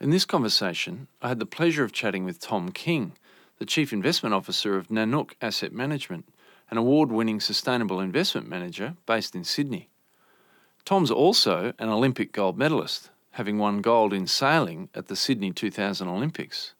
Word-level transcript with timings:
In 0.00 0.08
this 0.08 0.24
conversation, 0.24 1.08
I 1.20 1.28
had 1.28 1.40
the 1.40 1.44
pleasure 1.44 1.84
of 1.84 1.92
chatting 1.92 2.24
with 2.24 2.40
Tom 2.40 2.72
King, 2.72 3.12
the 3.58 3.66
Chief 3.66 3.92
Investment 3.92 4.34
Officer 4.34 4.78
of 4.78 4.88
Nanuk 4.88 5.32
Asset 5.42 5.74
Management, 5.74 6.24
an 6.70 6.78
award 6.78 7.12
winning 7.12 7.38
sustainable 7.38 8.00
investment 8.00 8.48
manager 8.48 8.94
based 9.04 9.34
in 9.34 9.44
Sydney. 9.44 9.90
Tom's 10.86 11.10
also 11.10 11.74
an 11.78 11.90
Olympic 11.90 12.32
gold 12.32 12.56
medalist, 12.56 13.10
having 13.32 13.58
won 13.58 13.82
gold 13.82 14.14
in 14.14 14.26
sailing 14.26 14.88
at 14.94 15.08
the 15.08 15.16
Sydney 15.16 15.52
2000 15.52 16.08
Olympics. 16.08 16.72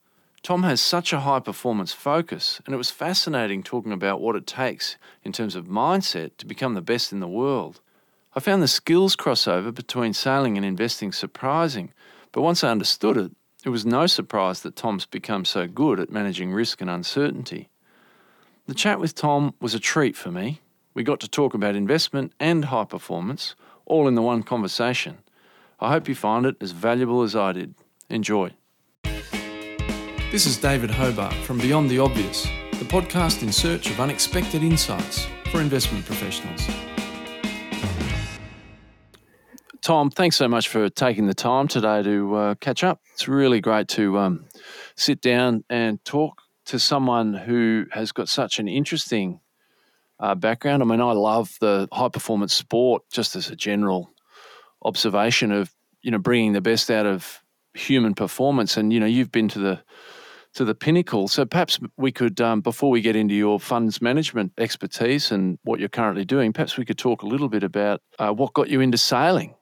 Tom 0.42 0.62
has 0.62 0.80
such 0.80 1.12
a 1.12 1.20
high 1.20 1.40
performance 1.40 1.92
focus, 1.92 2.62
and 2.64 2.74
it 2.74 2.78
was 2.78 2.90
fascinating 2.90 3.62
talking 3.62 3.92
about 3.92 4.22
what 4.22 4.34
it 4.34 4.46
takes 4.46 4.96
in 5.24 5.32
terms 5.32 5.54
of 5.54 5.66
mindset 5.66 6.30
to 6.38 6.46
become 6.46 6.72
the 6.72 6.80
best 6.80 7.12
in 7.12 7.20
the 7.20 7.28
world. 7.28 7.80
I 8.34 8.40
found 8.40 8.62
the 8.62 8.68
skills 8.68 9.14
crossover 9.14 9.74
between 9.74 10.14
sailing 10.14 10.56
and 10.56 10.64
investing 10.64 11.12
surprising, 11.12 11.92
but 12.32 12.42
once 12.42 12.62
I 12.62 12.70
understood 12.70 13.16
it, 13.16 13.32
it 13.64 13.68
was 13.68 13.84
no 13.84 14.06
surprise 14.06 14.60
that 14.62 14.76
Tom's 14.76 15.06
become 15.06 15.44
so 15.44 15.66
good 15.66 16.00
at 16.00 16.10
managing 16.10 16.52
risk 16.52 16.80
and 16.80 16.88
uncertainty. 16.88 17.68
The 18.66 18.74
chat 18.74 19.00
with 19.00 19.14
Tom 19.14 19.54
was 19.60 19.74
a 19.74 19.80
treat 19.80 20.16
for 20.16 20.30
me. 20.30 20.60
We 20.94 21.02
got 21.02 21.20
to 21.20 21.28
talk 21.28 21.54
about 21.54 21.76
investment 21.76 22.32
and 22.40 22.66
high 22.66 22.84
performance, 22.84 23.54
all 23.84 24.08
in 24.08 24.14
the 24.14 24.22
one 24.22 24.42
conversation. 24.42 25.18
I 25.78 25.90
hope 25.92 26.08
you 26.08 26.14
find 26.14 26.46
it 26.46 26.56
as 26.60 26.72
valuable 26.72 27.22
as 27.22 27.34
I 27.34 27.52
did. 27.52 27.74
Enjoy. 28.08 28.52
This 30.30 30.46
is 30.46 30.58
David 30.58 30.90
Hobart 30.90 31.34
from 31.34 31.58
Beyond 31.58 31.90
the 31.90 31.98
Obvious, 31.98 32.44
the 32.72 32.84
podcast 32.84 33.42
in 33.42 33.50
search 33.50 33.90
of 33.90 33.98
unexpected 33.98 34.62
insights 34.62 35.26
for 35.50 35.60
investment 35.60 36.06
professionals. 36.06 36.68
Tom, 39.82 40.10
thanks 40.10 40.36
so 40.36 40.46
much 40.46 40.68
for 40.68 40.90
taking 40.90 41.26
the 41.26 41.34
time 41.34 41.66
today 41.66 42.02
to 42.02 42.34
uh, 42.34 42.54
catch 42.56 42.84
up. 42.84 43.00
It's 43.14 43.26
really 43.26 43.60
great 43.60 43.88
to 43.88 44.18
um, 44.18 44.44
sit 44.94 45.22
down 45.22 45.64
and 45.70 46.04
talk 46.04 46.42
to 46.66 46.78
someone 46.78 47.32
who 47.32 47.86
has 47.92 48.12
got 48.12 48.28
such 48.28 48.58
an 48.58 48.68
interesting 48.68 49.40
uh, 50.18 50.34
background. 50.34 50.82
I 50.82 50.86
mean, 50.86 51.00
I 51.00 51.12
love 51.12 51.56
the 51.60 51.88
high 51.92 52.10
performance 52.10 52.52
sport 52.52 53.04
just 53.10 53.36
as 53.36 53.48
a 53.48 53.56
general 53.56 54.10
observation 54.82 55.50
of 55.50 55.74
you 56.02 56.10
know 56.10 56.18
bringing 56.18 56.52
the 56.52 56.60
best 56.60 56.90
out 56.90 57.06
of 57.06 57.42
human 57.72 58.14
performance. 58.14 58.76
And 58.76 58.92
you 58.92 59.00
know, 59.00 59.06
you've 59.06 59.32
been 59.32 59.48
to 59.48 59.58
the 59.58 59.82
to 60.54 60.64
the 60.64 60.74
pinnacle. 60.74 61.28
So 61.28 61.46
perhaps 61.46 61.78
we 61.96 62.10
could, 62.10 62.40
um, 62.40 62.60
before 62.60 62.90
we 62.90 63.00
get 63.00 63.14
into 63.14 63.34
your 63.34 63.60
funds 63.60 64.02
management 64.02 64.52
expertise 64.58 65.30
and 65.30 65.58
what 65.62 65.78
you're 65.78 65.88
currently 65.88 66.24
doing, 66.24 66.52
perhaps 66.52 66.76
we 66.76 66.84
could 66.84 66.98
talk 66.98 67.22
a 67.22 67.26
little 67.26 67.48
bit 67.48 67.62
about 67.62 68.02
uh, 68.18 68.32
what 68.32 68.52
got 68.52 68.68
you 68.68 68.80
into 68.80 68.98
sailing. 68.98 69.54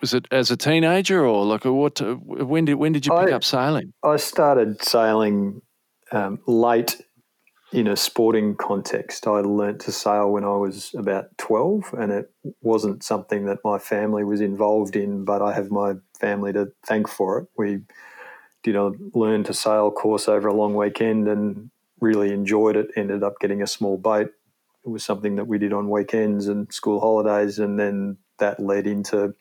Was 0.00 0.14
it 0.14 0.26
as 0.30 0.50
a 0.50 0.56
teenager, 0.56 1.26
or 1.26 1.44
like 1.44 1.64
what? 1.64 2.00
When 2.00 2.64
did 2.64 2.74
when 2.74 2.92
did 2.92 3.06
you 3.06 3.12
pick 3.12 3.32
I, 3.32 3.32
up 3.32 3.44
sailing? 3.44 3.92
I 4.02 4.16
started 4.16 4.82
sailing 4.82 5.62
um, 6.12 6.38
late 6.46 7.00
in 7.72 7.86
a 7.86 7.96
sporting 7.96 8.56
context. 8.56 9.26
I 9.26 9.40
learnt 9.40 9.80
to 9.82 9.92
sail 9.92 10.30
when 10.30 10.44
I 10.44 10.56
was 10.56 10.94
about 10.96 11.26
twelve, 11.36 11.94
and 11.96 12.12
it 12.12 12.30
wasn't 12.62 13.02
something 13.02 13.44
that 13.46 13.58
my 13.64 13.78
family 13.78 14.24
was 14.24 14.40
involved 14.40 14.96
in. 14.96 15.24
But 15.24 15.42
I 15.42 15.52
have 15.52 15.70
my 15.70 15.94
family 16.18 16.52
to 16.54 16.72
thank 16.86 17.08
for 17.08 17.38
it. 17.38 17.48
We 17.56 17.80
did 18.62 18.76
a 18.76 18.92
learn 19.14 19.44
to 19.44 19.54
sail 19.54 19.90
course 19.90 20.28
over 20.28 20.48
a 20.48 20.54
long 20.54 20.74
weekend 20.74 21.28
and 21.28 21.70
really 22.00 22.32
enjoyed 22.32 22.76
it. 22.76 22.88
Ended 22.96 23.22
up 23.22 23.34
getting 23.40 23.62
a 23.62 23.66
small 23.66 23.98
boat. 23.98 24.32
It 24.84 24.88
was 24.88 25.04
something 25.04 25.36
that 25.36 25.46
we 25.46 25.58
did 25.58 25.74
on 25.74 25.90
weekends 25.90 26.48
and 26.48 26.72
school 26.72 27.00
holidays, 27.00 27.58
and 27.58 27.78
then 27.78 28.16
that 28.38 28.58
led 28.58 28.86
into 28.86 29.34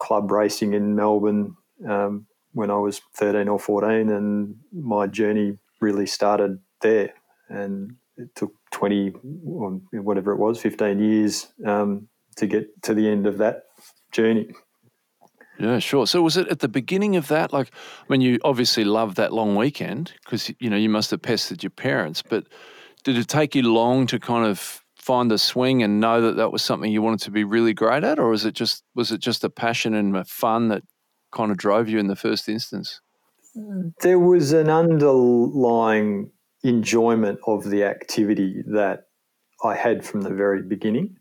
club 0.00 0.30
racing 0.30 0.74
in 0.74 0.96
Melbourne 0.96 1.56
um, 1.88 2.26
when 2.52 2.70
I 2.70 2.76
was 2.76 3.00
13 3.16 3.48
or 3.48 3.58
14, 3.58 4.10
and 4.10 4.56
my 4.72 5.06
journey 5.06 5.58
really 5.80 6.06
started 6.06 6.58
there. 6.80 7.14
And 7.48 7.96
it 8.16 8.34
took 8.34 8.52
20, 8.72 9.12
or 9.46 9.80
whatever 9.92 10.32
it 10.32 10.38
was, 10.38 10.60
15 10.60 10.98
years 10.98 11.48
um, 11.64 12.08
to 12.36 12.46
get 12.46 12.82
to 12.82 12.94
the 12.94 13.08
end 13.08 13.26
of 13.26 13.38
that 13.38 13.64
journey. 14.12 14.50
Yeah, 15.58 15.78
sure. 15.78 16.06
So 16.06 16.22
was 16.22 16.38
it 16.38 16.48
at 16.48 16.60
the 16.60 16.68
beginning 16.68 17.16
of 17.16 17.28
that? 17.28 17.52
Like, 17.52 17.70
when 18.06 18.22
you 18.22 18.38
obviously 18.44 18.82
loved 18.82 19.16
that 19.18 19.32
long 19.32 19.56
weekend 19.56 20.14
because 20.24 20.50
you 20.58 20.70
know 20.70 20.76
you 20.76 20.88
must 20.88 21.10
have 21.10 21.20
pestered 21.20 21.62
your 21.62 21.70
parents, 21.70 22.22
but 22.22 22.46
did 23.04 23.18
it 23.18 23.28
take 23.28 23.54
you 23.54 23.62
long 23.62 24.06
to 24.06 24.18
kind 24.18 24.46
of 24.46 24.79
find 25.00 25.30
the 25.30 25.38
swing 25.38 25.82
and 25.82 26.00
know 26.00 26.20
that 26.20 26.36
that 26.36 26.52
was 26.52 26.62
something 26.62 26.90
you 26.90 27.02
wanted 27.02 27.20
to 27.20 27.30
be 27.30 27.44
really 27.44 27.74
great 27.74 28.04
at, 28.04 28.18
or 28.18 28.28
was 28.28 28.44
it 28.44 28.54
just 28.54 28.84
was 28.94 29.10
it 29.10 29.20
just 29.20 29.44
a 29.44 29.50
passion 29.50 29.94
and 29.94 30.16
a 30.16 30.24
fun 30.24 30.68
that 30.68 30.82
kind 31.32 31.50
of 31.50 31.56
drove 31.56 31.88
you 31.88 31.98
in 31.98 32.08
the 32.08 32.16
first 32.16 32.48
instance? 32.48 33.00
There 34.00 34.18
was 34.18 34.52
an 34.52 34.68
underlying 34.68 36.30
enjoyment 36.62 37.40
of 37.46 37.64
the 37.64 37.84
activity 37.84 38.62
that 38.66 39.06
I 39.64 39.74
had 39.74 40.04
from 40.04 40.22
the 40.22 40.30
very 40.30 40.62
beginning, 40.62 41.16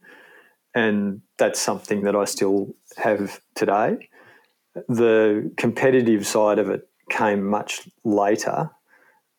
and 0.75 1.21
that's 1.37 1.59
something 1.59 2.03
that 2.03 2.15
I 2.15 2.25
still 2.25 2.75
have 2.97 3.39
today 3.55 4.09
the 4.87 5.51
competitive 5.57 6.25
side 6.25 6.59
of 6.59 6.69
it 6.69 6.87
came 7.09 7.45
much 7.45 7.87
later, 8.03 8.69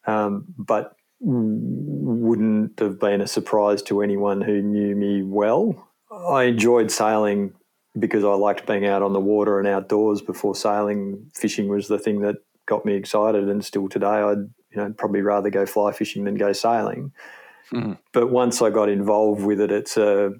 um, 0.06 0.44
but 0.58 0.94
wouldn't 1.20 2.78
have 2.80 2.98
been 2.98 3.20
a 3.20 3.26
surprise 3.26 3.82
to 3.82 4.02
anyone 4.02 4.40
who 4.40 4.62
knew 4.62 4.96
me 4.96 5.22
well. 5.22 5.88
I 6.10 6.44
enjoyed 6.44 6.90
sailing 6.90 7.52
because 7.98 8.24
I 8.24 8.34
liked 8.34 8.66
being 8.66 8.86
out 8.86 9.02
on 9.02 9.12
the 9.12 9.20
water 9.20 9.58
and 9.58 9.68
outdoors 9.68 10.22
before 10.22 10.54
sailing. 10.54 11.30
Fishing 11.34 11.68
was 11.68 11.88
the 11.88 11.98
thing 11.98 12.20
that 12.20 12.36
got 12.66 12.84
me 12.84 12.94
excited, 12.94 13.48
and 13.48 13.64
still 13.64 13.88
today, 13.88 14.06
I'd 14.06 14.48
you 14.70 14.76
know 14.76 14.94
probably 14.96 15.22
rather 15.22 15.50
go 15.50 15.66
fly 15.66 15.92
fishing 15.92 16.24
than 16.24 16.36
go 16.36 16.52
sailing. 16.52 17.12
Mm. 17.72 17.98
But 18.12 18.30
once 18.30 18.62
I 18.62 18.70
got 18.70 18.88
involved 18.88 19.44
with 19.44 19.60
it, 19.60 19.70
it's 19.70 19.96
a 19.96 20.32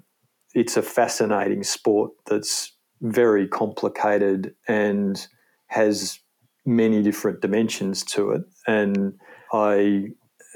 it's 0.53 0.77
a 0.77 0.81
fascinating 0.81 1.63
sport 1.63 2.11
that's 2.25 2.73
very 3.01 3.47
complicated 3.47 4.53
and 4.67 5.25
has 5.67 6.19
many 6.65 7.01
different 7.01 7.41
dimensions 7.41 8.03
to 8.03 8.31
it. 8.31 8.41
And 8.67 9.13
I 9.53 10.09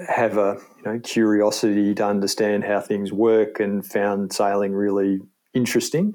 have 0.07 0.37
a 0.37 0.57
you 0.77 0.83
know 0.83 0.99
curiosity 0.99 1.95
to 1.95 2.05
understand 2.05 2.63
how 2.63 2.79
things 2.81 3.11
work 3.11 3.59
and 3.59 3.85
found 3.85 4.33
sailing 4.33 4.73
really 4.73 5.19
interesting 5.53 6.13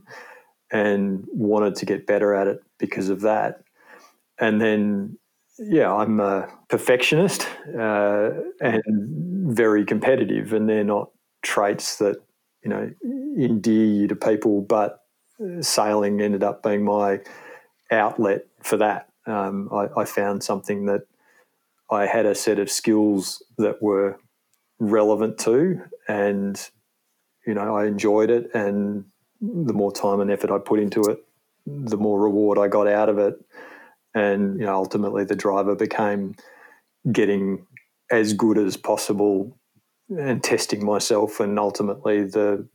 and 0.71 1.27
wanted 1.33 1.75
to 1.75 1.87
get 1.87 2.07
better 2.07 2.35
at 2.35 2.47
it 2.47 2.63
because 2.79 3.09
of 3.09 3.23
that. 3.23 3.63
And 4.39 4.61
then 4.61 5.19
yeah, 5.59 5.93
I'm 5.93 6.21
a 6.21 6.49
perfectionist 6.69 7.47
uh, 7.79 8.31
and 8.61 9.55
very 9.55 9.85
competitive, 9.85 10.53
and 10.53 10.69
they're 10.69 10.85
not 10.85 11.11
traits 11.43 11.97
that 11.97 12.17
you 12.63 12.71
know 12.71 12.91
endear 13.39 13.85
you 13.87 14.09
to 14.09 14.17
people, 14.17 14.63
but 14.63 15.01
sailing 15.61 16.21
ended 16.21 16.43
up 16.43 16.63
being 16.63 16.85
my 16.85 17.21
outlet 17.91 18.47
for 18.63 18.77
that. 18.79 19.09
Um, 19.27 19.69
I, 19.73 20.01
I, 20.01 20.05
found 20.07 20.43
something 20.43 20.87
that 20.87 21.03
I 21.91 22.07
had 22.07 22.27
a 22.27 22.35
set 22.35 22.59
of 22.59 22.71
skills 22.71 23.43
that 23.59 23.83
were 23.83 24.19
relevant 24.79 25.39
to, 25.39 25.83
and 26.09 26.71
you 27.47 27.55
know 27.55 27.77
I 27.77 27.87
enjoyed 27.87 28.31
it. 28.31 28.55
And 28.55 29.05
the 29.41 29.73
more 29.73 29.93
time 29.93 30.21
and 30.21 30.31
effort 30.31 30.51
I 30.51 30.59
put 30.59 30.81
into 30.81 31.03
it, 31.03 31.25
the 31.67 31.97
more 31.97 32.21
reward 32.21 32.59
I 32.59 32.69
got 32.69 32.87
out 32.87 33.09
of 33.09 33.19
it. 33.19 33.35
And 34.15 34.59
you 34.59 34.67
know, 34.67 34.75
ultimately, 34.75 35.25
the 35.25 35.37
driver 35.37 35.75
became 35.75 36.35
getting 37.11 37.67
as 38.11 38.33
good 38.33 38.59
as 38.59 38.77
possible 38.77 39.57
and 40.09 40.43
testing 40.43 40.85
myself, 40.85 41.41
and 41.41 41.59
ultimately 41.59 42.25
the 42.25 42.67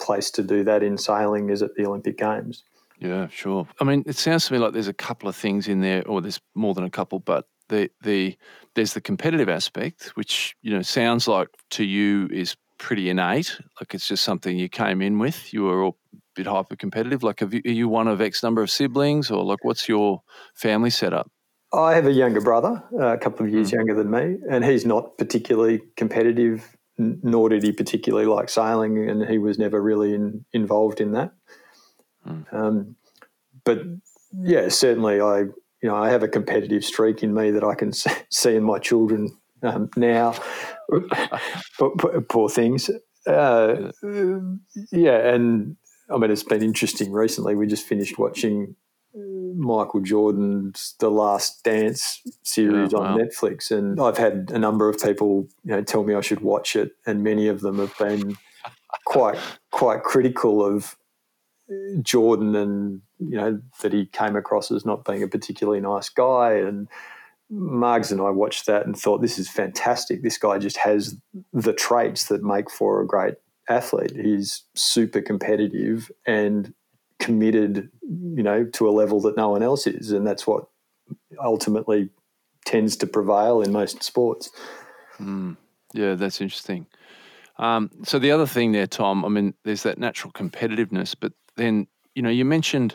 place 0.00 0.30
to 0.32 0.42
do 0.42 0.64
that 0.64 0.82
in 0.82 0.98
sailing 0.98 1.50
is 1.50 1.62
at 1.62 1.74
the 1.74 1.86
Olympic 1.86 2.18
Games. 2.18 2.64
Yeah, 3.00 3.28
sure. 3.28 3.66
I 3.80 3.84
mean, 3.84 4.04
it 4.06 4.16
sounds 4.16 4.46
to 4.46 4.52
me 4.52 4.58
like 4.58 4.72
there's 4.72 4.88
a 4.88 4.92
couple 4.92 5.28
of 5.28 5.34
things 5.34 5.66
in 5.68 5.80
there, 5.80 6.06
or 6.06 6.20
there's 6.20 6.40
more 6.54 6.74
than 6.74 6.84
a 6.84 6.90
couple, 6.90 7.18
but 7.18 7.48
the 7.68 7.90
the 8.02 8.36
there's 8.74 8.94
the 8.94 9.00
competitive 9.00 9.48
aspect, 9.48 10.12
which 10.14 10.56
you 10.62 10.72
know 10.72 10.82
sounds 10.82 11.28
like 11.28 11.48
to 11.70 11.84
you 11.84 12.28
is 12.32 12.56
pretty 12.78 13.08
innate. 13.08 13.58
Like 13.80 13.94
it's 13.94 14.08
just 14.08 14.24
something 14.24 14.58
you 14.58 14.68
came 14.68 15.00
in 15.02 15.18
with. 15.18 15.52
You 15.52 15.64
were 15.64 15.82
all 15.82 15.96
a 16.12 16.18
bit 16.34 16.46
hyper 16.46 16.76
competitive. 16.76 17.22
Like, 17.22 17.40
you, 17.40 17.62
are 17.64 17.70
you 17.70 17.88
one 17.88 18.08
of 18.08 18.20
X 18.20 18.42
number 18.42 18.62
of 18.62 18.70
siblings, 18.70 19.30
or 19.30 19.44
like 19.44 19.64
what's 19.64 19.88
your 19.88 20.22
family 20.54 20.90
setup? 20.90 21.30
I 21.72 21.94
have 21.94 22.06
a 22.06 22.12
younger 22.12 22.40
brother, 22.40 22.82
a 23.00 23.18
couple 23.18 23.44
of 23.46 23.52
years 23.52 23.70
mm. 23.70 23.74
younger 23.74 23.94
than 23.94 24.10
me, 24.10 24.36
and 24.48 24.64
he's 24.64 24.86
not 24.86 25.18
particularly 25.18 25.80
competitive 25.96 26.76
nor 26.96 27.48
did 27.48 27.62
he 27.62 27.72
particularly 27.72 28.26
like 28.26 28.48
sailing, 28.48 29.08
and 29.08 29.24
he 29.28 29.38
was 29.38 29.58
never 29.58 29.80
really 29.80 30.14
in, 30.14 30.44
involved 30.52 31.00
in 31.00 31.12
that. 31.12 31.32
Mm. 32.26 32.54
Um, 32.54 32.96
but 33.64 33.82
yeah, 34.32 34.68
certainly, 34.68 35.20
I 35.20 35.44
you 35.84 35.90
know 35.90 35.96
I 35.96 36.08
have 36.08 36.22
a 36.22 36.28
competitive 36.28 36.82
streak 36.82 37.22
in 37.22 37.34
me 37.34 37.50
that 37.50 37.62
I 37.62 37.74
can 37.74 37.92
see 38.30 38.56
in 38.56 38.64
my 38.64 38.78
children 38.78 39.36
um, 39.62 39.90
now. 39.96 40.34
poor 42.30 42.48
things. 42.48 42.90
Uh, 43.26 43.92
yeah, 44.90 45.28
and 45.28 45.76
I 46.10 46.16
mean 46.16 46.30
it's 46.30 46.42
been 46.42 46.62
interesting 46.62 47.12
recently. 47.12 47.54
We 47.54 47.66
just 47.66 47.86
finished 47.86 48.18
watching 48.18 48.76
Michael 49.14 50.00
Jordan's 50.00 50.94
The 51.00 51.10
Last 51.10 51.62
Dance 51.64 52.22
series 52.42 52.92
yeah, 52.92 52.98
on 52.98 53.04
wow. 53.04 53.18
Netflix, 53.18 53.70
and 53.70 54.00
I've 54.00 54.16
had 54.16 54.50
a 54.54 54.58
number 54.58 54.88
of 54.88 54.98
people, 54.98 55.48
you 55.64 55.72
know, 55.72 55.82
tell 55.82 56.02
me 56.02 56.14
I 56.14 56.22
should 56.22 56.40
watch 56.40 56.76
it, 56.76 56.92
and 57.06 57.22
many 57.22 57.46
of 57.46 57.60
them 57.60 57.78
have 57.78 57.96
been 57.98 58.38
quite 59.04 59.36
quite 59.70 60.02
critical 60.02 60.64
of 60.64 60.96
Jordan 62.02 62.54
and 62.54 63.02
you 63.18 63.36
know 63.36 63.60
that 63.82 63.92
he 63.92 64.06
came 64.06 64.36
across 64.36 64.70
as 64.70 64.84
not 64.84 65.04
being 65.04 65.22
a 65.22 65.28
particularly 65.28 65.80
nice 65.80 66.08
guy 66.08 66.54
and 66.54 66.88
Margs 67.52 68.10
and 68.10 68.20
I 68.20 68.30
watched 68.30 68.66
that 68.66 68.86
and 68.86 68.96
thought 68.96 69.20
this 69.20 69.38
is 69.38 69.48
fantastic. 69.48 70.22
This 70.22 70.38
guy 70.38 70.58
just 70.58 70.78
has 70.78 71.16
the 71.52 71.72
traits 71.72 72.26
that 72.26 72.42
make 72.42 72.70
for 72.70 73.00
a 73.00 73.06
great 73.06 73.34
athlete. 73.68 74.12
He's 74.16 74.64
super 74.74 75.20
competitive 75.20 76.10
and 76.26 76.74
committed, 77.18 77.90
you 78.02 78.42
know, 78.42 78.64
to 78.64 78.88
a 78.88 78.90
level 78.90 79.20
that 79.22 79.36
no 79.36 79.50
one 79.50 79.62
else 79.62 79.86
is, 79.86 80.10
and 80.10 80.26
that's 80.26 80.46
what 80.46 80.64
ultimately 81.42 82.08
tends 82.64 82.96
to 82.96 83.06
prevail 83.06 83.60
in 83.62 83.72
most 83.72 84.02
sports. 84.02 84.50
Mm. 85.20 85.56
Yeah, 85.92 86.14
that's 86.14 86.40
interesting. 86.40 86.86
Um, 87.58 87.90
so 88.02 88.18
the 88.18 88.32
other 88.32 88.46
thing 88.46 88.72
there, 88.72 88.86
Tom, 88.86 89.24
I 89.24 89.28
mean, 89.28 89.54
there's 89.64 89.84
that 89.84 89.98
natural 89.98 90.32
competitiveness, 90.32 91.14
but 91.18 91.32
then 91.56 91.86
you 92.14 92.22
know 92.22 92.30
you 92.30 92.44
mentioned 92.44 92.94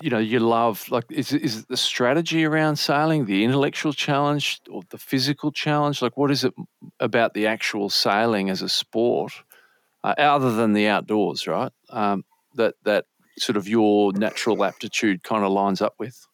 you 0.00 0.10
know 0.10 0.18
you 0.18 0.40
love 0.40 0.88
like 0.90 1.04
is 1.10 1.32
is 1.32 1.58
it 1.58 1.68
the 1.68 1.76
strategy 1.76 2.44
around 2.44 2.76
sailing 2.76 3.24
the 3.24 3.44
intellectual 3.44 3.92
challenge 3.92 4.60
or 4.70 4.82
the 4.90 4.98
physical 4.98 5.52
challenge 5.52 6.02
like 6.02 6.16
what 6.16 6.30
is 6.30 6.44
it 6.44 6.52
about 7.00 7.34
the 7.34 7.46
actual 7.46 7.88
sailing 7.88 8.50
as 8.50 8.62
a 8.62 8.68
sport 8.68 9.32
uh, 10.04 10.14
other 10.18 10.52
than 10.54 10.72
the 10.72 10.88
outdoors 10.88 11.46
right 11.46 11.72
um, 11.90 12.24
that 12.54 12.74
that 12.82 13.04
sort 13.38 13.56
of 13.56 13.68
your 13.68 14.12
natural 14.12 14.64
aptitude 14.64 15.22
kind 15.22 15.44
of 15.44 15.52
lines 15.52 15.80
up 15.80 15.94
with 15.98 16.26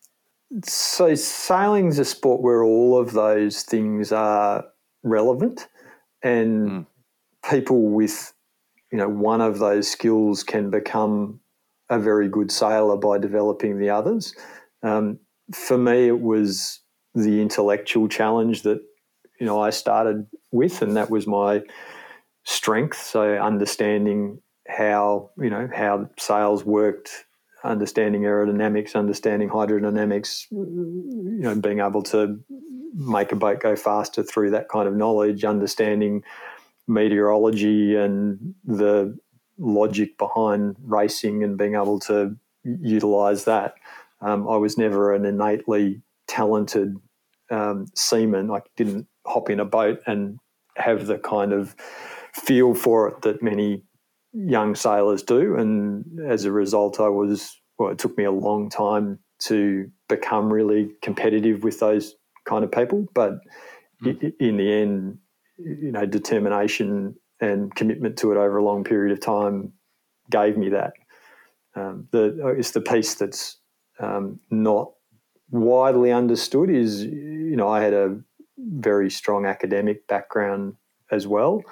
so 0.65 1.15
sailing 1.15 1.89
is 1.89 1.99
a 1.99 2.05
sport 2.05 2.41
where 2.41 2.65
all 2.65 2.99
of 2.99 3.13
those 3.13 3.63
things 3.63 4.13
are 4.13 4.65
relevant 5.03 5.69
and 6.23 6.71
mm. 6.71 6.87
people 7.51 7.91
with 7.91 8.33
you 8.91 8.97
know 8.97 9.09
one 9.09 9.43
of 9.43 9.59
those 9.59 9.89
skills 9.89 10.43
can 10.43 10.71
become 10.71 11.39
a 11.91 11.99
very 11.99 12.29
good 12.29 12.51
sailor 12.51 12.97
by 12.97 13.19
developing 13.19 13.79
the 13.79 13.91
others. 13.91 14.35
Um, 14.83 15.19
for 15.53 15.79
me, 15.79 16.09
it 16.09 16.21
was 16.21 16.81
the 17.15 17.41
intellectual 17.41 18.09
challenge 18.09 18.63
that 18.63 18.81
you 19.41 19.47
know 19.47 19.61
I 19.61 19.71
started 19.71 20.27
with, 20.53 20.83
and 20.83 20.97
that 20.97 21.11
was 21.11 21.27
my 21.27 21.63
strength. 22.45 23.01
So 23.01 23.35
understanding 23.37 24.41
how 24.69 25.31
you 25.39 25.51
know 25.51 25.69
how 25.75 26.11
sails 26.19 26.65
worked, 26.65 27.25
understanding 27.65 28.23
aerodynamics, 28.23 28.95
understanding 28.95 29.49
hydrodynamics, 29.49 30.47
you 30.51 31.41
know, 31.41 31.55
being 31.55 31.81
able 31.81 32.03
to 32.05 32.39
make 32.95 33.33
a 33.33 33.37
boat 33.37 33.61
go 33.61 33.77
faster 33.77 34.23
through 34.23 34.51
that 34.51 34.69
kind 34.69 34.89
of 34.89 34.95
knowledge, 34.95 35.45
understanding 35.45 36.23
meteorology 36.87 37.95
and 37.95 38.55
the 38.65 39.17
logic 39.59 40.17
behind 40.19 40.77
racing 40.83 41.43
and 41.43 41.59
being 41.59 41.75
able 41.75 41.99
to 42.01 42.37
utilize 42.65 43.45
that. 43.45 43.75
Um, 44.21 44.49
I 44.49 44.57
was 44.57 44.77
never 44.77 45.15
an 45.15 45.25
innately 45.25 46.03
talented 46.27 46.97
um, 47.51 47.87
seaman. 47.95 48.51
I 48.51 48.61
didn't 48.77 49.07
hop 49.27 49.51
in 49.51 49.61
a 49.61 49.65
boat 49.65 50.01
and 50.07 50.39
have 50.77 51.07
the 51.07 51.19
kind 51.19 51.53
of 51.53 51.75
feel 52.33 52.75
for 52.75 53.09
it 53.09 53.23
that 53.23 53.43
many 53.43 53.83
young 54.33 54.75
sailors 54.75 55.23
do. 55.23 55.57
And 55.57 56.05
as 56.29 56.45
a 56.45 56.53
result, 56.53 57.01
I 57.01 57.09
was, 57.09 57.61
well, 57.79 57.91
it 57.91 57.99
took 57.99 58.17
me 58.17 58.25
a 58.25 58.31
long 58.31 58.71
time 58.71 59.19
to 59.41 59.91
become 60.09 60.53
really 60.53 60.91
competitive 61.03 61.63
with 61.63 61.81
those 61.81 62.15
kind 62.45 62.65
of 62.65 62.73
people. 62.73 63.07
But 63.15 63.39
mm. 64.03 64.33
in 64.41 64.57
the 64.57 64.73
end, 64.73 65.19
you 65.59 65.93
know, 65.93 66.07
determination 66.07 67.17
and 67.41 67.75
commitment 67.75 68.17
to 68.19 68.33
it 68.33 68.37
over 68.37 68.59
a 68.59 68.65
long 68.65 68.85
period 68.85 69.13
of 69.13 69.21
time 69.21 69.73
gave 70.31 70.57
me 70.57 70.69
that. 70.71 70.93
Um, 71.75 72.09
the 72.11 72.55
it's 72.59 72.73
the 72.73 72.81
piece 72.81 73.15
that's 73.15 73.59
um, 74.01 74.41
not 74.51 74.93
widely 75.51 76.13
understood 76.13 76.71
is 76.71 77.05
you 77.05 77.57
know 77.57 77.69
I 77.69 77.83
had 77.83 77.95
a 77.95 78.19
very 78.59 79.11
strong 79.11 79.47
academic 79.47 80.07
background 80.07 80.75
as 81.11 81.27
well, 81.27 81.63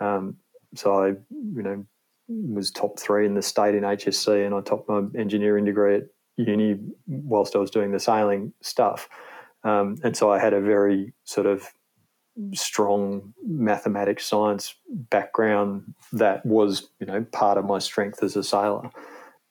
um, 0.00 0.36
so 0.74 1.02
I 1.02 1.08
you 1.08 1.62
know 1.62 1.84
was 2.28 2.70
top 2.70 2.98
three 2.98 3.26
in 3.26 3.34
the 3.34 3.42
state 3.42 3.74
in 3.74 3.82
HSC 3.82 4.44
and 4.44 4.54
I 4.54 4.60
topped 4.60 4.88
my 4.88 5.02
engineering 5.18 5.64
degree 5.64 5.96
at 5.96 6.02
uni 6.36 6.78
whilst 7.06 7.56
I 7.56 7.58
was 7.58 7.70
doing 7.70 7.90
the 7.90 7.98
sailing 7.98 8.52
stuff, 8.62 9.08
um, 9.64 9.96
and 10.04 10.16
so 10.16 10.30
I 10.30 10.38
had 10.38 10.52
a 10.52 10.60
very 10.60 11.14
sort 11.24 11.46
of 11.46 11.68
strong 12.54 13.34
mathematics 13.44 14.26
science 14.26 14.74
background 15.10 15.94
that 16.12 16.44
was 16.46 16.88
you 17.00 17.06
know 17.06 17.24
part 17.32 17.58
of 17.58 17.64
my 17.64 17.78
strength 17.78 18.22
as 18.22 18.36
a 18.36 18.42
sailor 18.42 18.90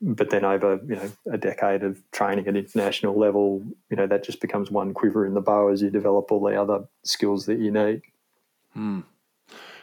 but 0.01 0.30
then 0.30 0.45
over 0.45 0.80
you 0.88 0.95
know 0.95 1.12
a 1.31 1.38
decade 1.38 1.84
of 1.84 2.00
training 2.12 2.48
at 2.48 2.56
international 2.56 3.18
level 3.19 3.62
you 3.89 3.98
know 3.98 4.07
that 4.07 4.24
just 4.24 4.39
becomes 4.39 4.72
one 4.72 4.94
quiver 4.94 5.25
in 5.25 5.34
the 5.34 5.42
bow 5.42 5.68
as 5.68 5.81
you 5.81 5.89
develop 5.89 6.31
all 6.31 6.42
the 6.42 6.60
other 6.60 6.86
skills 7.04 7.45
that 7.45 7.60
you 7.60 7.72
need 7.72 8.01
hmm. 8.74 9.01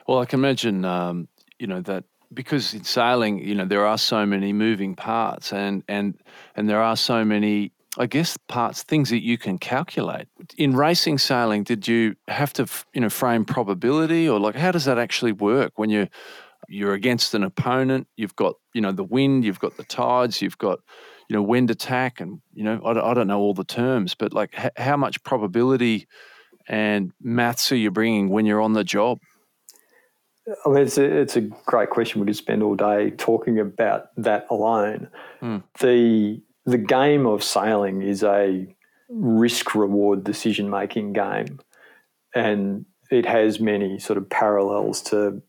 well 0.06 0.20
i 0.20 0.24
can 0.24 0.40
imagine 0.40 0.84
um, 0.84 1.28
you 1.58 1.66
know 1.66 1.80
that 1.82 2.04
because 2.32 2.72
in 2.72 2.84
sailing 2.84 3.38
you 3.38 3.54
know 3.54 3.66
there 3.66 3.86
are 3.86 3.98
so 3.98 4.24
many 4.24 4.52
moving 4.52 4.94
parts 4.94 5.52
and 5.52 5.84
and 5.88 6.18
and 6.56 6.68
there 6.70 6.80
are 6.80 6.96
so 6.96 7.24
many 7.24 7.70
I 7.98 8.06
guess 8.06 8.36
parts, 8.48 8.82
things 8.82 9.10
that 9.10 9.22
you 9.22 9.38
can 9.38 9.58
calculate. 9.58 10.26
In 10.56 10.76
racing 10.76 11.18
sailing, 11.18 11.62
did 11.62 11.86
you 11.86 12.16
have 12.28 12.52
to, 12.54 12.66
you 12.92 13.00
know, 13.00 13.08
frame 13.08 13.44
probability 13.44 14.28
or 14.28 14.40
like 14.40 14.56
how 14.56 14.72
does 14.72 14.84
that 14.86 14.98
actually 14.98 15.32
work 15.32 15.72
when 15.76 15.90
you're 15.90 16.08
you're 16.68 16.94
against 16.94 17.34
an 17.34 17.44
opponent? 17.44 18.06
You've 18.16 18.36
got, 18.36 18.54
you 18.72 18.80
know, 18.80 18.92
the 18.92 19.04
wind, 19.04 19.44
you've 19.44 19.60
got 19.60 19.76
the 19.76 19.84
tides, 19.84 20.40
you've 20.42 20.58
got, 20.58 20.80
you 21.28 21.36
know, 21.36 21.42
wind 21.42 21.70
attack, 21.70 22.20
and 22.20 22.40
you 22.52 22.64
know, 22.64 22.80
I, 22.84 23.10
I 23.10 23.14
don't 23.14 23.28
know 23.28 23.40
all 23.40 23.54
the 23.54 23.64
terms, 23.64 24.14
but 24.14 24.32
like 24.32 24.50
h- 24.58 24.72
how 24.76 24.96
much 24.96 25.22
probability 25.22 26.06
and 26.66 27.12
maths 27.20 27.70
are 27.70 27.76
you 27.76 27.90
bringing 27.90 28.28
when 28.28 28.46
you're 28.46 28.62
on 28.62 28.72
the 28.72 28.84
job? 28.84 29.18
I 30.66 30.68
mean, 30.68 30.82
it's 30.82 30.98
a, 30.98 31.04
it's 31.04 31.36
a 31.36 31.40
great 31.40 31.90
question. 31.90 32.20
We 32.20 32.26
could 32.26 32.36
spend 32.36 32.62
all 32.62 32.74
day 32.74 33.10
talking 33.10 33.58
about 33.58 34.08
that 34.18 34.46
alone. 34.50 35.08
Mm. 35.40 35.62
The 35.80 36.42
the 36.66 36.78
game 36.78 37.26
of 37.26 37.42
sailing 37.42 38.02
is 38.02 38.22
a 38.22 38.66
risk 39.08 39.74
reward 39.74 40.24
decision 40.24 40.70
making 40.70 41.12
game. 41.12 41.60
And 42.34 42.86
it 43.10 43.26
has 43.26 43.60
many 43.60 43.98
sort 43.98 44.16
of 44.16 44.28
parallels 44.28 45.02
to 45.02 45.42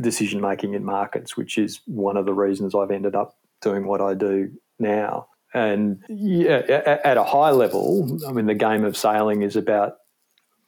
decision 0.00 0.40
making 0.40 0.74
in 0.74 0.84
markets, 0.84 1.36
which 1.36 1.58
is 1.58 1.80
one 1.86 2.16
of 2.16 2.26
the 2.26 2.34
reasons 2.34 2.74
I've 2.74 2.90
ended 2.90 3.14
up 3.14 3.36
doing 3.60 3.86
what 3.86 4.00
I 4.00 4.14
do 4.14 4.50
now. 4.78 5.26
And 5.52 6.02
yeah, 6.08 6.98
at 7.04 7.16
a 7.16 7.24
high 7.24 7.50
level, 7.50 8.18
I 8.26 8.32
mean, 8.32 8.46
the 8.46 8.54
game 8.54 8.84
of 8.84 8.96
sailing 8.96 9.42
is 9.42 9.56
about 9.56 9.96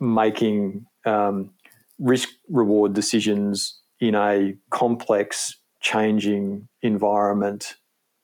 making 0.00 0.86
um, 1.04 1.50
risk 1.98 2.28
reward 2.48 2.92
decisions 2.92 3.78
in 4.00 4.16
a 4.16 4.56
complex, 4.70 5.56
changing 5.80 6.68
environment 6.82 7.76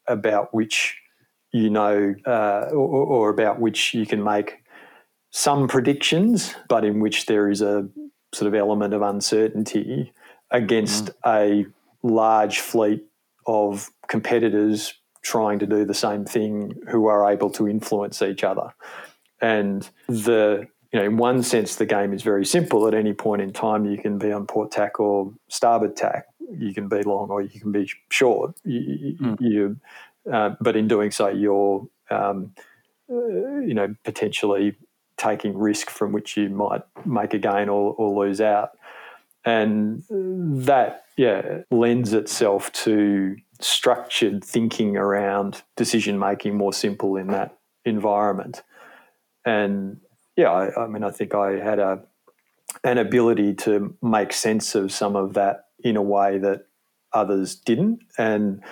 about 0.09 0.53
which 0.53 0.97
you 1.52 1.71
know, 1.71 2.14
uh, 2.26 2.67
or, 2.73 3.07
or, 3.07 3.31
about 3.31 3.61
which 3.61 3.95
you 3.95 4.05
can 4.07 4.23
make 4.23 4.62
some 5.31 5.69
predictions, 5.69 6.55
but 6.69 6.85
in 6.85 7.00
which 7.00 7.26
there 7.26 7.50
is 7.50 7.62
a 7.62 7.88
sort 8.35 8.49
of 8.49 8.55
element 8.55 8.95
of 8.95 9.02
uncertainty 9.02 10.12
against 10.50 11.07
mm. 11.07 11.12
a 11.26 11.67
large 12.07 12.61
fleet 12.61 13.05
of 13.47 13.90
competitors 14.09 14.95
trying 15.23 15.59
to 15.59 15.67
do 15.67 15.85
the 15.85 15.95
same 15.95 16.25
thing 16.25 16.73
who 16.88 17.07
are 17.07 17.31
able 17.31 17.50
to 17.50 17.69
influence 17.69 18.23
each 18.23 18.45
other. 18.45 18.75
And 19.40 19.88
the 20.09 20.69
you 20.93 20.99
know, 20.99 21.05
in 21.05 21.17
one 21.19 21.43
sense, 21.43 21.76
the 21.76 21.85
game 21.85 22.14
is 22.14 22.23
very 22.23 22.47
simple. 22.47 22.88
At 22.88 22.95
any 22.95 23.12
point 23.12 23.43
in 23.43 23.52
time, 23.52 23.85
you 23.85 23.99
can 23.99 24.19
be 24.19 24.33
on 24.33 24.47
port 24.47 24.71
tack 24.71 24.99
or 24.99 25.33
starboard 25.49 25.97
tack. 25.97 26.26
You 26.50 26.73
can 26.73 26.88
be 26.88 27.02
long 27.02 27.28
or 27.28 27.43
you 27.43 27.61
can 27.61 27.73
be 27.73 27.90
short. 28.11 28.55
You, 28.64 29.17
mm. 29.21 29.37
you 29.38 29.76
uh, 30.33 30.55
but 30.61 30.77
in 30.77 30.89
doing 30.89 31.11
so, 31.11 31.29
you're 31.29 31.87
um, 32.11 32.55
uh, 33.11 33.61
you 33.61 33.75
know 33.75 33.95
potentially 34.05 34.77
taking 35.17 35.57
risk 35.59 35.91
from 35.91 36.13
which 36.13 36.37
you 36.37 36.49
might 36.49 36.83
make 37.05 37.35
a 37.35 37.39
gain 37.39 37.69
or, 37.69 37.95
or 37.95 38.25
lose 38.25 38.41
out, 38.41 38.71
and 39.45 40.05
that 40.11 41.05
yeah 41.17 41.63
lends 41.71 42.13
itself 42.13 42.73
to 42.73 43.37
structured 43.61 44.45
thinking 44.45 44.97
around 44.97 45.63
decision 45.77 46.19
making 46.19 46.57
more 46.57 46.73
simple 46.73 47.17
in 47.17 47.27
that 47.29 47.59
environment. 47.85 48.63
And 49.45 50.01
yeah, 50.37 50.51
I, 50.51 50.85
I 50.85 50.87
mean, 50.87 51.03
I 51.03 51.11
think 51.11 51.35
I 51.35 51.53
had 51.53 51.79
a 51.79 52.03
an 52.85 52.99
ability 52.99 53.55
to 53.55 53.97
make 54.03 54.33
sense 54.33 54.75
of 54.75 54.93
some 54.93 55.17
of 55.17 55.35
that 55.35 55.65
in 55.81 55.97
a 55.97 56.03
way 56.03 56.39
that 56.39 56.67
others 57.13 57.57
didn't, 57.57 58.01
and 58.19 58.63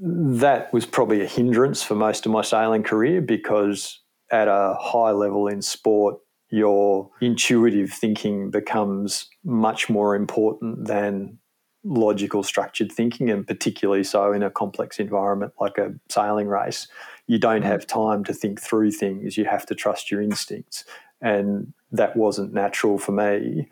that 0.00 0.72
was 0.72 0.86
probably 0.86 1.22
a 1.22 1.26
hindrance 1.26 1.82
for 1.82 1.94
most 1.94 2.26
of 2.26 2.32
my 2.32 2.42
sailing 2.42 2.82
career 2.82 3.20
because 3.20 4.00
at 4.30 4.48
a 4.48 4.76
high 4.78 5.10
level 5.10 5.48
in 5.48 5.62
sport, 5.62 6.16
your 6.50 7.10
intuitive 7.20 7.90
thinking 7.90 8.50
becomes 8.50 9.28
much 9.44 9.88
more 9.88 10.14
important 10.14 10.86
than 10.86 11.38
logical 11.84 12.42
structured 12.42 12.92
thinking 12.92 13.30
and 13.30 13.46
particularly 13.46 14.04
so 14.04 14.32
in 14.32 14.42
a 14.42 14.50
complex 14.50 14.98
environment 14.98 15.52
like 15.60 15.78
a 15.78 15.94
sailing 16.10 16.46
race. 16.46 16.88
You 17.26 17.38
don't 17.38 17.62
have 17.62 17.86
time 17.86 18.24
to 18.24 18.34
think 18.34 18.60
through 18.60 18.92
things. 18.92 19.36
You 19.36 19.46
have 19.46 19.64
to 19.66 19.74
trust 19.74 20.10
your 20.10 20.20
instincts. 20.20 20.84
And 21.22 21.72
that 21.92 22.16
wasn't 22.16 22.52
natural 22.52 22.98
for 22.98 23.12
me 23.12 23.68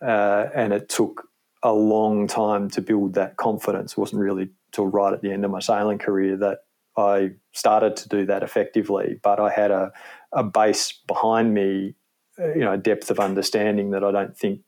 uh, 0.00 0.46
and 0.54 0.72
it 0.72 0.88
took 0.88 1.28
a 1.62 1.72
long 1.72 2.26
time 2.26 2.70
to 2.70 2.80
build 2.80 3.14
that 3.14 3.36
confidence. 3.36 3.92
It 3.92 3.98
wasn't 3.98 4.22
really 4.22 4.48
till 4.72 4.86
right 4.86 5.12
at 5.12 5.22
the 5.22 5.32
end 5.32 5.44
of 5.44 5.50
my 5.50 5.60
sailing 5.60 5.98
career 5.98 6.36
that 6.36 6.60
I 6.96 7.32
started 7.52 7.96
to 7.96 8.08
do 8.08 8.26
that 8.26 8.42
effectively 8.42 9.18
but 9.22 9.40
I 9.40 9.50
had 9.50 9.70
a, 9.70 9.92
a 10.32 10.42
base 10.42 10.92
behind 11.06 11.54
me 11.54 11.94
you 12.40 12.60
know, 12.60 12.72
a 12.72 12.78
depth 12.78 13.10
of 13.10 13.20
understanding 13.20 13.90
that 13.90 14.04
I 14.04 14.10
don't 14.10 14.36
think 14.36 14.60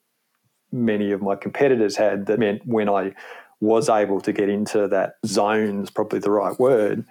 many 0.70 1.12
of 1.12 1.22
my 1.22 1.36
competitors 1.36 1.96
had. 1.96 2.26
That 2.26 2.38
meant 2.38 2.66
when 2.66 2.88
I 2.88 3.14
was 3.60 3.88
able 3.88 4.20
to 4.22 4.32
get 4.32 4.48
into 4.48 4.88
that 4.88 5.16
zone 5.26 5.82
is 5.82 5.90
probably 5.90 6.18
the 6.18 6.30
right 6.30 6.58
word. 6.58 7.04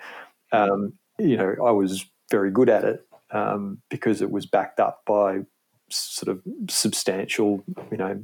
Um, 0.51 0.93
you 1.17 1.37
know, 1.37 1.55
I 1.65 1.71
was 1.71 2.05
very 2.29 2.51
good 2.51 2.69
at 2.69 2.83
it 2.83 3.05
um, 3.31 3.81
because 3.89 4.21
it 4.21 4.31
was 4.31 4.45
backed 4.45 4.79
up 4.79 5.03
by 5.05 5.41
sort 5.89 6.35
of 6.35 6.41
substantial, 6.69 7.63
you 7.91 7.97
know, 7.97 8.23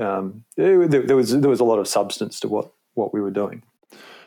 um, 0.00 0.44
there, 0.56 0.86
there, 0.88 1.16
was 1.16 1.38
there 1.38 1.50
was 1.50 1.60
a 1.60 1.64
lot 1.64 1.78
of 1.78 1.86
substance 1.86 2.40
to 2.40 2.48
what 2.48 2.72
what 2.94 3.12
we 3.12 3.20
were 3.20 3.30
doing. 3.30 3.62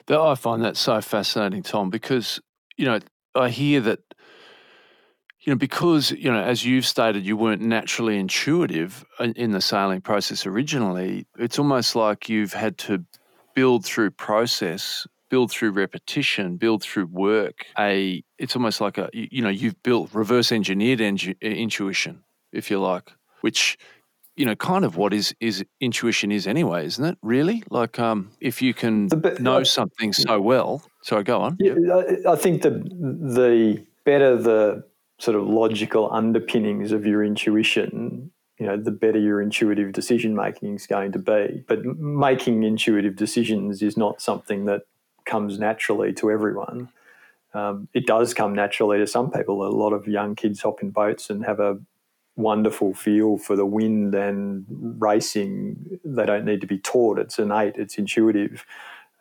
I 0.10 0.36
find 0.36 0.64
that 0.64 0.78
so 0.78 1.02
fascinating, 1.02 1.64
Tom, 1.64 1.90
because 1.90 2.40
you 2.78 2.86
know 2.86 3.00
I 3.36 3.50
hear 3.50 3.82
that 3.82 4.00
you 5.48 5.54
know, 5.54 5.58
because, 5.58 6.12
you 6.12 6.30
know, 6.30 6.42
as 6.42 6.66
you've 6.66 6.86
stated, 6.86 7.26
you 7.26 7.38
weren't 7.38 7.62
naturally 7.62 8.18
intuitive 8.18 9.06
in 9.18 9.52
the 9.52 9.62
sailing 9.62 10.02
process 10.02 10.46
originally, 10.46 11.26
it's 11.38 11.58
almost 11.58 11.96
like 11.96 12.28
you've 12.28 12.52
had 12.52 12.78
to 12.80 13.06
build 13.56 13.86
through 13.86 14.12
process, 14.12 15.08
build 15.30 15.50
through 15.50 15.72
repetition, 15.72 16.58
build 16.58 16.84
through 16.84 17.06
work. 17.06 17.66
A, 17.80 18.26
it's 18.38 18.58
almost 18.58 18.82
like 18.82 18.98
a, 18.98 19.10
you 19.14 19.42
know, 19.42 19.48
you've 19.48 19.82
built 19.84 20.14
reverse 20.14 20.52
engineered 20.52 21.00
intuition, 21.00 22.24
if 22.52 22.70
you 22.70 22.82
like, 22.82 23.14
which, 23.40 23.78
you 24.38 24.46
know, 24.46 24.56
kind 24.56 24.86
of 24.86 24.96
what 24.96 25.14
is 25.14 25.36
is 25.40 25.66
intuition 25.82 26.32
is 26.32 26.48
anyway, 26.48 26.86
isn't 26.86 27.04
it? 27.04 27.18
Really, 27.22 27.64
like, 27.70 28.00
um, 28.00 28.32
if 28.40 28.62
you 28.62 28.74
can 28.74 29.08
the, 29.08 29.36
know 29.40 29.64
something 29.64 30.14
so 30.14 30.40
well. 30.40 30.84
Sorry, 31.02 31.24
go 31.24 31.42
on. 31.42 31.58
Yeah, 31.60 31.74
I 32.30 32.36
think 32.36 32.62
the 32.62 32.70
the 32.70 33.84
better 34.06 34.38
the 34.38 34.84
sort 35.20 35.36
of 35.36 35.48
logical 35.48 36.12
underpinnings 36.12 36.92
of 36.92 37.06
your 37.06 37.26
intuition, 37.26 38.32
you 38.60 38.68
know, 38.68 38.78
the 38.78 38.92
better 38.92 39.20
your 39.20 39.42
intuitive 39.42 39.92
decision 39.92 40.36
making 40.36 40.76
is 40.76 40.86
going 40.86 41.12
to 41.14 41.20
be. 41.20 41.64
But 41.68 41.84
making 41.84 42.64
intuitive 42.64 43.16
decisions 43.16 43.82
is 43.82 43.98
not 43.98 44.22
something 44.22 44.66
that 44.66 44.84
comes 45.26 45.58
naturally 45.58 46.14
to 46.14 46.30
everyone. 46.30 46.90
Um, 47.56 47.88
it 47.96 48.06
does 48.06 48.36
come 48.36 48.54
naturally 48.54 49.00
to 49.00 49.08
some 49.08 49.32
people. 49.32 49.66
A 49.66 49.70
lot 49.70 49.94
of 49.94 50.08
young 50.08 50.36
kids 50.36 50.62
hop 50.62 50.84
in 50.84 50.92
boats 50.92 51.32
and 51.32 51.44
have 51.44 51.60
a 51.60 51.80
wonderful 52.38 52.94
feel 52.94 53.38
for 53.38 53.56
the 53.56 53.66
wind 53.66 54.16
and 54.16 54.66
racing. 55.00 56.00
They 56.06 56.26
don't 56.26 56.46
need 56.46 56.62
to 56.62 56.68
be 56.68 56.78
taught. 56.78 57.20
It's 57.20 57.38
innate. 57.38 57.76
It's 57.76 57.98
intuitive. 57.98 58.66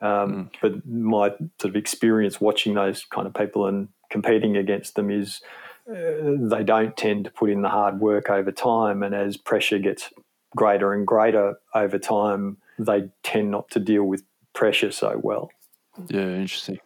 Um, 0.00 0.08
mm. 0.08 0.50
But 0.60 0.86
my 0.86 1.30
sort 1.30 1.70
of 1.70 1.76
experience 1.76 2.40
watching 2.40 2.74
those 2.74 3.04
kind 3.04 3.26
of 3.26 3.34
people 3.34 3.66
and 3.66 3.88
competing 4.10 4.56
against 4.56 4.94
them 4.94 5.10
is 5.10 5.40
they 5.86 6.64
don't 6.64 6.96
tend 6.96 7.24
to 7.24 7.30
put 7.30 7.50
in 7.50 7.62
the 7.62 7.68
hard 7.68 8.00
work 8.00 8.28
over 8.28 8.52
time. 8.52 9.02
And 9.02 9.14
as 9.14 9.36
pressure 9.36 9.78
gets 9.78 10.12
greater 10.54 10.92
and 10.92 11.06
greater 11.06 11.58
over 11.74 11.98
time, 11.98 12.58
they 12.78 13.08
tend 13.22 13.50
not 13.50 13.70
to 13.70 13.80
deal 13.80 14.04
with 14.04 14.22
pressure 14.52 14.90
so 14.90 15.18
well. 15.22 15.50
Yeah, 16.08 16.20
interesting. 16.20 16.78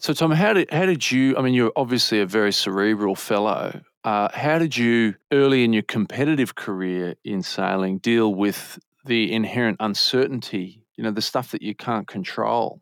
So, 0.00 0.12
Tom, 0.12 0.30
how 0.30 0.52
did 0.52 0.70
how 0.70 0.86
did 0.86 1.10
you? 1.10 1.36
I 1.36 1.42
mean, 1.42 1.54
you're 1.54 1.72
obviously 1.76 2.20
a 2.20 2.26
very 2.26 2.52
cerebral 2.52 3.14
fellow. 3.14 3.80
Uh, 4.04 4.28
how 4.32 4.58
did 4.58 4.76
you, 4.76 5.14
early 5.32 5.64
in 5.64 5.72
your 5.72 5.82
competitive 5.82 6.54
career 6.54 7.14
in 7.24 7.42
sailing, 7.42 7.98
deal 7.98 8.34
with 8.34 8.78
the 9.04 9.32
inherent 9.32 9.76
uncertainty? 9.80 10.84
You 10.96 11.04
know, 11.04 11.10
the 11.10 11.22
stuff 11.22 11.50
that 11.50 11.62
you 11.62 11.74
can't 11.74 12.06
control. 12.06 12.80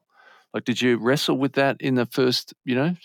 Like, 0.53 0.65
did 0.65 0.81
you 0.81 0.99
wrestle 0.99 1.37
with 1.37 1.55
that 1.55 1.77
in 1.81 1.95
the 1.95 2.07
first, 2.07 2.55
you 2.65 2.75
know, 2.75 2.97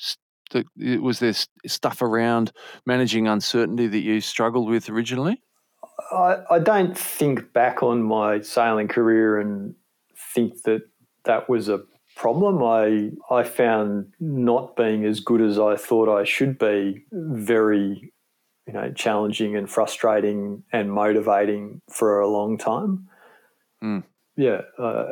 was 1.01 1.19
there 1.19 1.33
stuff 1.65 2.01
around 2.01 2.51
managing 2.85 3.27
uncertainty 3.27 3.87
that 3.87 3.99
you 3.99 4.21
struggled 4.21 4.69
with 4.69 4.89
originally? 4.89 5.41
I, 6.11 6.37
I 6.49 6.59
don't 6.59 6.97
think 6.97 7.53
back 7.53 7.83
on 7.83 8.03
my 8.03 8.41
sailing 8.41 8.87
career 8.87 9.39
and 9.39 9.75
think 10.33 10.63
that 10.63 10.83
that 11.25 11.49
was 11.49 11.69
a 11.69 11.81
problem. 12.21 12.61
I 12.61 13.09
I 13.35 13.43
found 13.43 14.13
not 14.19 14.75
being 14.75 15.05
as 15.05 15.19
good 15.19 15.41
as 15.41 15.57
I 15.57 15.75
thought 15.75 16.07
I 16.07 16.23
should 16.23 16.59
be 16.59 17.03
very 17.11 18.13
you 18.67 18.73
know 18.73 18.91
challenging 18.91 19.55
and 19.55 19.67
frustrating 19.67 20.63
and 20.71 20.91
motivating 20.91 21.81
for 21.89 22.19
a 22.19 22.27
long 22.27 22.59
time. 22.59 23.07
Mm. 23.83 24.03
Yeah, 24.37 24.61
uh, 24.77 25.05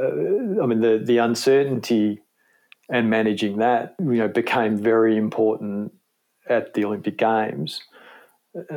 I 0.61 0.65
mean 0.67 0.81
the 0.81 1.01
the 1.03 1.17
uncertainty 1.17 2.21
and 2.89 3.09
managing 3.09 3.57
that, 3.57 3.95
you 3.99 4.17
know, 4.17 4.27
became 4.27 4.75
very 4.77 5.15
important 5.15 5.93
at 6.47 6.73
the 6.73 6.85
Olympic 6.85 7.17
Games. 7.17 7.81
Uh, 8.55 8.73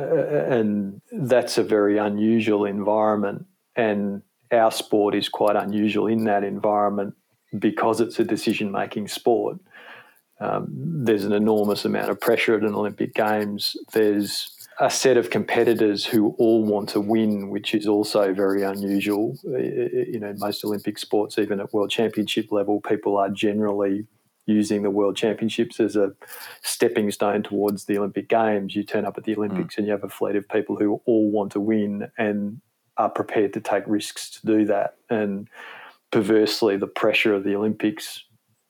and 0.55 1.01
that's 1.11 1.57
a 1.57 1.63
very 1.63 1.97
unusual 1.97 2.63
environment. 2.65 3.47
And 3.75 4.21
our 4.51 4.71
sport 4.71 5.15
is 5.15 5.29
quite 5.29 5.55
unusual 5.55 6.05
in 6.05 6.25
that 6.25 6.43
environment 6.43 7.15
because 7.57 8.01
it's 8.01 8.19
a 8.19 8.23
decision 8.23 8.71
making 8.71 9.07
sport. 9.07 9.57
Um, 10.39 10.67
there's 10.69 11.25
an 11.25 11.33
enormous 11.33 11.85
amount 11.85 12.09
of 12.09 12.19
pressure 12.19 12.55
at 12.55 12.63
an 12.63 12.75
Olympic 12.75 13.13
Games. 13.13 13.77
There's 13.93 14.49
a 14.79 14.89
set 14.89 15.17
of 15.17 15.29
competitors 15.29 16.05
who 16.05 16.35
all 16.39 16.63
want 16.63 16.89
to 16.89 16.99
win, 16.99 17.49
which 17.49 17.73
is 17.73 17.87
also 17.87 18.33
very 18.33 18.63
unusual. 18.63 19.37
You 19.45 20.19
know, 20.19 20.33
most 20.37 20.65
Olympic 20.65 20.97
sports, 20.97 21.37
even 21.37 21.59
at 21.59 21.73
World 21.73 21.91
Championship 21.91 22.51
level, 22.51 22.81
people 22.81 23.17
are 23.17 23.29
generally 23.29 24.07
using 24.45 24.83
the 24.83 24.89
World 24.89 25.15
Championships 25.15 25.79
as 25.79 25.95
a 25.95 26.11
stepping 26.61 27.11
stone 27.11 27.43
towards 27.43 27.85
the 27.85 27.97
Olympic 27.97 28.27
Games. 28.27 28.75
You 28.75 28.83
turn 28.83 29.05
up 29.05 29.17
at 29.17 29.23
the 29.23 29.35
Olympics 29.35 29.75
mm. 29.75 29.77
and 29.77 29.87
you 29.87 29.93
have 29.93 30.03
a 30.03 30.09
fleet 30.09 30.35
of 30.35 30.49
people 30.49 30.75
who 30.75 31.01
all 31.05 31.31
want 31.31 31.53
to 31.53 31.59
win 31.59 32.11
and 32.17 32.59
are 32.97 33.09
prepared 33.09 33.53
to 33.53 33.61
take 33.61 33.83
risks 33.87 34.29
to 34.31 34.45
do 34.45 34.65
that. 34.65 34.95
And 35.09 35.47
perversely, 36.13 36.77
the 36.77 36.85
pressure 36.85 37.33
of 37.33 37.43
the 37.43 37.55
Olympics 37.55 38.23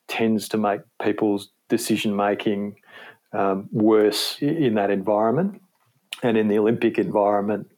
tends 0.08 0.48
to 0.48 0.58
make 0.58 0.80
people's 1.02 1.52
decision 1.68 2.16
making 2.16 2.76
um, 3.34 3.68
worse 3.74 4.38
in 4.40 4.76
that 4.76 4.90
environment. 4.90 5.62
And 6.24 6.38
in 6.38 6.48
the 6.48 6.58
Olympic 6.58 6.98
environment, 6.98 7.70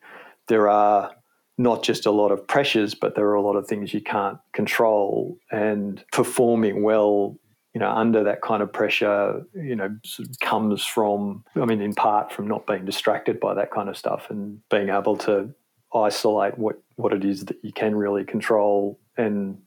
there 0.49 0.69
are 0.69 1.15
not 1.57 1.81
just 1.81 2.05
a 2.05 2.11
lot 2.11 2.31
of 2.31 2.47
pressures, 2.47 2.93
but 2.93 3.15
there 3.15 3.25
are 3.25 3.33
a 3.33 3.41
lot 3.41 3.55
of 3.55 3.65
things 3.65 3.91
you 3.91 4.01
can't 4.01 4.37
control. 4.53 5.39
And 5.51 6.03
performing 6.11 6.83
well, 6.83 7.35
you 7.73 7.79
know, 7.79 7.89
under 7.89 8.23
that 8.23 8.43
kind 8.43 8.61
of 8.61 8.71
pressure, 8.71 9.41
you 9.55 9.75
know, 9.75 9.97
sort 10.05 10.29
of 10.29 10.39
comes 10.41 10.85
from, 10.85 11.43
I 11.55 11.65
mean, 11.65 11.81
in 11.81 11.95
part 11.95 12.31
from 12.31 12.47
not 12.47 12.67
being 12.67 12.85
distracted 12.85 13.39
by 13.39 13.55
that 13.55 13.71
kind 13.71 13.89
of 13.89 13.97
stuff 13.97 14.29
and 14.29 14.59
being 14.69 14.89
able 14.89 15.17
to 15.17 15.55
isolate 15.91 16.59
what, 16.59 16.75
what 16.97 17.13
it 17.13 17.25
is 17.25 17.45
that 17.45 17.57
you 17.63 17.73
can 17.73 17.95
really 17.95 18.25
control 18.25 18.99
and 19.17 19.59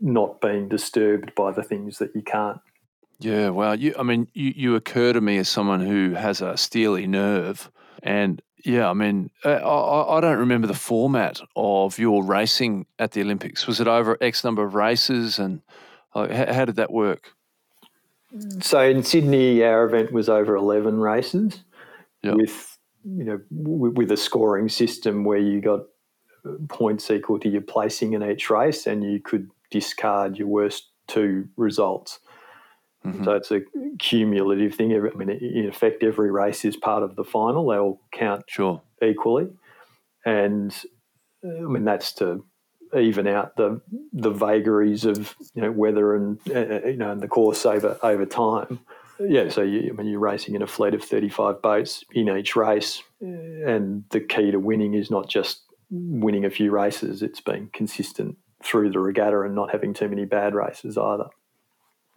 not 0.00 0.40
being 0.40 0.68
disturbed 0.68 1.34
by 1.34 1.52
the 1.52 1.62
things 1.62 1.98
that 1.98 2.14
you 2.14 2.22
can't. 2.22 2.60
Yeah, 3.20 3.50
well, 3.50 3.74
you, 3.74 3.94
I 3.98 4.04
mean, 4.04 4.28
you, 4.32 4.52
you 4.54 4.76
occur 4.76 5.12
to 5.12 5.20
me 5.20 5.38
as 5.38 5.48
someone 5.48 5.80
who 5.80 6.14
has 6.14 6.40
a 6.40 6.56
steely 6.56 7.06
nerve. 7.06 7.70
And 8.02 8.40
yeah, 8.64 8.88
I 8.88 8.92
mean, 8.92 9.30
uh, 9.44 9.48
I, 9.48 10.18
I 10.18 10.20
don't 10.20 10.38
remember 10.38 10.68
the 10.68 10.74
format 10.74 11.40
of 11.56 11.98
your 11.98 12.24
racing 12.24 12.86
at 12.98 13.12
the 13.12 13.20
Olympics. 13.22 13.66
Was 13.66 13.80
it 13.80 13.88
over 13.88 14.16
X 14.20 14.44
number 14.44 14.64
of 14.64 14.74
races? 14.74 15.38
And 15.38 15.62
how, 16.14 16.28
how 16.28 16.64
did 16.64 16.76
that 16.76 16.92
work? 16.92 17.32
So 18.60 18.80
in 18.80 19.02
Sydney, 19.02 19.64
our 19.64 19.84
event 19.84 20.12
was 20.12 20.28
over 20.28 20.54
11 20.54 21.00
races 21.00 21.64
yep. 22.22 22.34
with, 22.34 22.78
you 23.04 23.24
know, 23.24 23.40
with 23.50 24.12
a 24.12 24.16
scoring 24.16 24.68
system 24.68 25.24
where 25.24 25.38
you 25.38 25.60
got 25.60 25.80
points 26.68 27.10
equal 27.10 27.38
to 27.40 27.48
your 27.48 27.62
placing 27.62 28.12
in 28.12 28.22
each 28.22 28.50
race 28.50 28.86
and 28.86 29.04
you 29.04 29.20
could 29.20 29.50
discard 29.70 30.38
your 30.38 30.48
worst 30.48 30.88
two 31.06 31.48
results. 31.56 32.20
Mm-hmm. 33.04 33.24
So 33.24 33.32
it's 33.32 33.50
a 33.50 33.60
cumulative 33.98 34.74
thing. 34.74 34.92
I 34.94 35.16
mean, 35.16 35.30
in 35.30 35.68
effect, 35.68 36.02
every 36.02 36.30
race 36.30 36.64
is 36.64 36.76
part 36.76 37.02
of 37.02 37.16
the 37.16 37.24
final. 37.24 37.66
They 37.66 37.76
all 37.76 38.00
count 38.12 38.44
sure. 38.48 38.82
equally, 39.02 39.48
and 40.24 40.74
I 41.44 41.60
mean 41.60 41.84
that's 41.84 42.12
to 42.14 42.44
even 42.96 43.26
out 43.28 43.56
the 43.56 43.80
the 44.12 44.30
vagaries 44.30 45.04
of 45.04 45.36
you 45.54 45.62
know 45.62 45.70
weather 45.70 46.16
and 46.16 46.38
uh, 46.50 46.86
you 46.88 46.96
know 46.96 47.12
and 47.12 47.20
the 47.20 47.28
course 47.28 47.64
over 47.64 47.98
over 48.02 48.26
time. 48.26 48.80
Yeah, 49.20 49.48
so 49.48 49.62
you, 49.62 49.90
I 49.90 49.92
mean 49.92 50.08
you're 50.08 50.20
racing 50.20 50.54
in 50.54 50.62
a 50.62 50.66
fleet 50.66 50.94
of 50.94 51.02
35 51.02 51.62
boats 51.62 52.04
in 52.12 52.28
each 52.36 52.56
race, 52.56 53.02
and 53.20 54.04
the 54.10 54.20
key 54.20 54.50
to 54.50 54.58
winning 54.58 54.94
is 54.94 55.10
not 55.10 55.28
just 55.28 55.62
winning 55.90 56.44
a 56.44 56.50
few 56.50 56.70
races; 56.70 57.22
It's 57.22 57.40
been 57.40 57.68
consistent 57.72 58.36
through 58.62 58.90
the 58.90 58.98
regatta 58.98 59.40
and 59.42 59.54
not 59.54 59.70
having 59.70 59.94
too 59.94 60.08
many 60.08 60.24
bad 60.24 60.54
races 60.54 60.98
either. 60.98 61.28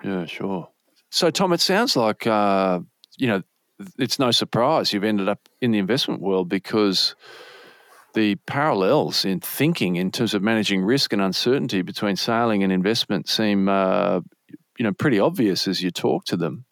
Yeah, 0.04 0.26
sure. 0.26 0.70
So, 1.10 1.30
Tom, 1.30 1.54
it 1.54 1.62
sounds 1.62 1.96
like 1.96 2.26
uh, 2.26 2.80
you 3.18 3.28
know 3.28 3.44
it's 3.98 4.20
no 4.20 4.32
surprise 4.32 4.94
you've 4.94 5.04
ended 5.04 5.28
up 5.28 5.50
in 5.60 5.72
the 5.72 5.80
investment 5.80 6.22
world 6.22 6.50
because 6.50 7.16
the 8.14 8.36
parallels 8.46 9.26
in 9.26 9.40
thinking 9.40 9.96
in 9.96 10.12
terms 10.12 10.34
of 10.34 10.42
managing 10.42 10.84
risk 10.84 11.14
and 11.14 11.22
uncertainty 11.22 11.82
between 11.82 12.16
sailing 12.16 12.62
and 12.64 12.72
investment 12.72 13.30
seem 13.30 13.70
uh, 13.70 14.20
you 14.78 14.84
know 14.84 14.94
pretty 14.94 15.20
obvious 15.20 15.68
as 15.68 15.82
you 15.82 15.92
talk 15.92 16.26
to 16.26 16.38
them. 16.38 16.66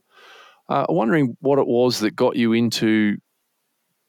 Uh, 0.68 0.86
I'm 0.88 0.96
wondering 0.96 1.38
what 1.42 1.60
it 1.60 1.68
was 1.68 2.00
that 2.00 2.16
got 2.16 2.36
you 2.36 2.54
into 2.54 3.18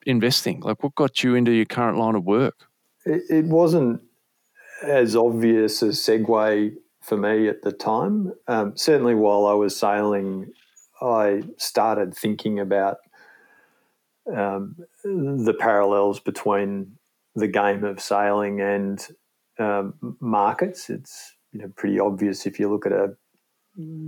investing. 0.05 0.61
Like, 0.61 0.83
what 0.83 0.95
got 0.95 1.23
you 1.25 1.35
into 1.35 1.53
your 1.53 1.65
current 1.65 1.99
line 1.99 2.15
of 2.15 2.25
work? 2.25 2.67
It, 3.04 3.23
it 3.30 3.45
wasn't 3.47 4.02
as 4.83 5.16
obvious 5.16 5.83
a 5.83 5.88
segue 5.88 6.75
for 7.00 7.16
me 7.16 7.49
at 7.49 7.62
the 7.62 7.73
time. 7.73 8.33
Um, 8.47 8.76
certainly, 8.76 9.14
while 9.14 9.47
I 9.47 9.54
was 9.54 9.76
sailing, 9.76 10.52
I 11.00 11.42
started 11.57 12.14
thinking 12.14 12.59
about 12.61 12.99
um, 14.35 14.76
the 15.02 15.57
parallels 15.59 16.21
between 16.21 16.97
the 17.35 17.49
game 17.49 17.85
of 17.85 18.00
sailing 18.00 18.61
and 18.61 19.07
um, 19.59 20.16
markets. 20.21 20.90
It's 20.90 21.35
you 21.52 21.61
know 21.61 21.73
pretty 21.76 21.99
obvious 21.99 22.47
if 22.47 22.61
you 22.61 22.71
look 22.71 22.87
at 22.87 22.92
a 22.92 23.16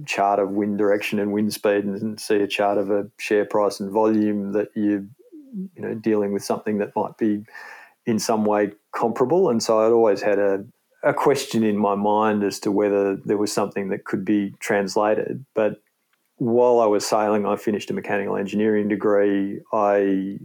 chart 0.07 0.39
of 0.39 0.51
wind 0.51 0.77
direction 0.79 1.19
and 1.19 1.33
wind 1.33 1.53
speed 1.53 1.85
and 1.85 2.21
see 2.21 2.37
a 2.37 2.47
chart 2.47 2.79
of 2.79 2.91
a 2.91 3.09
share 3.19 3.45
price 3.45 3.81
and 3.81 3.91
volume 3.91 4.53
that 4.53 4.69
you 4.75 5.09
you 5.75 5.83
know 5.83 5.95
dealing 5.95 6.33
with 6.33 6.45
something 6.45 6.79
that 6.79 6.95
might 6.97 7.17
be 7.17 7.45
in 8.07 8.19
some 8.19 8.45
way 8.45 8.73
comparable. 8.93 9.49
And 9.49 9.63
so 9.63 9.81
I'd 9.81 9.93
always 9.93 10.23
had 10.23 10.39
a 10.39 10.65
a 11.03 11.13
question 11.13 11.65
in 11.65 11.77
my 11.77 11.95
mind 11.95 12.45
as 12.45 12.61
to 12.61 12.71
whether 12.71 13.17
there 13.17 13.37
was 13.37 13.53
something 13.53 13.89
that 13.89 14.05
could 14.05 14.25
be 14.25 14.55
translated. 14.61 15.45
But 15.55 15.83
while 16.37 16.81
I 16.81 16.87
was 16.87 17.07
sailing, 17.07 17.47
I 17.47 17.57
finished 17.57 17.91
a 17.91 17.95
mechanical 17.95 18.37
engineering 18.37 18.89
degree. 18.89 19.61
I 19.73 20.39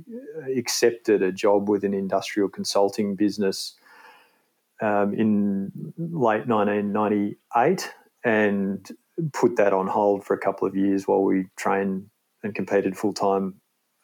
accepted 0.55 1.21
a 1.21 1.31
job 1.31 1.69
with 1.69 1.83
an 1.83 1.93
industrial 1.93 2.49
consulting 2.49 3.15
business 3.15 3.75
um, 4.81 5.13
in 5.13 5.71
late 5.97 6.47
1998 6.47 7.93
and 8.23 8.87
put 9.33 9.55
that 9.57 9.73
on 9.73 9.87
hold 9.87 10.23
for 10.23 10.33
a 10.33 10.39
couple 10.39 10.67
of 10.67 10.75
years 10.75 11.07
while 11.07 11.23
we 11.23 11.47
trained 11.55 12.07
and 12.43 12.53
competed 12.53 12.97
full 12.97 13.13
time 13.13 13.55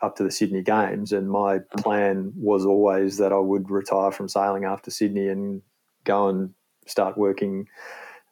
up 0.03 0.15
to 0.17 0.23
the 0.23 0.31
Sydney 0.31 0.61
Games. 0.61 1.11
And 1.11 1.29
my 1.29 1.59
plan 1.77 2.33
was 2.35 2.65
always 2.65 3.17
that 3.17 3.31
I 3.31 3.39
would 3.39 3.69
retire 3.69 4.11
from 4.11 4.27
sailing 4.27 4.65
after 4.65 4.91
Sydney 4.91 5.29
and 5.29 5.61
go 6.03 6.27
and 6.27 6.53
start 6.85 7.17
working 7.17 7.67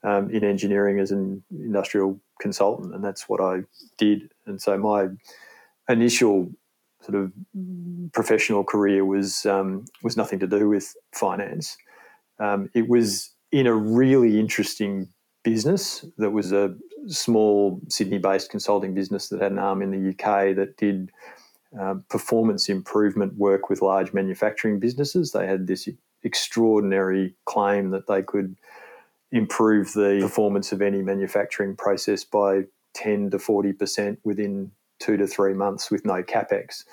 um, 0.03 0.29
in 0.31 0.43
engineering 0.43 0.99
as 0.99 1.11
an 1.11 1.43
industrial 1.51 2.19
consultant, 2.39 2.93
and 2.93 3.03
that's 3.03 3.29
what 3.29 3.39
I 3.39 3.61
did. 3.97 4.31
And 4.45 4.61
so 4.61 4.77
my 4.77 5.07
initial 5.87 6.49
sort 7.01 7.15
of 7.15 7.31
professional 8.13 8.63
career 8.63 9.05
was 9.05 9.45
um, 9.45 9.85
was 10.03 10.17
nothing 10.17 10.39
to 10.39 10.47
do 10.47 10.69
with 10.69 10.93
finance. 11.13 11.77
Um, 12.39 12.69
it 12.73 12.89
was 12.89 13.31
in 13.51 13.67
a 13.67 13.73
really 13.73 14.39
interesting 14.39 15.07
business 15.43 16.05
that 16.17 16.31
was 16.31 16.51
a 16.51 16.75
small 17.07 17.81
Sydney-based 17.89 18.49
consulting 18.49 18.93
business 18.93 19.29
that 19.29 19.41
had 19.41 19.51
an 19.51 19.59
arm 19.59 19.81
in 19.81 19.91
the 19.91 20.09
UK 20.09 20.55
that 20.55 20.77
did 20.77 21.11
um, 21.79 22.03
performance 22.09 22.69
improvement 22.69 23.37
work 23.37 23.69
with 23.69 23.81
large 23.81 24.13
manufacturing 24.13 24.79
businesses. 24.79 25.31
They 25.31 25.47
had 25.47 25.67
this 25.67 25.87
extraordinary 26.23 27.35
claim 27.45 27.91
that 27.91 28.07
they 28.07 28.21
could 28.21 28.55
improve 29.31 29.93
the 29.93 30.19
performance 30.21 30.71
of 30.71 30.81
any 30.81 31.01
manufacturing 31.01 31.75
process 31.75 32.23
by 32.23 32.63
10 32.93 33.31
to 33.31 33.37
40% 33.37 34.17
within 34.23 34.71
two 34.99 35.17
to 35.17 35.25
three 35.25 35.53
months 35.53 35.89
with 35.89 36.05
no 36.05 36.21
capex. 36.21 36.83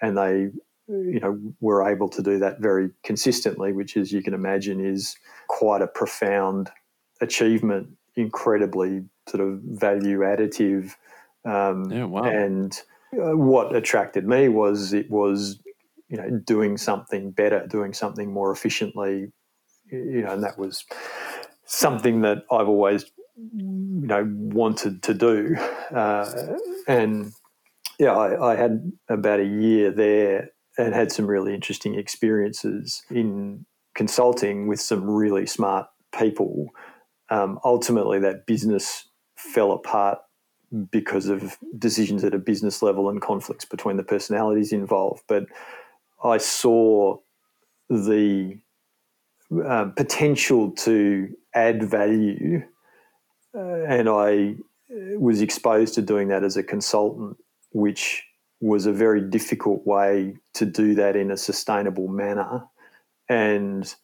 And 0.00 0.16
they, 0.16 0.50
you 0.88 1.20
know, 1.20 1.38
were 1.60 1.88
able 1.88 2.08
to 2.08 2.22
do 2.22 2.38
that 2.38 2.60
very 2.60 2.90
consistently, 3.04 3.72
which, 3.72 3.96
as 3.96 4.12
you 4.12 4.22
can 4.22 4.34
imagine, 4.34 4.84
is 4.84 5.16
quite 5.48 5.82
a 5.82 5.86
profound 5.86 6.70
achievement, 7.20 7.88
incredibly 8.16 9.04
sort 9.28 9.46
of 9.46 9.60
value 9.60 10.20
additive. 10.20 10.94
Um, 11.44 11.90
yeah, 11.90 12.04
wow. 12.04 12.24
And 12.24 12.80
uh, 13.14 13.36
what 13.36 13.74
attracted 13.74 14.26
me 14.26 14.48
was 14.48 14.92
it 14.92 15.10
was, 15.10 15.60
you 16.08 16.16
know, 16.16 16.30
doing 16.44 16.76
something 16.76 17.30
better, 17.30 17.66
doing 17.66 17.92
something 17.92 18.32
more 18.32 18.50
efficiently, 18.50 19.32
you 19.90 20.22
know, 20.22 20.32
and 20.32 20.42
that 20.42 20.58
was 20.58 20.84
something 21.64 22.22
that 22.22 22.38
I've 22.50 22.68
always 22.68 23.04
you 23.36 24.06
know 24.06 24.30
wanted 24.30 25.02
to 25.04 25.14
do, 25.14 25.56
uh, 25.94 26.56
and 26.86 27.32
yeah, 27.98 28.16
I, 28.16 28.52
I, 28.52 28.56
had 28.56 28.92
about 29.08 29.40
a 29.40 29.44
year 29.44 29.90
there 29.90 30.50
and 30.78 30.94
had 30.94 31.12
some 31.12 31.26
really 31.26 31.54
interesting 31.54 31.94
experiences 31.94 33.02
in 33.10 33.64
consulting 33.94 34.66
with 34.68 34.80
some 34.80 35.08
really 35.08 35.46
smart 35.46 35.86
people. 36.18 36.68
Um, 37.30 37.58
ultimately, 37.64 38.18
that 38.20 38.46
business 38.46 39.08
fell 39.36 39.72
apart 39.72 40.18
because 40.90 41.28
of 41.28 41.58
decisions 41.78 42.24
at 42.24 42.34
a 42.34 42.38
business 42.38 42.82
level 42.82 43.08
and 43.08 43.20
conflicts 43.20 43.64
between 43.64 43.96
the 43.96 44.02
personalities 44.02 44.72
involved. 44.72 45.22
But 45.28 45.46
I 46.24 46.38
saw 46.38 47.18
the 47.90 48.58
uh, 49.64 49.86
potential 49.96 50.70
to 50.70 51.28
add 51.54 51.82
value, 51.82 52.62
uh, 53.54 53.84
and 53.84 54.08
I 54.08 54.54
uh, 54.90 55.18
was 55.18 55.42
exposed 55.42 55.94
to 55.94 56.02
doing 56.02 56.28
that 56.28 56.42
as 56.42 56.56
a 56.56 56.62
consultant, 56.62 57.36
which 57.72 58.24
was 58.60 58.86
a 58.86 58.92
very 58.92 59.20
difficult 59.20 59.86
way 59.86 60.36
to 60.54 60.64
do 60.64 60.94
that 60.94 61.16
in 61.16 61.30
a 61.30 61.36
sustainable 61.36 62.08
manner, 62.08 62.64
and 63.28 63.94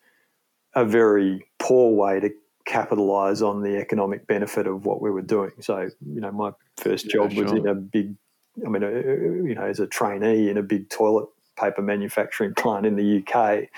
a 0.74 0.84
very 0.84 1.46
poor 1.58 1.94
way 1.94 2.20
to 2.20 2.30
capitalize 2.68 3.42
on 3.42 3.62
the 3.62 3.78
economic 3.78 4.26
benefit 4.26 4.66
of 4.66 4.84
what 4.84 5.00
we 5.00 5.10
were 5.10 5.22
doing. 5.22 5.50
So, 5.60 5.88
you 6.06 6.20
know, 6.20 6.30
my 6.30 6.52
first 6.76 7.08
job 7.08 7.32
yeah, 7.32 7.42
was 7.42 7.52
in 7.52 7.66
a 7.66 7.74
big, 7.74 8.14
I 8.64 8.68
mean, 8.68 8.84
uh, 8.84 8.88
you 8.88 9.54
know, 9.54 9.64
as 9.64 9.80
a 9.80 9.86
trainee 9.86 10.50
in 10.50 10.58
a 10.58 10.62
big 10.62 10.90
toilet 10.90 11.28
paper 11.58 11.82
manufacturing 11.82 12.54
plant 12.54 12.86
in 12.86 12.96
the 12.96 13.24
UK. 13.26 13.68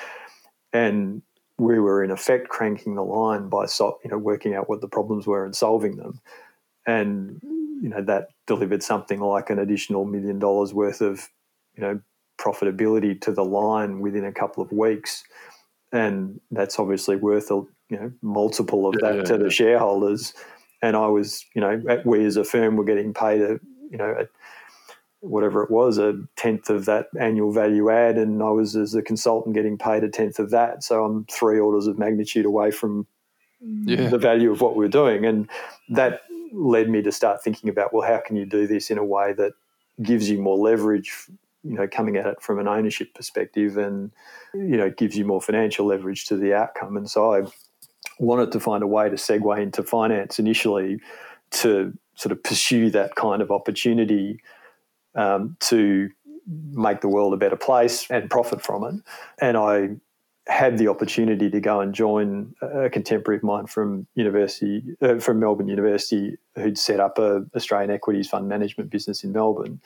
And 0.72 1.22
we 1.58 1.78
were 1.78 2.02
in 2.02 2.10
effect 2.10 2.48
cranking 2.48 2.94
the 2.94 3.04
line 3.04 3.48
by 3.48 3.66
you 3.78 4.10
know 4.10 4.18
working 4.18 4.54
out 4.54 4.68
what 4.68 4.80
the 4.80 4.88
problems 4.88 5.26
were 5.26 5.44
and 5.44 5.54
solving 5.54 5.96
them, 5.96 6.20
and 6.86 7.38
you 7.42 7.90
know 7.90 8.02
that 8.02 8.28
delivered 8.46 8.82
something 8.82 9.20
like 9.20 9.50
an 9.50 9.58
additional 9.58 10.06
million 10.06 10.38
dollars 10.38 10.72
worth 10.72 11.02
of 11.02 11.28
you 11.76 11.82
know 11.82 12.00
profitability 12.40 13.20
to 13.20 13.30
the 13.30 13.44
line 13.44 14.00
within 14.00 14.24
a 14.24 14.32
couple 14.32 14.62
of 14.62 14.72
weeks, 14.72 15.22
and 15.92 16.40
that's 16.50 16.78
obviously 16.78 17.16
worth 17.16 17.50
a 17.50 17.62
you 17.90 17.98
know 17.98 18.12
multiple 18.22 18.86
of 18.86 18.94
that 19.00 19.16
yeah, 19.16 19.22
to 19.22 19.32
yeah. 19.34 19.38
the 19.38 19.50
shareholders. 19.50 20.34
And 20.82 20.96
I 20.96 21.08
was 21.08 21.44
you 21.54 21.60
know 21.60 22.00
we 22.04 22.24
as 22.24 22.36
a 22.36 22.44
firm 22.44 22.76
were 22.76 22.84
getting 22.84 23.12
paid 23.12 23.42
a 23.42 23.60
you 23.90 23.98
know 23.98 24.14
a 24.18 24.26
whatever 25.20 25.62
it 25.62 25.70
was, 25.70 25.98
a 25.98 26.14
tenth 26.36 26.70
of 26.70 26.86
that 26.86 27.08
annual 27.18 27.52
value 27.52 27.90
add, 27.90 28.16
and 28.16 28.42
I 28.42 28.50
was 28.50 28.74
as 28.74 28.94
a 28.94 29.02
consultant 29.02 29.54
getting 29.54 29.76
paid 29.76 30.02
a 30.02 30.08
tenth 30.08 30.38
of 30.38 30.50
that. 30.50 30.82
So 30.82 31.04
I'm 31.04 31.26
three 31.26 31.58
orders 31.58 31.86
of 31.86 31.98
magnitude 31.98 32.46
away 32.46 32.70
from 32.70 33.06
yeah. 33.60 34.08
the 34.08 34.18
value 34.18 34.50
of 34.50 34.60
what 34.60 34.76
we 34.76 34.86
are 34.86 34.90
doing, 34.90 35.26
and 35.26 35.48
that 35.90 36.22
led 36.52 36.88
me 36.88 37.02
to 37.02 37.12
start 37.12 37.42
thinking 37.42 37.68
about 37.68 37.92
well, 37.92 38.06
how 38.06 38.20
can 38.24 38.36
you 38.36 38.46
do 38.46 38.66
this 38.66 38.90
in 38.90 38.98
a 38.98 39.04
way 39.04 39.32
that 39.34 39.52
gives 40.02 40.30
you 40.30 40.40
more 40.40 40.56
leverage, 40.56 41.12
you 41.62 41.74
know, 41.74 41.86
coming 41.86 42.16
at 42.16 42.26
it 42.26 42.40
from 42.40 42.58
an 42.58 42.66
ownership 42.66 43.12
perspective, 43.14 43.76
and 43.76 44.10
you 44.54 44.76
know, 44.76 44.90
gives 44.90 45.16
you 45.16 45.26
more 45.26 45.42
financial 45.42 45.86
leverage 45.86 46.24
to 46.26 46.36
the 46.36 46.54
outcome. 46.54 46.96
And 46.96 47.10
so 47.10 47.34
I 47.34 47.42
wanted 48.20 48.52
to 48.52 48.60
find 48.60 48.82
a 48.82 48.86
way 48.86 49.08
to 49.08 49.16
segue 49.16 49.60
into 49.60 49.82
finance 49.82 50.38
initially 50.38 51.00
to 51.50 51.96
sort 52.14 52.32
of 52.32 52.42
pursue 52.42 52.90
that 52.90 53.14
kind 53.16 53.42
of 53.42 53.50
opportunity 53.50 54.40
um, 55.14 55.56
to 55.60 56.10
make 56.72 57.00
the 57.00 57.08
world 57.08 57.32
a 57.32 57.36
better 57.36 57.56
place 57.56 58.08
and 58.10 58.30
profit 58.30 58.62
from 58.62 58.84
it. 58.84 58.94
And 59.40 59.56
I 59.56 59.90
had 60.46 60.78
the 60.78 60.88
opportunity 60.88 61.48
to 61.50 61.60
go 61.60 61.80
and 61.80 61.94
join 61.94 62.54
a 62.60 62.90
contemporary 62.90 63.38
of 63.38 63.42
mine 63.42 63.66
from 63.66 64.06
university 64.14 64.82
uh, 65.00 65.18
from 65.18 65.38
Melbourne 65.38 65.68
University 65.68 66.36
who'd 66.56 66.78
set 66.78 66.98
up 66.98 67.18
a 67.18 67.44
Australian 67.54 67.90
equities 67.90 68.28
fund 68.28 68.48
management 68.48 68.90
business 68.90 69.22
in 69.22 69.32
Melbourne. 69.32 69.80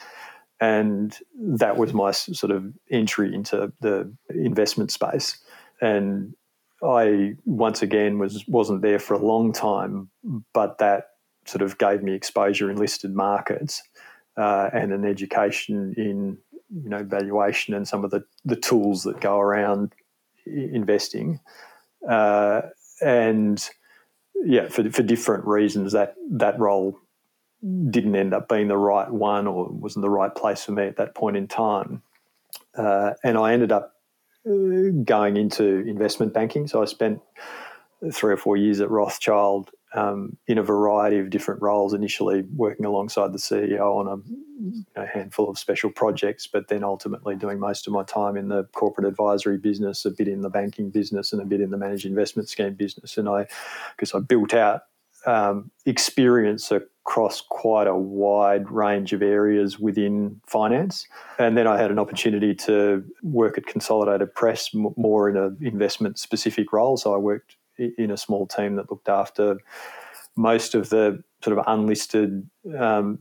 And 0.60 1.16
that 1.38 1.76
was 1.76 1.92
my 1.92 2.12
sort 2.12 2.52
of 2.52 2.72
entry 2.90 3.34
into 3.34 3.72
the 3.80 4.10
investment 4.30 4.90
space. 4.90 5.38
And 5.80 6.34
I 6.84 7.34
once 7.44 7.82
again 7.82 8.18
was 8.18 8.46
wasn't 8.46 8.82
there 8.82 8.98
for 8.98 9.14
a 9.14 9.24
long 9.24 9.52
time, 9.52 10.10
but 10.52 10.78
that 10.78 11.08
sort 11.46 11.62
of 11.62 11.78
gave 11.78 12.02
me 12.02 12.12
exposure 12.14 12.70
in 12.70 12.76
listed 12.76 13.14
markets 13.14 13.82
uh, 14.36 14.70
and 14.72 14.92
an 14.92 15.04
education 15.04 15.94
in 15.96 16.38
you 16.82 16.88
know 16.88 17.02
valuation 17.02 17.74
and 17.74 17.86
some 17.86 18.04
of 18.04 18.10
the, 18.10 18.24
the 18.44 18.56
tools 18.56 19.04
that 19.04 19.20
go 19.20 19.38
around 19.38 19.94
investing. 20.46 21.40
Uh, 22.08 22.62
and 23.00 23.68
yeah, 24.44 24.68
for, 24.68 24.88
for 24.90 25.02
different 25.02 25.46
reasons, 25.46 25.92
that 25.92 26.14
that 26.30 26.58
role 26.58 26.98
didn't 27.90 28.14
end 28.14 28.34
up 28.34 28.48
being 28.48 28.68
the 28.68 28.76
right 28.76 29.10
one 29.10 29.46
or 29.46 29.68
wasn't 29.68 30.02
the 30.02 30.10
right 30.10 30.34
place 30.34 30.64
for 30.64 30.72
me 30.72 30.84
at 30.86 30.96
that 30.96 31.14
point 31.14 31.36
in 31.36 31.48
time. 31.48 32.02
Uh, 32.76 33.12
and 33.22 33.38
I 33.38 33.52
ended 33.52 33.72
up 33.72 33.93
going 34.44 35.36
into 35.36 35.86
investment 35.86 36.34
banking. 36.34 36.66
So 36.66 36.82
I 36.82 36.84
spent 36.84 37.20
three 38.12 38.32
or 38.32 38.36
four 38.36 38.56
years 38.56 38.80
at 38.80 38.90
Rothschild 38.90 39.70
um, 39.94 40.36
in 40.46 40.58
a 40.58 40.62
variety 40.62 41.18
of 41.18 41.30
different 41.30 41.62
roles. 41.62 41.94
Initially, 41.94 42.42
working 42.54 42.84
alongside 42.84 43.32
the 43.32 43.38
CEO 43.38 43.80
on 43.80 44.22
a, 44.96 45.00
a, 45.02 45.06
handful 45.06 45.48
of 45.48 45.58
special 45.58 45.90
projects, 45.90 46.46
but 46.46 46.68
then 46.68 46.82
ultimately 46.82 47.36
doing 47.36 47.58
most 47.58 47.86
of 47.86 47.92
my 47.92 48.02
time 48.02 48.36
in 48.36 48.48
the 48.48 48.64
corporate 48.74 49.06
advisory 49.06 49.56
business, 49.56 50.04
a 50.04 50.10
bit 50.10 50.28
in 50.28 50.42
the 50.42 50.50
banking 50.50 50.90
business, 50.90 51.32
and 51.32 51.40
a 51.40 51.44
bit 51.44 51.60
in 51.60 51.70
the 51.70 51.78
managed 51.78 52.06
investment 52.06 52.48
scheme 52.48 52.74
business. 52.74 53.16
And 53.16 53.28
I, 53.28 53.46
because 53.96 54.12
I 54.14 54.18
built 54.18 54.52
out 54.52 54.82
um, 55.26 55.70
experience 55.86 56.70
across 57.06 57.42
quite 57.42 57.86
a 57.86 57.94
wide 57.94 58.70
range 58.70 59.12
of 59.12 59.22
areas 59.22 59.78
within 59.78 60.40
finance. 60.46 61.06
And 61.38 61.56
then 61.56 61.66
I 61.66 61.78
had 61.78 61.90
an 61.90 61.98
opportunity 61.98 62.54
to 62.54 63.04
work 63.22 63.58
at 63.58 63.66
Consolidated 63.66 64.34
Press 64.34 64.70
more 64.72 65.28
in 65.28 65.36
an 65.36 65.58
investment 65.60 66.18
specific 66.18 66.72
role. 66.72 66.96
So 66.96 67.14
I 67.14 67.18
worked 67.18 67.56
in 67.78 68.10
a 68.10 68.16
small 68.16 68.46
team 68.46 68.76
that 68.76 68.90
looked 68.90 69.10
after 69.10 69.58
most 70.36 70.74
of 70.74 70.88
the 70.88 71.22
sort 71.42 71.58
of 71.58 71.64
unlisted 71.66 72.48
um, 72.78 73.18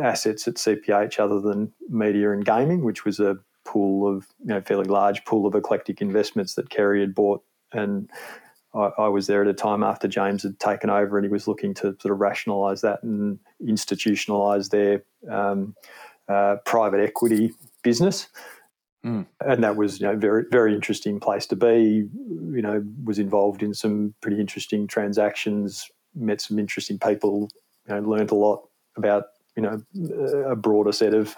assets 0.00 0.46
at 0.46 0.54
CPH 0.54 1.18
other 1.18 1.40
than 1.40 1.72
media 1.88 2.30
and 2.30 2.44
gaming, 2.44 2.84
which 2.84 3.04
was 3.04 3.18
a 3.18 3.36
pool 3.64 4.16
of, 4.16 4.28
you 4.40 4.54
know, 4.54 4.60
fairly 4.60 4.84
large 4.84 5.24
pool 5.24 5.46
of 5.46 5.56
eclectic 5.56 6.00
investments 6.00 6.54
that 6.54 6.70
Kerry 6.70 7.00
had 7.00 7.14
bought 7.14 7.42
and 7.72 8.08
I, 8.74 8.90
I, 8.98 9.08
was 9.08 9.26
there 9.26 9.42
at 9.42 9.48
a 9.48 9.54
time 9.54 9.82
after 9.82 10.08
James 10.08 10.42
had 10.42 10.58
taken 10.58 10.90
over, 10.90 11.16
and 11.16 11.24
he 11.24 11.30
was 11.30 11.46
looking 11.46 11.74
to 11.74 11.96
sort 12.00 12.12
of 12.12 12.20
rationalise 12.20 12.80
that 12.80 13.02
and 13.02 13.38
institutionalise 13.62 14.70
their 14.70 15.04
um, 15.30 15.74
uh, 16.28 16.56
private 16.64 17.00
equity 17.00 17.52
business. 17.82 18.28
Mm. 19.04 19.26
And 19.40 19.62
that 19.62 19.76
was, 19.76 20.00
you 20.00 20.06
know, 20.06 20.16
very 20.16 20.44
very 20.50 20.74
interesting 20.74 21.20
place 21.20 21.46
to 21.46 21.56
be. 21.56 22.08
You 22.14 22.62
know, 22.62 22.84
was 23.04 23.18
involved 23.18 23.62
in 23.62 23.74
some 23.74 24.14
pretty 24.20 24.40
interesting 24.40 24.86
transactions, 24.86 25.90
met 26.14 26.40
some 26.40 26.58
interesting 26.58 26.98
people, 26.98 27.50
you 27.86 27.94
know, 27.94 28.00
learned 28.00 28.30
a 28.30 28.34
lot 28.34 28.68
about 28.96 29.24
you 29.56 29.62
know 29.62 29.82
a 30.46 30.56
broader 30.56 30.92
set 30.92 31.14
of 31.14 31.36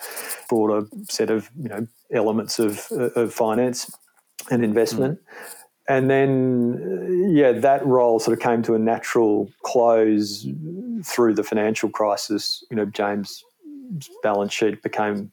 broader 0.49 0.87
set 1.09 1.31
of 1.31 1.51
you 1.61 1.68
know 1.68 1.87
elements 2.12 2.59
of 2.59 2.87
of 2.92 3.35
finance 3.35 3.90
and 4.51 4.64
investment. 4.64 5.18
Mm 5.18 5.62
and 5.88 6.11
then 6.11 7.31
yeah 7.33 7.53
that 7.53 7.85
role 7.87 8.18
sort 8.18 8.37
of 8.37 8.42
came 8.42 8.62
to 8.62 8.75
a 8.75 8.79
natural 8.79 9.51
close 9.62 10.46
through 11.05 11.35
the 11.35 11.44
financial 11.44 11.88
crisis 11.88 12.64
you 12.70 12.77
know 12.77 12.87
james 12.87 13.44
balance 14.22 14.53
sheet 14.53 14.83
became 14.83 15.31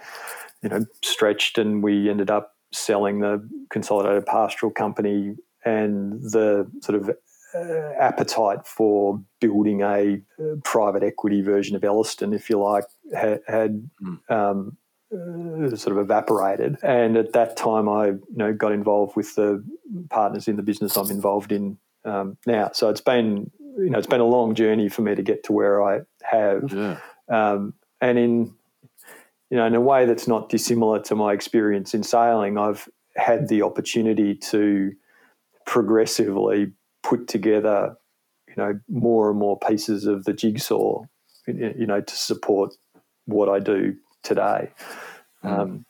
you 0.61 0.69
know 0.69 0.85
stretched 1.03 1.57
and 1.57 1.83
we 1.83 2.09
ended 2.09 2.29
up 2.29 2.55
selling 2.71 3.19
the 3.19 3.47
consolidated 3.69 4.25
pastoral 4.25 4.71
company 4.71 5.35
and 5.65 6.21
the 6.21 6.69
sort 6.81 7.01
of 7.01 7.09
uh, 7.55 7.93
appetite 7.99 8.65
for 8.65 9.21
building 9.39 9.81
a 9.81 10.19
uh, 10.39 10.55
private 10.63 11.03
equity 11.03 11.41
version 11.41 11.75
of 11.75 11.83
Ellerston, 11.83 12.33
if 12.33 12.49
you 12.49 12.59
like, 12.59 12.85
had, 13.15 13.41
had 13.47 13.89
mm. 14.01 14.31
um, 14.31 14.75
uh, 15.13 15.75
sort 15.75 15.95
of 15.95 15.97
evaporated. 15.97 16.77
And 16.83 17.17
at 17.17 17.33
that 17.33 17.55
time, 17.55 17.87
I 17.87 18.07
you 18.07 18.21
know 18.35 18.53
got 18.53 18.71
involved 18.71 19.15
with 19.15 19.35
the 19.35 19.63
partners 20.09 20.47
in 20.47 20.55
the 20.55 20.63
business 20.63 20.97
I'm 20.97 21.11
involved 21.11 21.51
in 21.51 21.77
um, 22.05 22.37
now. 22.45 22.71
So 22.73 22.89
it's 22.89 23.01
been 23.01 23.51
you 23.77 23.89
know 23.89 23.97
it's 23.97 24.07
been 24.07 24.21
a 24.21 24.25
long 24.25 24.55
journey 24.55 24.89
for 24.89 25.01
me 25.01 25.15
to 25.15 25.21
get 25.21 25.43
to 25.45 25.53
where 25.53 25.83
I 25.83 26.01
have, 26.23 26.73
yeah. 26.73 26.97
um, 27.29 27.73
and 28.01 28.17
in 28.17 28.53
you 29.49 29.57
know 29.57 29.65
in 29.65 29.75
a 29.75 29.81
way 29.81 30.05
that's 30.05 30.27
not 30.27 30.49
dissimilar 30.49 30.99
to 31.03 31.15
my 31.15 31.33
experience 31.33 31.93
in 31.93 32.03
sailing, 32.03 32.57
I've 32.57 32.87
had 33.15 33.47
the 33.47 33.61
opportunity 33.61 34.35
to 34.35 34.93
progressively 35.65 36.71
put 37.03 37.27
together 37.27 37.95
you 38.47 38.55
know 38.57 38.79
more 38.89 39.29
and 39.29 39.39
more 39.39 39.59
pieces 39.59 40.05
of 40.05 40.25
the 40.25 40.33
jigsaw 40.33 41.03
you 41.47 41.85
know 41.85 42.01
to 42.01 42.15
support 42.15 42.73
what 43.25 43.49
I 43.49 43.59
do 43.59 43.95
today. 44.23 44.71
Mm. 45.43 45.59
Um, 45.59 45.85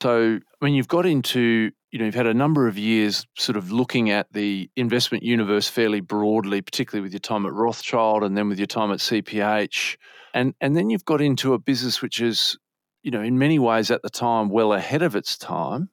so, 0.00 0.38
I 0.60 0.64
mean, 0.64 0.74
you've 0.74 0.88
got 0.88 1.06
into, 1.06 1.72
you 1.90 1.98
know, 1.98 2.04
you've 2.04 2.14
had 2.14 2.26
a 2.26 2.34
number 2.34 2.68
of 2.68 2.78
years 2.78 3.26
sort 3.36 3.56
of 3.56 3.72
looking 3.72 4.10
at 4.10 4.32
the 4.32 4.70
investment 4.76 5.24
universe 5.24 5.68
fairly 5.68 6.00
broadly, 6.00 6.60
particularly 6.60 7.02
with 7.02 7.12
your 7.12 7.20
time 7.20 7.46
at 7.46 7.52
Rothschild 7.52 8.22
and 8.22 8.36
then 8.36 8.48
with 8.48 8.58
your 8.58 8.66
time 8.66 8.92
at 8.92 8.98
CPH. 8.98 9.96
And, 10.34 10.54
and 10.60 10.76
then 10.76 10.90
you've 10.90 11.04
got 11.04 11.20
into 11.20 11.54
a 11.54 11.58
business 11.58 12.00
which 12.00 12.20
is, 12.20 12.56
you 13.02 13.10
know, 13.10 13.22
in 13.22 13.38
many 13.38 13.58
ways 13.58 13.90
at 13.90 14.02
the 14.02 14.10
time 14.10 14.50
well 14.50 14.72
ahead 14.72 15.02
of 15.02 15.16
its 15.16 15.36
time 15.36 15.90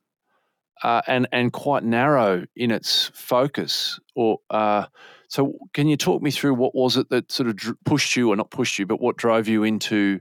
uh, 0.84 1.02
and, 1.08 1.28
and 1.32 1.52
quite 1.54 1.84
narrow 1.84 2.46
in 2.56 2.70
its 2.70 3.10
focus. 3.15 4.00
Or 4.15 4.39
uh, 4.50 4.86
So, 5.30 5.58
can 5.74 5.88
you 5.88 5.98
talk 5.98 6.22
me 6.22 6.32
through 6.32 6.54
what 6.56 6.76
was 6.76 6.98
it 6.98 7.10
that 7.10 7.32
sort 7.32 7.50
of 7.50 7.58
pushed 7.86 8.15
you, 8.15 8.30
or 8.30 8.36
not 8.36 8.52
pushed 8.52 8.78
you, 8.78 8.86
but 8.86 9.02
what 9.02 9.18
drove 9.18 9.48
you 9.48 9.63
into 9.63 10.20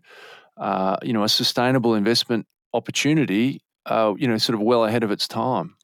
uh, 0.56 0.96
you 1.02 1.12
know, 1.12 1.24
a 1.24 1.28
sustainable 1.28 1.94
investment 1.94 2.46
opportunity, 2.72 3.60
uh, 3.86 4.14
you 4.16 4.28
know, 4.28 4.38
sort 4.38 4.54
of 4.54 4.60
well 4.62 4.84
ahead 4.84 5.02
of 5.02 5.10
its 5.10 5.28
time? 5.28 5.76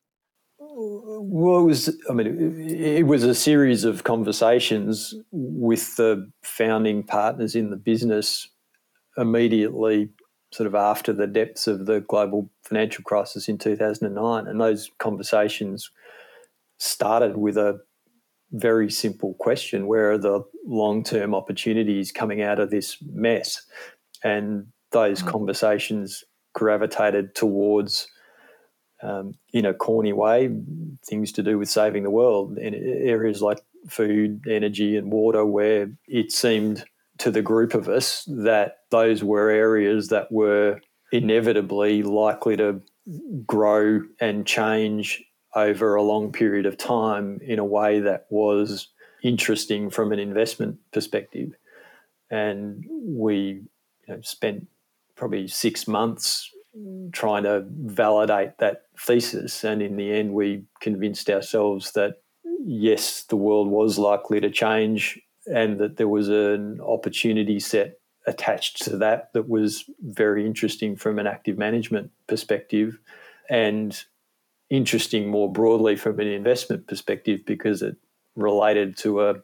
Well, 0.58 1.60
it 1.60 1.64
was, 1.64 1.96
I 2.08 2.14
mean, 2.14 2.68
it 2.68 3.06
was 3.06 3.24
a 3.24 3.34
series 3.34 3.84
of 3.84 4.04
conversations 4.04 5.14
with 5.30 5.96
the 5.96 6.30
founding 6.42 7.02
partners 7.02 7.54
in 7.54 7.70
the 7.70 7.76
business 7.76 8.48
immediately 9.18 10.08
sort 10.52 10.66
of 10.66 10.74
after 10.74 11.12
the 11.12 11.26
depths 11.26 11.66
of 11.66 11.86
the 11.86 12.00
global 12.00 12.50
financial 12.64 13.04
crisis 13.04 13.48
in 13.48 13.58
2009. 13.58 14.46
And 14.46 14.60
those 14.60 14.90
conversations 14.98 15.90
started 16.78 17.36
with 17.36 17.56
a 17.56 17.80
very 18.52 18.90
simple 18.90 19.34
question 19.34 19.86
Where 19.86 20.10
are 20.12 20.18
the 20.18 20.42
long 20.66 21.04
term 21.04 21.34
opportunities 21.34 22.10
coming 22.10 22.42
out 22.42 22.58
of 22.58 22.70
this 22.70 22.96
mess? 23.12 23.62
And 24.22 24.66
those 24.92 25.22
mm. 25.22 25.28
conversations 25.28 26.24
gravitated 26.54 27.34
towards 27.34 28.08
um, 29.02 29.34
in 29.52 29.64
a 29.64 29.74
corny 29.74 30.12
way 30.12 30.50
things 31.06 31.32
to 31.32 31.42
do 31.42 31.58
with 31.58 31.70
saving 31.70 32.02
the 32.02 32.10
world 32.10 32.58
in 32.58 32.74
areas 32.74 33.40
like 33.40 33.60
food 33.88 34.44
energy 34.48 34.96
and 34.96 35.10
water 35.10 35.44
where 35.46 35.90
it 36.06 36.32
seemed 36.32 36.84
to 37.18 37.30
the 37.30 37.42
group 37.42 37.74
of 37.74 37.88
us 37.88 38.24
that 38.28 38.78
those 38.90 39.24
were 39.24 39.48
areas 39.48 40.08
that 40.08 40.30
were 40.30 40.80
inevitably 41.12 42.02
likely 42.02 42.56
to 42.56 42.80
grow 43.46 44.00
and 44.20 44.46
change 44.46 45.24
over 45.54 45.94
a 45.94 46.02
long 46.02 46.30
period 46.30 46.66
of 46.66 46.76
time 46.76 47.40
in 47.42 47.58
a 47.58 47.64
way 47.64 48.00
that 48.00 48.26
was 48.30 48.88
interesting 49.22 49.90
from 49.90 50.12
an 50.12 50.18
investment 50.18 50.78
perspective 50.92 51.52
and 52.30 52.84
we 52.88 53.60
know, 54.10 54.20
spent 54.22 54.66
probably 55.16 55.48
six 55.48 55.86
months 55.88 56.50
trying 57.12 57.42
to 57.42 57.64
validate 57.68 58.58
that 58.58 58.82
thesis. 58.98 59.64
And 59.64 59.82
in 59.82 59.96
the 59.96 60.12
end, 60.12 60.32
we 60.32 60.64
convinced 60.80 61.28
ourselves 61.28 61.92
that 61.92 62.22
yes, 62.64 63.24
the 63.24 63.36
world 63.36 63.68
was 63.68 63.98
likely 63.98 64.40
to 64.40 64.50
change 64.50 65.20
and 65.46 65.78
that 65.78 65.96
there 65.96 66.08
was 66.08 66.28
an 66.28 66.80
opportunity 66.80 67.58
set 67.58 67.98
attached 68.26 68.82
to 68.82 68.98
that 68.98 69.32
that 69.32 69.48
was 69.48 69.84
very 70.00 70.46
interesting 70.46 70.94
from 70.94 71.18
an 71.18 71.26
active 71.26 71.56
management 71.56 72.10
perspective 72.28 72.98
and 73.48 74.04
interesting 74.68 75.28
more 75.28 75.50
broadly 75.50 75.96
from 75.96 76.20
an 76.20 76.28
investment 76.28 76.86
perspective 76.86 77.40
because 77.46 77.82
it 77.82 77.96
related 78.36 78.96
to 78.96 79.22
a 79.22 79.34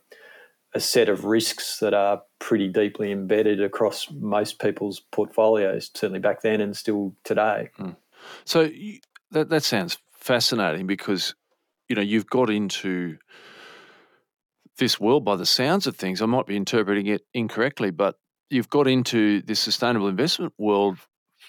a 0.75 0.81
set 0.81 1.09
of 1.09 1.25
risks 1.25 1.79
that 1.79 1.95
are 1.95 2.23
pretty 2.39 2.69
deeply 2.69 3.13
embedded 3.13 3.63
across 3.63 4.11
most 4.11 4.59
people's 4.59 5.01
portfolios, 5.13 5.91
certainly 5.95 6.21
back 6.21 6.43
then 6.43 6.61
and 6.61 6.77
still 6.77 7.15
today. 7.25 7.71
Mm. 7.79 7.97
So 8.45 8.63
you, 8.63 8.99
that 9.31 9.49
that 9.51 9.65
sounds 9.65 9.99
fascinating 10.13 10.87
because 10.87 11.35
you 11.89 11.97
know 11.97 12.03
you've 12.03 12.29
got 12.29 12.51
into 12.51 13.19
this 14.79 15.01
world 15.01 15.25
by 15.25 15.37
the 15.37 15.47
sounds 15.47 15.87
of 15.87 15.97
things. 15.97 16.21
I 16.21 16.27
might 16.27 16.47
be 16.47 16.57
interpreting 16.57 17.07
it 17.07 17.23
incorrectly, 17.33 17.91
but 17.91 18.17
you've 18.51 18.71
got 18.71 18.87
into 18.87 19.43
this 19.43 19.61
sustainable 19.61 20.09
investment 20.09 20.53
world 20.59 20.99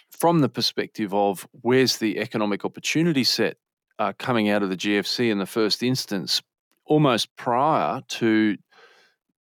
from 0.10 0.40
the 0.40 0.50
perspective 0.50 1.14
of 1.14 1.48
where's 1.52 1.98
the 1.98 2.20
economic 2.20 2.64
opportunity 2.66 3.24
set 3.24 3.58
uh, 4.00 4.14
coming 4.18 4.50
out 4.50 4.64
of 4.64 4.70
the 4.70 4.78
GFC 4.78 5.30
in 5.30 5.40
the 5.40 5.46
first 5.46 5.84
instance, 5.84 6.42
almost 6.86 7.36
prior 7.36 8.02
to 8.08 8.58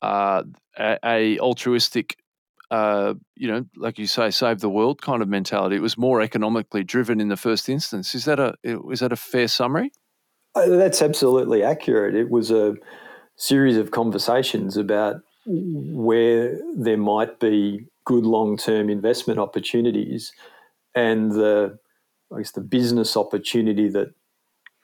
uh, 0.05 0.43
a, 0.79 0.99
a, 1.05 1.39
altruistic, 1.39 2.17
uh, 2.71 3.15
you 3.37 3.49
know, 3.49 3.65
like 3.77 3.99
you 3.99 4.07
say, 4.07 4.31
save 4.31 4.61
the 4.61 4.69
world 4.69 5.01
kind 5.01 5.23
of 5.23 5.29
mentality. 5.29 5.77
It 5.77 5.83
was 5.83 5.97
more 5.97 6.21
economically 6.21 6.85
driven 6.85 7.21
in 7.21 7.29
the 7.29 7.37
first 7.37 7.69
instance. 7.69 8.15
Is 8.15 8.27
that 8.27 8.39
a 8.39 8.55
is 8.91 9.01
that 9.01 9.13
a 9.13 9.17
fair 9.17 9.49
summary? 9.49 9.93
Uh, 10.55 10.69
that's 10.69 11.01
absolutely 11.01 11.63
accurate. 11.63 12.15
It 12.15 12.31
was 12.31 12.51
a 12.51 12.75
series 13.37 13.77
of 13.77 13.91
conversations 13.91 14.77
about 14.77 15.17
where 15.47 16.59
there 16.77 16.99
might 16.99 17.41
be 17.41 17.87
good 18.05 18.25
long 18.25 18.57
term 18.57 18.91
investment 18.91 19.39
opportunities 19.39 20.33
and 20.95 21.33
the 21.33 21.79
I 22.35 22.39
guess 22.39 22.53
the 22.53 22.61
business 22.61 23.17
opportunity 23.17 23.89
that 23.89 24.09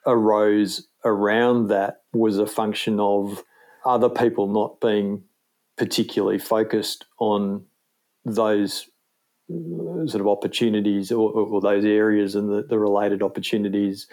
arose 0.07 0.89
around 1.05 1.69
that 1.69 1.97
was 2.13 2.39
a 2.39 2.47
function 2.47 2.99
of 3.01 3.43
other 3.85 4.09
people 4.09 4.47
not 4.47 4.81
being 4.81 5.23
particularly 5.77 6.39
focused 6.39 7.07
on 7.19 7.65
those 8.25 8.89
uh, 9.51 10.07
sort 10.07 10.21
of 10.21 10.29
opportunities 10.29 11.11
or, 11.11 11.31
or 11.33 11.61
those 11.61 11.85
areas 11.85 12.35
and 12.35 12.49
the, 12.51 12.63
the, 12.63 12.79
related 12.79 13.23
opportunities 13.23 14.07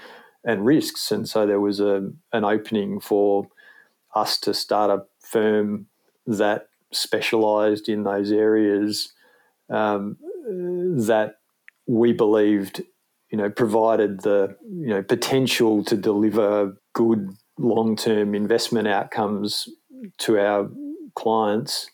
and 0.45 0.65
risks. 0.65 1.11
And 1.11 1.27
so 1.27 1.45
there 1.45 1.59
was 1.59 1.79
a, 1.79 2.09
an 2.31 2.45
opening 2.45 2.99
for 2.99 3.47
us 4.15 4.37
to 4.39 4.53
start 4.53 4.89
a 4.89 5.03
firm 5.19 5.87
that 6.25 6.69
specialized 6.91 7.89
in 7.89 8.03
those 8.03 8.31
areas 8.31 9.13
um, 9.69 10.17
that 10.49 11.35
we 11.85 12.13
believed 12.13 12.81
you 13.29 13.37
know, 13.37 13.49
provided 13.49 14.21
the 14.21 14.55
you 14.69 14.87
know 14.87 15.03
potential 15.03 15.83
to 15.85 15.97
deliver 15.97 16.77
good 16.93 17.35
long-term 17.57 18.35
investment 18.35 18.87
outcomes 18.87 19.69
to 20.19 20.39
our 20.39 20.69
clients, 21.15 21.89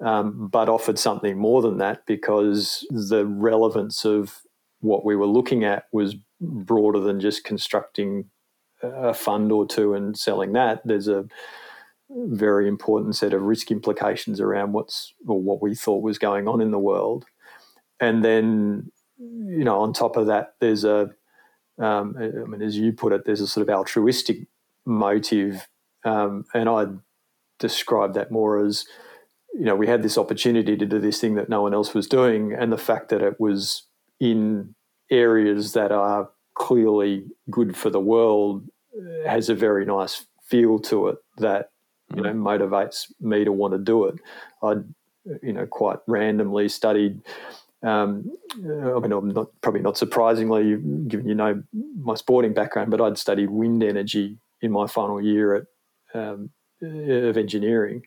um, 0.00 0.48
but 0.48 0.68
offered 0.68 0.98
something 0.98 1.38
more 1.38 1.62
than 1.62 1.78
that 1.78 2.04
because 2.06 2.86
the 2.90 3.24
relevance 3.26 4.04
of 4.04 4.40
what 4.80 5.04
we 5.04 5.16
were 5.16 5.26
looking 5.26 5.64
at 5.64 5.84
was 5.92 6.16
broader 6.40 7.00
than 7.00 7.20
just 7.20 7.44
constructing 7.44 8.26
a 8.82 9.14
fund 9.14 9.50
or 9.52 9.66
two 9.66 9.94
and 9.94 10.18
selling 10.18 10.52
that. 10.52 10.82
There's 10.84 11.08
a 11.08 11.26
very 12.10 12.68
important 12.68 13.16
set 13.16 13.32
of 13.32 13.42
risk 13.42 13.70
implications 13.70 14.40
around 14.40 14.72
what's 14.72 15.14
or 15.26 15.40
what 15.40 15.62
we 15.62 15.74
thought 15.74 16.02
was 16.02 16.18
going 16.18 16.46
on 16.46 16.60
in 16.60 16.70
the 16.70 16.78
world. 16.78 17.24
And 18.00 18.24
then 18.24 18.92
you 19.18 19.64
know, 19.64 19.80
on 19.80 19.92
top 19.92 20.16
of 20.16 20.26
that, 20.26 20.54
there's 20.60 20.84
a, 20.84 21.10
um, 21.78 22.16
I 22.18 22.48
mean, 22.48 22.62
as 22.62 22.76
you 22.76 22.92
put 22.92 23.12
it, 23.12 23.24
there's 23.24 23.40
a 23.40 23.46
sort 23.46 23.68
of 23.68 23.74
altruistic 23.74 24.46
motive, 24.86 25.68
um, 26.04 26.44
and 26.54 26.68
I 26.68 26.86
describe 27.58 28.14
that 28.14 28.30
more 28.30 28.64
as, 28.64 28.86
you 29.52 29.64
know, 29.64 29.74
we 29.74 29.86
had 29.86 30.02
this 30.02 30.18
opportunity 30.18 30.76
to 30.76 30.86
do 30.86 30.98
this 30.98 31.20
thing 31.20 31.34
that 31.34 31.48
no 31.48 31.62
one 31.62 31.74
else 31.74 31.94
was 31.94 32.06
doing, 32.06 32.52
and 32.52 32.72
the 32.72 32.78
fact 32.78 33.08
that 33.10 33.22
it 33.22 33.40
was 33.40 33.82
in 34.20 34.74
areas 35.10 35.72
that 35.72 35.92
are 35.92 36.30
clearly 36.54 37.24
good 37.50 37.76
for 37.76 37.90
the 37.90 38.00
world 38.00 38.66
uh, 38.96 39.28
has 39.28 39.48
a 39.48 39.54
very 39.54 39.84
nice 39.84 40.26
feel 40.42 40.78
to 40.78 41.08
it 41.08 41.18
that 41.36 41.70
you 42.14 42.22
know 42.22 42.30
mm-hmm. 42.30 42.46
motivates 42.46 43.12
me 43.20 43.44
to 43.44 43.52
want 43.52 43.72
to 43.74 43.78
do 43.78 44.04
it. 44.04 44.14
I, 44.62 44.76
you 45.42 45.52
know, 45.52 45.66
quite 45.66 45.98
randomly 46.06 46.68
studied 46.68 47.20
um, 47.82 48.32
I 48.54 48.98
mean, 48.98 49.12
I'm 49.12 49.28
not 49.28 49.48
probably 49.60 49.82
not 49.82 49.98
surprisingly, 49.98 50.76
given 51.08 51.28
you 51.28 51.34
know 51.34 51.62
my 52.00 52.14
sporting 52.14 52.54
background, 52.54 52.90
but 52.90 53.00
I'd 53.00 53.18
studied 53.18 53.50
wind 53.50 53.82
energy 53.82 54.38
in 54.66 54.72
my 54.72 54.86
final 54.86 55.22
year 55.22 55.54
at 55.54 55.64
um, 56.14 56.50
of 56.82 57.36
engineering, 57.36 58.02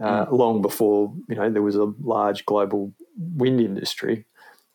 uh, 0.00 0.26
mm. 0.26 0.32
long 0.32 0.62
before 0.62 1.12
you 1.28 1.34
know 1.34 1.50
there 1.50 1.62
was 1.62 1.76
a 1.76 1.92
large 2.00 2.46
global 2.46 2.92
wind 3.16 3.60
industry, 3.60 4.24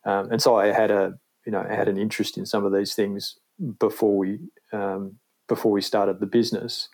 um, 0.05 0.31
and 0.31 0.41
so 0.41 0.55
I 0.55 0.67
had 0.67 0.91
a 0.91 1.13
you 1.45 1.51
know 1.51 1.65
I 1.67 1.73
had 1.73 1.87
an 1.87 1.97
interest 1.97 2.37
in 2.37 2.45
some 2.45 2.65
of 2.65 2.73
these 2.73 2.93
things 2.93 3.37
before 3.79 4.17
we 4.17 4.39
um, 4.73 5.15
before 5.47 5.71
we 5.71 5.81
started 5.81 6.19
the 6.19 6.25
business. 6.25 6.89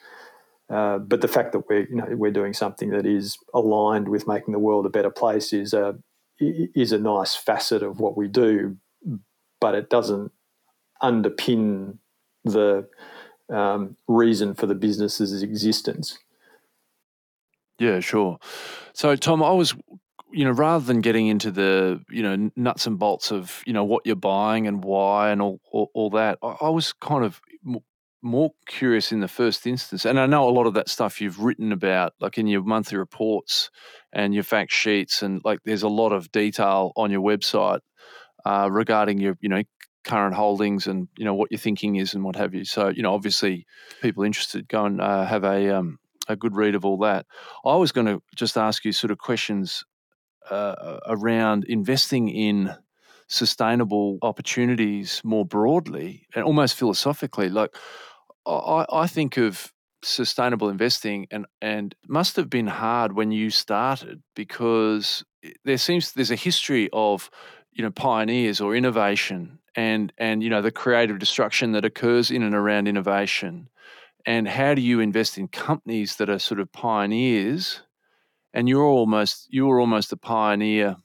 Uh, 0.70 0.98
but 0.98 1.22
the 1.22 1.30
fact 1.30 1.54
that 1.54 1.64
we're 1.70 1.88
you 1.88 1.96
know 1.96 2.08
we're 2.12 2.32
doing 2.32 2.54
something 2.54 2.90
that 2.92 3.06
is 3.06 3.38
aligned 3.54 4.10
with 4.10 4.28
making 4.28 4.52
the 4.52 4.60
world 4.60 4.86
a 4.86 4.90
better 4.90 5.10
place 5.10 5.54
is 5.54 5.74
a 5.74 5.96
is 6.40 6.92
a 6.92 7.00
nice 7.00 7.36
facet 7.36 7.82
of 7.82 8.00
what 8.00 8.18
we 8.18 8.28
do, 8.28 8.78
but 9.60 9.74
it 9.74 9.90
doesn't 9.90 10.32
underpin 11.02 11.98
the 12.44 12.88
um, 13.50 13.96
reason 14.08 14.54
for 14.54 14.66
the 14.66 14.76
business's 14.76 15.42
existence. 15.42 16.20
Yeah, 17.80 18.00
sure. 18.00 18.40
So, 18.94 19.16
Tom, 19.16 19.44
I 19.44 19.52
was, 19.52 19.76
you 20.32 20.44
know, 20.46 20.52
rather 20.52 20.84
than 20.84 21.02
getting 21.02 21.28
into 21.28 21.52
the, 21.52 22.02
you 22.10 22.24
know, 22.24 22.52
nuts 22.56 22.88
and 22.88 22.98
bolts 22.98 23.32
of, 23.32 23.62
you 23.66 23.74
know, 23.74 23.84
what 23.84 24.06
you're 24.06 24.16
buying 24.16 24.68
and 24.68 24.84
why 24.84 25.30
and 25.30 25.42
all, 25.42 25.60
all, 25.72 25.92
all 25.94 26.10
that, 26.12 26.40
I, 26.42 26.56
I, 26.62 26.70
was 26.70 26.94
kind 26.94 27.24
of 27.24 27.40
more 28.22 28.52
curious 28.68 29.12
in 29.12 29.20
the 29.20 29.28
first 29.28 29.68
instance. 29.68 30.06
And 30.06 30.20
I 30.20 30.26
know 30.26 30.50
a 30.50 30.52
lot 30.52 30.66
of 30.66 30.74
that 30.74 30.90
stuff 30.90 31.22
you've 31.22 31.40
written 31.40 31.72
about, 31.72 32.14
like 32.20 32.38
in 32.38 32.48
your 32.48 32.64
monthly 32.64 32.98
reports 32.98 33.70
and 34.12 34.34
your 34.34 34.44
fact 34.44 34.72
sheets, 34.72 35.22
and 35.22 35.42
like 35.46 35.60
there's 35.64 35.84
a 35.84 35.88
lot 35.88 36.12
of 36.12 36.32
detail 36.32 36.94
on 36.96 37.12
your 37.12 37.22
website 37.22 37.82
uh, 38.46 38.70
regarding 38.72 39.20
your, 39.20 39.38
you 39.40 39.50
know, 39.50 39.62
current 40.08 40.36
holdings 40.36 40.88
and 40.88 41.08
you 41.18 41.26
know 41.26 41.36
what 41.36 41.52
your 41.52 41.60
thinking 41.60 41.98
is 41.98 42.14
and 42.14 42.24
what 42.24 42.36
have 42.36 42.54
you. 42.54 42.66
So 42.66 42.90
you 42.90 43.04
know, 43.04 43.14
obviously, 43.14 43.66
people 44.02 44.24
interested 44.24 44.68
go 44.68 44.86
and 44.86 45.02
uh, 45.02 45.26
have 45.26 45.44
a 45.44 45.78
um, 45.78 46.00
a 46.28 46.36
good 46.36 46.56
read 46.56 46.76
of 46.76 46.86
all 46.86 46.98
that. 47.00 47.26
I 47.66 47.76
was 47.76 47.92
going 47.92 48.08
to 48.08 48.22
just 48.36 48.58
ask 48.58 48.86
you 48.86 48.92
sort 48.92 49.12
of 49.12 49.18
questions 49.18 49.84
uh, 50.50 51.00
around 51.06 51.66
investing 51.66 52.30
in 52.30 52.74
sustainable 53.28 54.18
opportunities 54.22 55.22
more 55.24 55.46
broadly 55.46 56.26
and 56.34 56.46
almost 56.46 56.76
philosophically. 56.76 57.50
Like 57.50 57.76
I, 58.46 58.86
I 58.92 59.08
think 59.08 59.38
of 59.38 59.74
sustainable 60.04 60.70
investing 60.70 61.28
and 61.32 61.46
and 61.62 61.96
must 62.08 62.36
have 62.36 62.50
been 62.50 62.68
hard 62.68 63.14
when 63.14 63.32
you 63.32 63.50
started 63.50 64.22
because 64.36 65.26
there 65.66 65.78
seems 65.78 66.14
there's 66.14 66.32
a 66.32 66.36
history 66.36 66.90
of 66.94 67.30
you 67.78 67.84
know 67.84 67.92
pioneers 67.92 68.60
or 68.60 68.76
innovation 68.76 69.60
and 69.76 70.12
and 70.18 70.44
you 70.44 70.50
know 70.50 70.62
the 70.62 70.72
creative 70.72 71.20
destruction 71.20 71.72
that 71.72 71.86
occurs 71.86 72.32
in 72.32 72.44
and 72.44 72.56
around 72.56 72.88
innovation 72.88 73.70
and 74.26 74.48
how 74.48 74.74
do 74.74 74.82
you 74.82 75.00
invest 75.00 75.38
in 75.38 75.48
companies 75.48 76.18
that 76.18 76.30
are 76.30 76.40
sort 76.40 76.60
of 76.60 76.72
pioneers 76.74 77.82
and 78.54 78.68
you're 78.68 78.84
almost 78.84 79.48
you're 79.52 79.80
almost 79.80 80.12
a 80.12 80.18
pioneer 80.18 80.98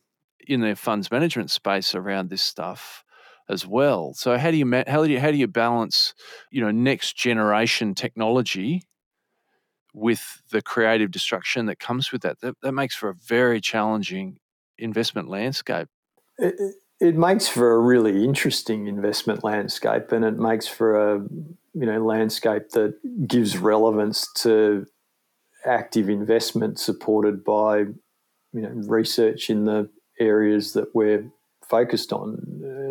in 0.47 0.61
the 0.61 0.75
funds 0.75 1.11
management 1.11 1.51
space 1.51 1.95
around 1.95 2.31
this 2.31 2.43
stuff 2.43 3.05
as 3.49 3.67
well. 3.67 4.15
So 4.15 4.39
how 4.39 4.51
do 4.51 4.57
you 4.57 4.85
how 4.87 5.05
do 5.05 5.11
you 5.11 5.21
how 5.21 5.31
do 5.31 5.37
you 5.37 5.47
balance 5.47 6.15
you 6.51 6.61
know 6.61 6.71
next 6.71 7.17
generation 7.17 7.95
technology 7.95 8.85
with 9.95 10.41
the 10.51 10.63
creative 10.63 11.11
destruction 11.11 11.67
that 11.67 11.79
comes 11.79 12.13
with 12.13 12.23
that? 12.23 12.41
That, 12.41 12.55
that 12.63 12.73
makes 12.73 12.95
for 12.95 13.11
a 13.11 13.15
very 13.15 13.61
challenging 13.61 14.39
investment 14.79 15.29
landscape. 15.29 15.89
It, 16.38 16.55
it 17.01 17.16
makes 17.16 17.49
for 17.49 17.73
a 17.73 17.79
really 17.79 18.25
interesting 18.25 18.87
investment 18.87 19.42
landscape, 19.42 20.12
and 20.12 20.25
it 20.25 20.38
makes 20.38 20.68
for 20.68 21.14
a 21.14 21.21
you 21.75 21.87
know 21.87 22.05
landscape 22.05 22.71
that 22.71 22.95
gives 23.27 23.59
relevance 23.59 24.31
to 24.35 24.87
active 25.64 26.09
investment 26.09 26.79
supported 26.79 27.45
by 27.45 27.79
you 27.79 27.95
know 28.53 28.71
research 28.87 29.51
in 29.51 29.64
the 29.64 29.88
areas 30.21 30.75
that 30.75 30.95
we're 30.95 31.29
focused 31.68 32.12
on. 32.12 32.38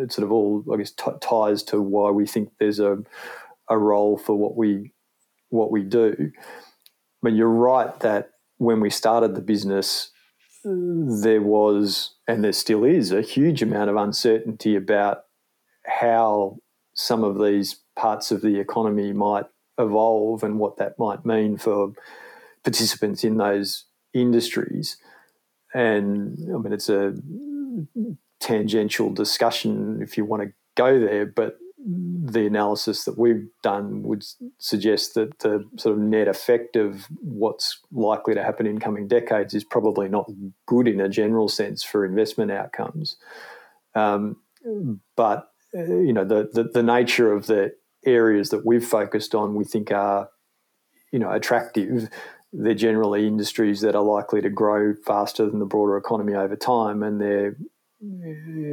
It 0.02 0.12
sort 0.12 0.24
of 0.24 0.32
all, 0.32 0.64
I 0.72 0.76
guess, 0.76 0.90
t- 0.90 1.18
ties 1.20 1.62
to 1.64 1.80
why 1.80 2.10
we 2.10 2.26
think 2.26 2.50
there's 2.58 2.80
a 2.80 2.98
a 3.68 3.78
role 3.78 4.18
for 4.18 4.36
what 4.36 4.56
we 4.56 4.92
what 5.48 5.70
we 5.70 5.82
do. 5.82 6.32
But 7.22 7.32
you're 7.32 7.48
right 7.48 7.98
that 8.00 8.30
when 8.58 8.80
we 8.80 8.90
started 8.90 9.34
the 9.34 9.40
business, 9.40 10.10
there 10.64 11.42
was 11.42 12.14
and 12.28 12.44
there 12.44 12.52
still 12.52 12.84
is 12.84 13.12
a 13.12 13.22
huge 13.22 13.62
amount 13.62 13.90
of 13.90 13.96
uncertainty 13.96 14.76
about 14.76 15.24
how 15.84 16.58
some 16.94 17.24
of 17.24 17.38
these 17.38 17.80
parts 17.96 18.30
of 18.30 18.42
the 18.42 18.58
economy 18.58 19.12
might 19.12 19.46
evolve 19.78 20.42
and 20.42 20.58
what 20.58 20.76
that 20.76 20.98
might 20.98 21.24
mean 21.24 21.56
for 21.56 21.92
participants 22.62 23.24
in 23.24 23.38
those 23.38 23.84
industries. 24.14 24.98
And 25.74 26.38
I 26.54 26.58
mean, 26.58 26.72
it's 26.72 26.88
a 26.88 27.14
tangential 28.40 29.10
discussion 29.10 30.00
if 30.02 30.16
you 30.16 30.24
want 30.24 30.42
to 30.42 30.52
go 30.76 31.00
there, 31.00 31.26
but 31.26 31.58
the 31.84 32.46
analysis 32.46 33.04
that 33.04 33.18
we've 33.18 33.48
done 33.62 34.02
would 34.02 34.24
suggest 34.58 35.14
that 35.14 35.40
the 35.40 35.68
sort 35.76 35.96
of 35.96 36.02
net 36.02 36.28
effect 36.28 36.76
of 36.76 37.06
what's 37.20 37.80
likely 37.90 38.34
to 38.34 38.42
happen 38.42 38.66
in 38.66 38.78
coming 38.78 39.08
decades 39.08 39.52
is 39.54 39.64
probably 39.64 40.08
not 40.08 40.30
good 40.66 40.86
in 40.86 41.00
a 41.00 41.08
general 41.08 41.48
sense 41.48 41.82
for 41.82 42.04
investment 42.04 42.52
outcomes. 42.52 43.16
Um, 43.94 44.36
but 45.16 45.48
uh, 45.74 45.82
you 45.82 46.12
know 46.12 46.24
the, 46.24 46.48
the, 46.52 46.64
the 46.64 46.82
nature 46.82 47.32
of 47.32 47.46
the 47.46 47.72
areas 48.06 48.50
that 48.50 48.64
we've 48.64 48.84
focused 48.84 49.34
on, 49.34 49.54
we 49.54 49.64
think 49.64 49.90
are 49.90 50.28
you 51.12 51.18
know 51.18 51.32
attractive, 51.32 52.08
they're 52.52 52.74
generally 52.74 53.26
industries 53.26 53.80
that 53.80 53.96
are 53.96 54.04
likely 54.04 54.40
to 54.40 54.50
grow 54.50 54.94
faster 55.04 55.48
than 55.48 55.58
the 55.58 55.66
broader 55.66 55.96
economy 55.96 56.34
over 56.34 56.54
time, 56.54 57.02
and 57.02 57.20
they're 57.20 57.56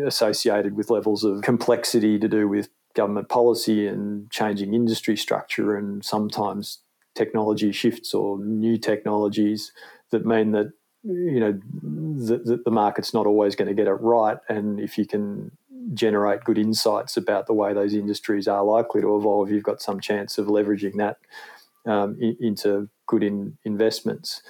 associated 0.05 0.75
with 0.75 0.89
levels 0.89 1.23
of 1.23 1.41
complexity 1.41 2.19
to 2.19 2.27
do 2.27 2.47
with 2.47 2.69
government 2.95 3.29
policy 3.29 3.87
and 3.87 4.29
changing 4.31 4.73
industry 4.73 5.15
structure, 5.15 5.75
and 5.75 6.03
sometimes 6.03 6.79
technology 7.15 7.71
shifts 7.71 8.13
or 8.13 8.39
new 8.39 8.77
technologies 8.77 9.71
that 10.11 10.25
mean 10.25 10.51
that 10.51 10.71
you 11.03 11.39
know 11.39 11.59
the, 11.81 12.61
the 12.63 12.71
market's 12.71 13.13
not 13.13 13.25
always 13.25 13.55
going 13.55 13.67
to 13.67 13.73
get 13.73 13.87
it 13.87 13.93
right. 13.93 14.37
And 14.49 14.79
if 14.79 14.97
you 14.97 15.05
can 15.05 15.51
generate 15.93 16.43
good 16.43 16.57
insights 16.57 17.17
about 17.17 17.47
the 17.47 17.53
way 17.53 17.73
those 17.73 17.93
industries 17.93 18.47
are 18.47 18.63
likely 18.63 19.01
to 19.01 19.15
evolve 19.15 19.49
you've 19.49 19.63
got 19.63 19.81
some 19.81 19.99
chance 19.99 20.37
of 20.37 20.47
leveraging 20.47 20.95
that 20.97 21.17
um, 21.89 22.17
into 22.39 22.89
good 23.07 23.23
in, 23.23 23.57
investments. 23.63 24.41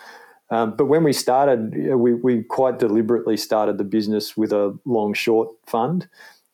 Um, 0.49 0.75
but 0.75 0.85
when 0.85 1.03
we 1.03 1.13
started 1.13 1.75
we, 1.95 2.13
we 2.13 2.43
quite 2.43 2.79
deliberately 2.79 3.37
started 3.37 3.77
the 3.77 3.83
business 3.83 4.35
with 4.35 4.51
a 4.51 4.77
long 4.85 5.13
short 5.13 5.49
fund 5.67 6.07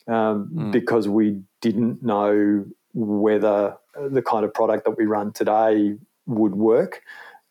um, 0.08 0.50
mm. 0.54 0.72
because 0.72 1.08
we 1.08 1.41
didn't 1.62 2.04
know 2.04 2.65
whether 2.94 3.76
the 4.10 4.22
kind 4.22 4.46
of 4.46 4.54
product 4.54 4.86
that 4.86 4.98
we 4.98 5.06
run 5.06 5.32
today 5.34 5.96
would 6.26 6.56
work 6.56 7.02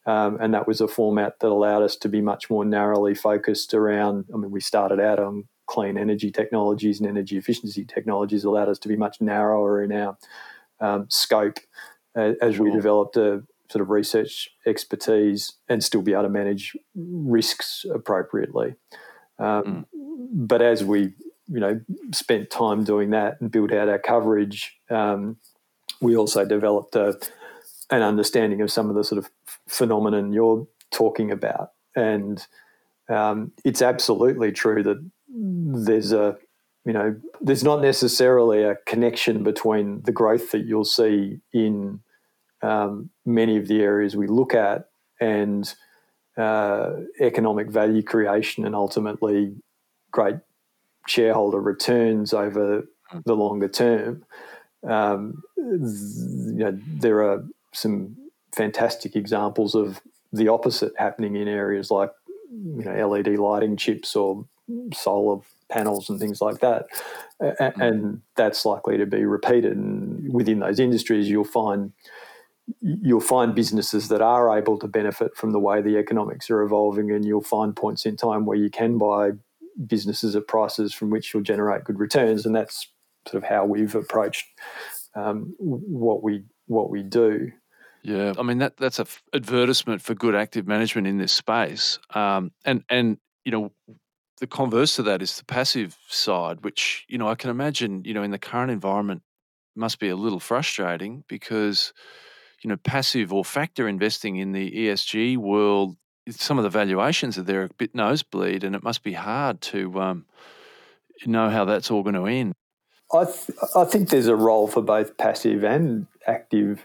um, 0.06 0.36
and 0.40 0.52
that 0.52 0.66
was 0.66 0.80
a 0.80 0.88
format 0.88 1.40
that 1.40 1.48
allowed 1.48 1.82
us 1.82 1.96
to 1.96 2.08
be 2.08 2.20
much 2.20 2.50
more 2.50 2.64
narrowly 2.64 3.14
focused 3.14 3.72
around. 3.72 4.26
I 4.32 4.36
mean, 4.36 4.50
we 4.50 4.60
started 4.60 5.00
out 5.00 5.18
on 5.18 5.44
clean 5.66 5.96
energy 5.96 6.30
technologies 6.30 7.00
and 7.00 7.08
energy 7.08 7.38
efficiency 7.38 7.84
technologies, 7.86 8.44
allowed 8.44 8.68
us 8.68 8.78
to 8.80 8.88
be 8.88 8.96
much 8.96 9.20
narrower 9.20 9.82
in 9.82 9.92
our 9.92 10.18
um, 10.80 11.06
scope 11.08 11.58
uh, 12.16 12.32
as 12.42 12.58
we 12.58 12.70
developed 12.70 13.16
a 13.16 13.42
sort 13.70 13.80
of 13.80 13.88
research 13.88 14.50
expertise 14.66 15.54
and 15.70 15.82
still 15.82 16.02
be 16.02 16.12
able 16.12 16.24
to 16.24 16.28
manage 16.28 16.76
risks 16.94 17.86
appropriately. 17.92 18.74
Um, 19.38 19.64
mm. 19.64 19.84
But 20.32 20.60
as 20.60 20.84
we, 20.84 21.14
you 21.48 21.60
know, 21.60 21.80
spent 22.12 22.50
time 22.50 22.84
doing 22.84 23.10
that 23.10 23.40
and 23.40 23.50
built 23.50 23.72
out 23.72 23.88
our 23.88 23.98
coverage, 23.98 24.76
um, 24.90 25.36
we 26.00 26.16
also 26.16 26.44
developed 26.44 26.96
a 26.96 27.18
an 27.90 28.02
understanding 28.02 28.60
of 28.60 28.72
some 28.72 28.88
of 28.88 28.96
the 28.96 29.04
sort 29.04 29.18
of 29.18 29.30
phenomenon 29.68 30.32
you're 30.32 30.66
talking 30.90 31.30
about. 31.30 31.70
And 31.94 32.44
um, 33.08 33.52
it's 33.64 33.82
absolutely 33.82 34.52
true 34.52 34.82
that 34.82 35.10
there's 35.28 36.12
a, 36.12 36.36
you 36.84 36.92
know, 36.92 37.16
there's 37.40 37.64
not 37.64 37.82
necessarily 37.82 38.62
a 38.62 38.76
connection 38.86 39.42
between 39.42 40.02
the 40.02 40.12
growth 40.12 40.50
that 40.52 40.64
you'll 40.66 40.84
see 40.84 41.40
in 41.52 42.00
um, 42.62 43.10
many 43.26 43.56
of 43.58 43.68
the 43.68 43.82
areas 43.82 44.16
we 44.16 44.26
look 44.26 44.54
at 44.54 44.88
and 45.20 45.74
uh, 46.36 46.92
economic 47.20 47.68
value 47.68 48.02
creation 48.02 48.64
and 48.64 48.74
ultimately 48.74 49.54
great 50.10 50.36
shareholder 51.06 51.60
returns 51.60 52.32
over 52.32 52.86
the 53.24 53.36
longer 53.36 53.68
term. 53.68 54.24
Um, 54.86 55.42
you 55.56 56.54
know, 56.64 56.78
there 56.86 57.22
are 57.22 57.44
some 57.72 58.16
fantastic 58.54 59.16
examples 59.16 59.74
of 59.74 60.00
the 60.32 60.48
opposite 60.48 60.92
happening 60.98 61.36
in 61.36 61.48
areas 61.48 61.90
like 61.90 62.10
you 62.50 62.84
know 62.84 63.08
LED 63.08 63.38
lighting 63.38 63.76
chips 63.76 64.14
or 64.16 64.44
solar 64.92 65.40
panels 65.68 66.08
and 66.08 66.18
things 66.18 66.40
like 66.40 66.60
that, 66.60 66.86
mm. 67.40 67.80
and 67.80 68.20
that's 68.36 68.64
likely 68.64 68.96
to 68.98 69.06
be 69.06 69.24
repeated. 69.24 69.76
And 69.76 70.32
within 70.32 70.60
those 70.60 70.80
industries, 70.80 71.28
you'll 71.28 71.44
find 71.44 71.92
you'll 72.80 73.20
find 73.20 73.54
businesses 73.54 74.08
that 74.08 74.22
are 74.22 74.56
able 74.56 74.78
to 74.78 74.88
benefit 74.88 75.36
from 75.36 75.50
the 75.50 75.58
way 75.58 75.82
the 75.82 75.98
economics 75.98 76.50
are 76.50 76.62
evolving, 76.62 77.10
and 77.10 77.24
you'll 77.24 77.42
find 77.42 77.76
points 77.76 78.06
in 78.06 78.16
time 78.16 78.46
where 78.46 78.56
you 78.56 78.70
can 78.70 78.98
buy 78.98 79.32
businesses 79.86 80.36
at 80.36 80.46
prices 80.46 80.94
from 80.94 81.10
which 81.10 81.32
you'll 81.32 81.42
generate 81.42 81.84
good 81.84 81.98
returns, 81.98 82.46
and 82.46 82.54
that's 82.54 82.88
sort 83.28 83.42
of 83.42 83.48
how 83.48 83.64
we've 83.64 83.94
approached 83.94 84.46
um, 85.14 85.54
what 85.58 86.22
we 86.22 86.44
what 86.66 86.90
we 86.90 87.02
do. 87.02 87.50
Yeah, 88.02 88.34
I 88.38 88.42
mean 88.42 88.58
that 88.58 88.76
that's 88.76 88.98
a 88.98 89.02
f- 89.02 89.22
advertisement 89.32 90.02
for 90.02 90.14
good 90.14 90.34
active 90.34 90.66
management 90.66 91.06
in 91.06 91.18
this 91.18 91.32
space, 91.32 91.98
um, 92.14 92.52
and 92.64 92.84
and 92.88 93.18
you 93.44 93.52
know 93.52 93.72
the 94.40 94.46
converse 94.46 94.96
to 94.96 95.02
that 95.04 95.22
is 95.22 95.38
the 95.38 95.44
passive 95.44 95.96
side, 96.08 96.64
which 96.64 97.06
you 97.08 97.18
know 97.18 97.28
I 97.28 97.34
can 97.34 97.50
imagine 97.50 98.04
you 98.04 98.14
know 98.14 98.22
in 98.22 98.30
the 98.30 98.38
current 98.38 98.70
environment 98.70 99.22
must 99.74 99.98
be 99.98 100.08
a 100.08 100.16
little 100.16 100.40
frustrating 100.40 101.24
because 101.28 101.92
you 102.62 102.68
know 102.68 102.76
passive 102.76 103.32
or 103.32 103.44
factor 103.44 103.88
investing 103.88 104.36
in 104.36 104.52
the 104.52 104.70
ESG 104.70 105.38
world, 105.38 105.96
some 106.30 106.58
of 106.58 106.64
the 106.64 106.70
valuations 106.70 107.38
are 107.38 107.42
there 107.42 107.64
a 107.64 107.68
bit 107.68 107.94
nosebleed, 107.94 108.64
and 108.64 108.74
it 108.74 108.82
must 108.82 109.02
be 109.02 109.12
hard 109.12 109.60
to 109.60 110.00
um, 110.00 110.26
know 111.26 111.50
how 111.50 111.64
that's 111.64 111.90
all 111.90 112.02
going 112.02 112.14
to 112.14 112.26
end. 112.26 112.54
I 113.12 113.24
th- 113.24 113.58
I 113.76 113.84
think 113.84 114.08
there's 114.08 114.26
a 114.26 114.36
role 114.36 114.66
for 114.66 114.82
both 114.82 115.16
passive 115.18 115.62
and 115.64 116.06
active 116.26 116.84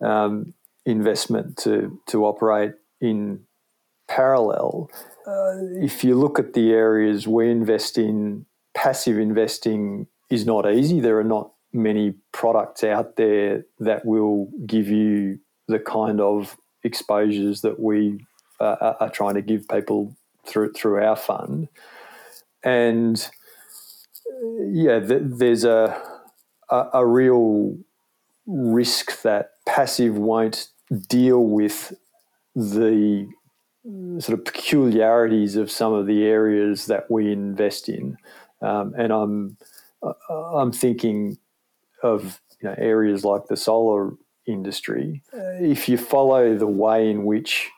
um, 0.00 0.54
investment 0.84 1.56
to 1.58 2.00
to 2.06 2.24
operate 2.26 2.72
in 3.00 3.44
parallel. 4.08 4.90
Uh, 5.26 5.56
if 5.80 6.02
you 6.02 6.14
look 6.14 6.38
at 6.38 6.54
the 6.54 6.72
areas 6.72 7.28
we 7.28 7.50
invest 7.50 7.98
in, 7.98 8.46
passive 8.74 9.18
investing 9.18 10.06
is 10.30 10.46
not 10.46 10.70
easy. 10.70 11.00
There 11.00 11.18
are 11.18 11.24
not 11.24 11.52
many 11.72 12.14
products 12.32 12.82
out 12.82 13.16
there 13.16 13.64
that 13.78 14.04
will 14.04 14.48
give 14.66 14.88
you 14.88 15.38
the 15.68 15.78
kind 15.78 16.20
of 16.20 16.56
exposures 16.82 17.60
that 17.60 17.78
we 17.78 18.24
uh, 18.60 18.94
are 19.00 19.10
trying 19.10 19.34
to 19.34 19.42
give 19.42 19.68
people 19.68 20.16
through 20.46 20.72
through 20.72 21.02
our 21.02 21.16
fund. 21.16 21.68
And 22.64 23.28
yeah, 24.60 25.00
th- 25.00 25.22
there's 25.24 25.64
a, 25.64 26.00
a, 26.70 26.86
a 26.94 27.06
real 27.06 27.76
risk 28.46 29.22
that 29.22 29.52
passive 29.66 30.16
won't 30.16 30.68
deal 31.08 31.40
with 31.44 31.94
the 32.54 33.28
sort 34.18 34.38
of 34.38 34.44
peculiarities 34.44 35.56
of 35.56 35.70
some 35.70 35.92
of 35.92 36.06
the 36.06 36.24
areas 36.24 36.86
that 36.86 37.10
we 37.10 37.32
invest 37.32 37.88
in. 37.88 38.16
Um, 38.60 38.94
and 38.98 39.12
I'm 39.12 39.56
I'm 40.30 40.72
thinking 40.72 41.38
of 42.02 42.40
you 42.60 42.68
know, 42.68 42.74
areas 42.78 43.24
like 43.24 43.46
the 43.46 43.56
solar 43.56 44.14
industry. 44.46 45.22
If 45.32 45.88
you 45.88 45.98
follow 45.98 46.56
the 46.56 46.66
way 46.66 47.10
in 47.10 47.24
which 47.24 47.70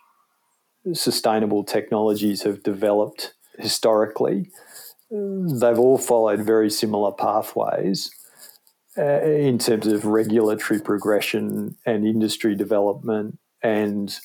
sustainable 0.92 1.64
technologies 1.64 2.42
have 2.42 2.62
developed 2.62 3.34
historically, 3.58 4.50
they've 5.10 5.78
all 5.78 5.98
followed 5.98 6.40
very 6.40 6.70
similar 6.70 7.12
pathways 7.12 8.10
uh, 8.96 9.22
in 9.22 9.58
terms 9.58 9.86
of 9.86 10.04
regulatory 10.04 10.80
progression 10.80 11.76
and 11.86 12.06
industry 12.06 12.54
development 12.54 13.38
and 13.62 14.18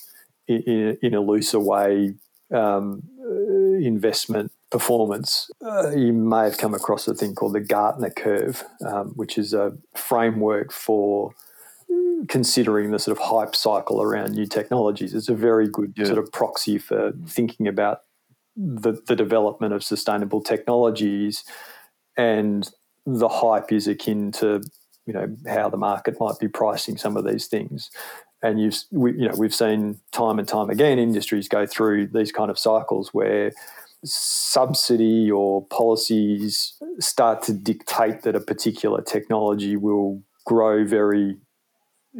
in, 0.47 0.97
in 1.01 1.13
a 1.13 1.21
looser 1.21 1.59
way 1.59 2.13
um, 2.53 3.03
uh, 3.19 3.77
investment 3.77 4.51
performance. 4.71 5.49
Uh, 5.65 5.89
you 5.91 6.13
may 6.13 6.43
have 6.43 6.57
come 6.57 6.73
across 6.73 7.07
a 7.07 7.13
thing 7.13 7.33
called 7.33 7.53
the 7.53 7.61
Gartner 7.61 8.09
curve, 8.09 8.63
um, 8.85 9.13
which 9.15 9.37
is 9.37 9.53
a 9.53 9.73
framework 9.95 10.71
for 10.71 11.33
considering 12.27 12.91
the 12.91 12.99
sort 12.99 13.17
of 13.17 13.23
hype 13.23 13.55
cycle 13.55 14.01
around 14.01 14.33
new 14.33 14.45
technologies. 14.45 15.13
It's 15.13 15.29
a 15.29 15.35
very 15.35 15.67
good 15.67 15.93
yeah. 15.95 16.05
sort 16.05 16.17
of 16.17 16.31
proxy 16.31 16.77
for 16.77 17.13
thinking 17.27 17.67
about 17.67 18.01
the, 18.55 19.01
the 19.07 19.15
development 19.15 19.73
of 19.73 19.83
sustainable 19.83 20.41
technologies 20.41 21.43
and 22.17 22.69
the 23.05 23.27
hype 23.27 23.71
is 23.71 23.87
akin 23.87 24.31
to 24.31 24.61
you 25.05 25.13
know 25.13 25.27
how 25.47 25.69
the 25.69 25.77
market 25.77 26.15
might 26.19 26.39
be 26.39 26.47
pricing 26.47 26.97
some 26.97 27.17
of 27.17 27.25
these 27.25 27.47
things 27.47 27.91
and 28.41 28.59
you've 28.59 28.77
we, 28.91 29.11
you 29.11 29.27
know 29.27 29.35
we've 29.37 29.53
seen 29.53 29.99
time 30.11 30.39
and 30.39 30.47
time 30.47 30.69
again 30.69 30.97
industries 30.97 31.47
go 31.47 31.65
through 31.65 32.07
these 32.07 32.31
kind 32.31 32.49
of 32.49 32.57
cycles 32.57 33.09
where 33.13 33.51
subsidy 34.03 35.29
or 35.29 35.65
policies 35.67 36.73
start 36.99 37.41
to 37.41 37.53
dictate 37.53 38.21
that 38.21 38.35
a 38.35 38.39
particular 38.39 39.01
technology 39.01 39.75
will 39.75 40.21
grow 40.45 40.85
very 40.85 41.37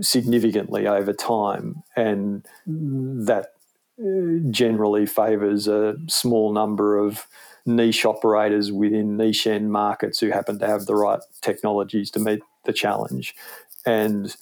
significantly 0.02 0.88
over 0.88 1.14
time 1.14 1.84
and 1.96 2.46
that 2.66 3.54
uh, 4.00 4.50
generally 4.50 5.06
favors 5.06 5.68
a 5.68 5.96
small 6.08 6.52
number 6.52 6.98
of 6.98 7.28
niche 7.66 8.06
operators 8.06 8.72
within 8.72 9.18
niche 9.18 9.48
end 9.48 9.72
markets 9.72 10.20
who 10.20 10.30
happen 10.32 10.60
to 10.60 10.68
have 10.68 10.86
the 10.86 10.96
right 10.96 11.22
technologies 11.42 12.12
to 12.12 12.20
meet 12.20 12.42
the 12.66 12.74
challenge. 12.74 13.34
And 13.86 14.36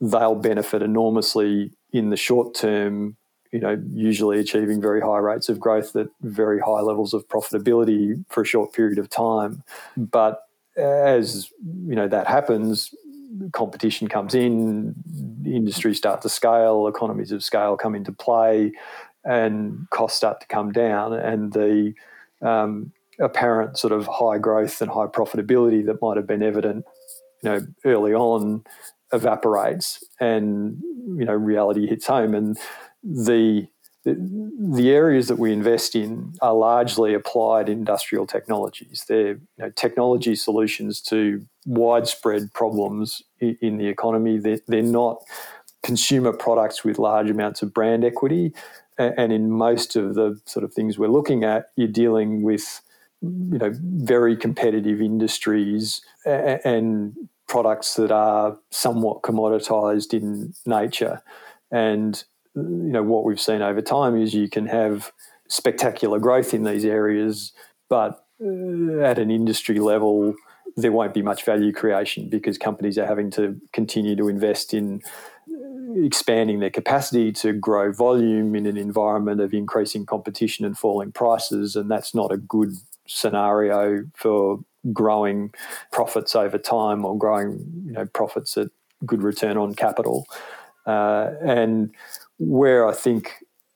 they'll 0.00 0.34
benefit 0.34 0.82
enormously 0.82 1.72
in 1.92 2.10
the 2.10 2.16
short 2.16 2.54
term, 2.54 3.16
you 3.52 3.60
know, 3.60 3.82
usually 3.90 4.38
achieving 4.38 4.80
very 4.80 5.00
high 5.00 5.18
rates 5.18 5.48
of 5.48 5.60
growth 5.60 5.94
at 5.96 6.08
very 6.22 6.60
high 6.60 6.80
levels 6.80 7.12
of 7.12 7.28
profitability 7.28 8.24
for 8.28 8.42
a 8.42 8.46
short 8.46 8.72
period 8.72 8.98
of 8.98 9.10
time. 9.10 9.62
But 9.96 10.42
as 10.76 11.50
you 11.86 11.94
know 11.96 12.08
that 12.08 12.26
happens, 12.26 12.94
competition 13.52 14.08
comes 14.08 14.34
in, 14.34 14.94
industries 15.44 15.98
start 15.98 16.22
to 16.22 16.28
scale, 16.28 16.86
economies 16.86 17.32
of 17.32 17.42
scale 17.42 17.76
come 17.76 17.94
into 17.94 18.12
play, 18.12 18.72
and 19.24 19.86
costs 19.90 20.16
start 20.16 20.40
to 20.40 20.46
come 20.46 20.72
down, 20.72 21.12
and 21.12 21.52
the 21.52 21.94
um, 22.42 22.92
apparent 23.18 23.78
sort 23.78 23.92
of 23.92 24.06
high 24.06 24.38
growth 24.38 24.80
and 24.80 24.90
high 24.90 25.06
profitability 25.06 25.84
that 25.86 26.00
might 26.00 26.16
have 26.16 26.26
been 26.26 26.42
evident, 26.42 26.84
you 27.42 27.50
know, 27.50 27.60
early 27.84 28.14
on 28.14 28.64
evaporates, 29.12 30.02
and 30.20 30.80
you 31.16 31.24
know, 31.24 31.34
reality 31.34 31.86
hits 31.86 32.06
home, 32.06 32.34
and 32.34 32.58
the 33.02 33.66
the, 34.04 34.90
areas 34.90 35.28
that 35.28 35.38
we 35.38 35.52
invest 35.52 35.94
in 35.94 36.34
are 36.40 36.54
largely 36.54 37.14
applied 37.14 37.68
industrial 37.68 38.26
technologies. 38.26 39.04
They're 39.08 39.32
you 39.32 39.40
know, 39.58 39.70
technology 39.70 40.34
solutions 40.36 41.00
to 41.02 41.44
widespread 41.66 42.52
problems 42.54 43.22
in, 43.40 43.76
the 43.76 43.88
economy. 43.88 44.38
They're, 44.38 44.60
they're, 44.66 44.82
not 44.82 45.22
consumer 45.82 46.32
products 46.32 46.84
with 46.84 46.98
large 46.98 47.30
amounts 47.30 47.62
of 47.62 47.72
brand 47.72 48.04
equity. 48.04 48.52
And 48.98 49.32
in 49.32 49.50
most 49.50 49.96
of 49.96 50.14
the 50.14 50.40
sort 50.44 50.64
of 50.64 50.74
things 50.74 50.98
we're 50.98 51.08
looking 51.08 51.44
at, 51.44 51.70
you're 51.76 51.88
dealing 51.88 52.42
with 52.42 52.82
you 53.22 53.58
know 53.58 53.72
very 53.74 54.34
competitive 54.36 55.00
industries 55.00 56.00
and 56.24 57.14
products 57.46 57.94
that 57.94 58.10
are 58.10 58.56
somewhat 58.70 59.22
commoditized 59.22 60.14
in 60.14 60.54
nature. 60.66 61.22
And 61.70 62.22
you 62.54 62.62
know 62.62 63.02
what 63.02 63.24
we've 63.24 63.40
seen 63.40 63.62
over 63.62 63.82
time 63.82 64.20
is 64.20 64.34
you 64.34 64.48
can 64.48 64.66
have 64.66 65.12
spectacular 65.48 66.18
growth 66.18 66.54
in 66.54 66.64
these 66.64 66.84
areas, 66.84 67.52
but 67.88 68.24
uh, 68.42 69.00
at 69.00 69.18
an 69.18 69.30
industry 69.30 69.78
level, 69.78 70.34
there 70.76 70.92
won't 70.92 71.14
be 71.14 71.22
much 71.22 71.44
value 71.44 71.72
creation 71.72 72.28
because 72.28 72.56
companies 72.58 72.96
are 72.98 73.06
having 73.06 73.30
to 73.32 73.60
continue 73.72 74.16
to 74.16 74.28
invest 74.28 74.72
in 74.72 75.02
uh, 75.50 76.04
expanding 76.04 76.60
their 76.60 76.70
capacity 76.70 77.32
to 77.32 77.52
grow 77.52 77.92
volume 77.92 78.54
in 78.54 78.66
an 78.66 78.76
environment 78.76 79.40
of 79.40 79.52
increasing 79.52 80.06
competition 80.06 80.64
and 80.64 80.78
falling 80.78 81.12
prices, 81.12 81.76
and 81.76 81.90
that's 81.90 82.14
not 82.14 82.32
a 82.32 82.36
good 82.36 82.74
scenario 83.06 84.04
for 84.14 84.60
growing 84.92 85.52
profits 85.92 86.34
over 86.34 86.56
time 86.56 87.04
or 87.04 87.18
growing 87.18 87.70
you 87.84 87.92
know 87.92 88.06
profits 88.06 88.56
at 88.56 88.68
good 89.04 89.22
return 89.22 89.56
on 89.56 89.74
capital. 89.74 90.26
Uh, 90.86 91.32
and 91.42 91.94
where 92.40 92.88
I 92.88 92.92
think 92.92 93.34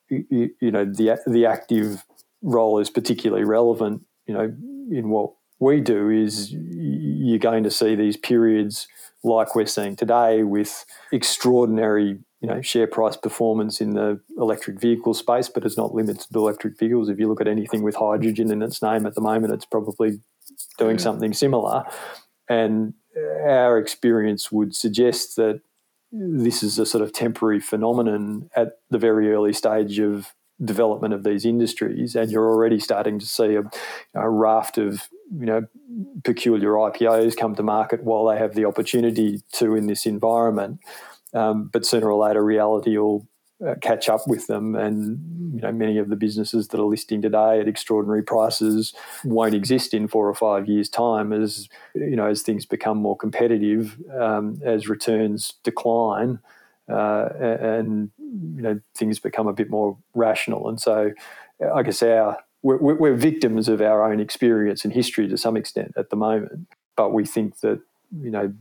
you, 0.08 0.50
you, 0.60 0.70
know 0.70 0.84
the 0.84 1.18
the 1.26 1.46
active 1.46 2.02
role 2.42 2.78
is 2.78 2.90
particularly 2.90 3.44
relevant, 3.44 4.02
you 4.26 4.34
know, 4.34 4.52
in 4.90 5.10
what 5.10 5.32
we 5.60 5.80
do 5.80 6.10
is 6.10 6.50
you're 6.52 7.38
going 7.38 7.62
to 7.64 7.70
see 7.70 7.94
these 7.94 8.16
periods 8.16 8.88
like 9.22 9.54
we're 9.54 9.66
seeing 9.66 9.96
today 9.96 10.42
with 10.42 10.84
extraordinary 11.12 12.18
you 12.40 12.48
know 12.48 12.60
share 12.60 12.86
price 12.86 13.16
performance 13.16 13.80
in 13.80 13.94
the 13.94 14.20
electric 14.38 14.80
vehicle 14.80 15.14
space, 15.14 15.48
but 15.48 15.64
it's 15.64 15.78
not 15.78 15.94
limited 15.94 16.26
to 16.30 16.38
electric 16.38 16.78
vehicles. 16.78 17.08
If 17.08 17.18
you 17.18 17.28
look 17.28 17.40
at 17.40 17.48
anything 17.48 17.82
with 17.82 17.96
hydrogen 17.96 18.50
in 18.50 18.62
its 18.62 18.82
name 18.82 19.06
at 19.06 19.14
the 19.14 19.20
moment, 19.20 19.52
it's 19.52 19.64
probably 19.64 20.20
doing 20.78 20.96
yeah. 20.96 21.02
something 21.02 21.32
similar. 21.32 21.84
And 22.48 22.94
our 23.46 23.78
experience 23.78 24.50
would 24.52 24.74
suggest 24.74 25.36
that 25.36 25.60
this 26.14 26.62
is 26.62 26.78
a 26.78 26.86
sort 26.86 27.02
of 27.02 27.12
temporary 27.12 27.60
phenomenon 27.60 28.48
at 28.54 28.78
the 28.90 28.98
very 28.98 29.32
early 29.32 29.52
stage 29.52 29.98
of 29.98 30.32
development 30.64 31.12
of 31.12 31.24
these 31.24 31.44
industries, 31.44 32.14
and 32.14 32.30
you're 32.30 32.48
already 32.48 32.78
starting 32.78 33.18
to 33.18 33.26
see 33.26 33.56
a, 33.56 33.62
a, 34.14 34.30
raft 34.30 34.78
of 34.78 35.08
you 35.36 35.46
know 35.46 35.66
peculiar 36.22 36.70
IPOs 36.70 37.36
come 37.36 37.56
to 37.56 37.62
market 37.62 38.04
while 38.04 38.26
they 38.26 38.38
have 38.38 38.54
the 38.54 38.64
opportunity 38.64 39.42
to 39.52 39.74
in 39.74 39.88
this 39.88 40.06
environment. 40.06 40.78
Um, 41.32 41.68
but 41.72 41.84
sooner 41.84 42.10
or 42.10 42.28
later, 42.28 42.44
reality 42.44 42.96
will 42.96 43.26
uh, 43.64 43.74
catch 43.80 44.08
up 44.08 44.22
with 44.26 44.46
them, 44.46 44.74
and 44.74 45.54
you 45.54 45.60
know 45.60 45.72
many 45.72 45.98
of 45.98 46.08
the 46.08 46.16
businesses 46.16 46.68
that 46.68 46.80
are 46.80 46.84
listing 46.86 47.22
today 47.22 47.60
at 47.60 47.68
extraordinary 47.68 48.22
prices 48.22 48.92
won't 49.24 49.54
exist 49.54 49.94
in 49.94 50.08
four 50.08 50.28
or 50.28 50.34
five 50.34 50.68
years' 50.68 50.88
time 50.88 51.32
as 51.32 51.68
you 51.94 52.16
know 52.16 52.26
as 52.26 52.42
things 52.42 52.66
become 52.66 52.98
more 52.98 53.16
competitive, 53.16 53.96
um, 54.18 54.60
as 54.64 54.88
returns 54.88 55.54
decline, 55.62 56.40
uh, 56.88 57.28
and 57.40 58.10
you 58.18 58.62
know 58.62 58.80
things 58.96 59.18
become 59.18 59.46
a 59.46 59.52
bit 59.52 59.70
more 59.70 59.96
rational. 60.14 60.68
And 60.68 60.80
so, 60.80 61.12
I 61.74 61.82
guess 61.82 62.02
our 62.02 62.38
we're, 62.62 62.94
we're 62.94 63.14
victims 63.14 63.68
of 63.68 63.80
our 63.80 64.10
own 64.10 64.20
experience 64.20 64.84
and 64.84 64.92
history 64.92 65.28
to 65.28 65.36
some 65.36 65.56
extent 65.56 65.92
at 65.96 66.10
the 66.10 66.16
moment, 66.16 66.66
but 66.96 67.12
we 67.12 67.24
think 67.24 67.60
that 67.60 67.80
you 68.20 68.30
know 68.30 68.52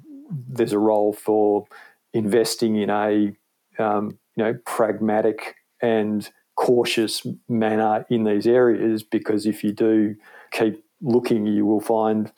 there's 0.48 0.74
a 0.74 0.80
role 0.80 1.14
for 1.14 1.66
investing 2.14 2.76
in 2.76 2.90
a 2.92 3.36
um, 3.80 4.20
you 4.36 4.44
know, 4.44 4.58
pragmatic 4.66 5.56
and 5.82 6.30
cautious 6.56 7.26
manner 7.50 8.06
in 8.10 8.24
these 8.24 8.48
areas 8.48 9.04
because 9.04 9.46
if 9.46 9.64
you 9.64 9.72
do 9.72 10.16
keep 10.52 10.84
looking, 11.02 11.46
you 11.46 11.66
will 11.66 11.82
find, 11.82 12.32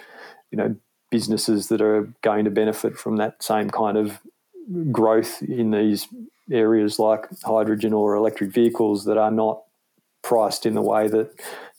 you 0.51 0.57
know, 0.57 0.75
businesses 1.11 1.67
that 1.67 1.81
are 1.81 2.11
going 2.21 2.45
to 2.45 2.51
benefit 2.51 2.97
from 2.97 3.17
that 3.17 3.41
same 3.41 3.69
kind 3.69 3.97
of 3.97 4.19
growth 4.91 5.41
in 5.43 5.71
these 5.71 6.07
areas 6.51 6.99
like 6.99 7.27
hydrogen 7.43 7.93
or 7.93 8.15
electric 8.15 8.51
vehicles 8.51 9.05
that 9.05 9.17
are 9.17 9.31
not 9.31 9.61
priced 10.23 10.65
in 10.65 10.73
the 10.73 10.81
way 10.81 11.07
that 11.07 11.29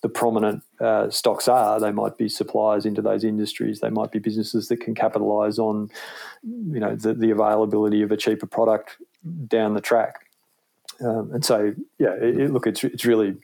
the 0.06 0.12
prominent 0.12 0.62
uh, 0.80 1.10
stocks 1.10 1.48
are. 1.48 1.80
They 1.80 1.90
might 1.90 2.16
be 2.16 2.28
suppliers 2.28 2.86
into 2.86 3.02
those 3.02 3.24
industries. 3.24 3.80
They 3.80 3.90
might 3.90 4.12
be 4.12 4.20
businesses 4.20 4.68
that 4.68 4.76
can 4.76 4.94
capitalize 4.94 5.58
on, 5.58 5.90
you 6.44 6.78
know, 6.78 6.94
the, 6.94 7.12
the 7.12 7.32
availability 7.32 8.02
of 8.02 8.12
a 8.12 8.16
cheaper 8.16 8.46
product 8.46 8.98
down 9.48 9.74
the 9.74 9.80
track. 9.80 10.26
Um, 11.00 11.32
and 11.34 11.44
so, 11.44 11.74
yeah, 11.98 12.14
it, 12.22 12.38
it, 12.38 12.52
look, 12.52 12.68
it's 12.68 12.84
it's 12.84 13.04
really 13.04 13.34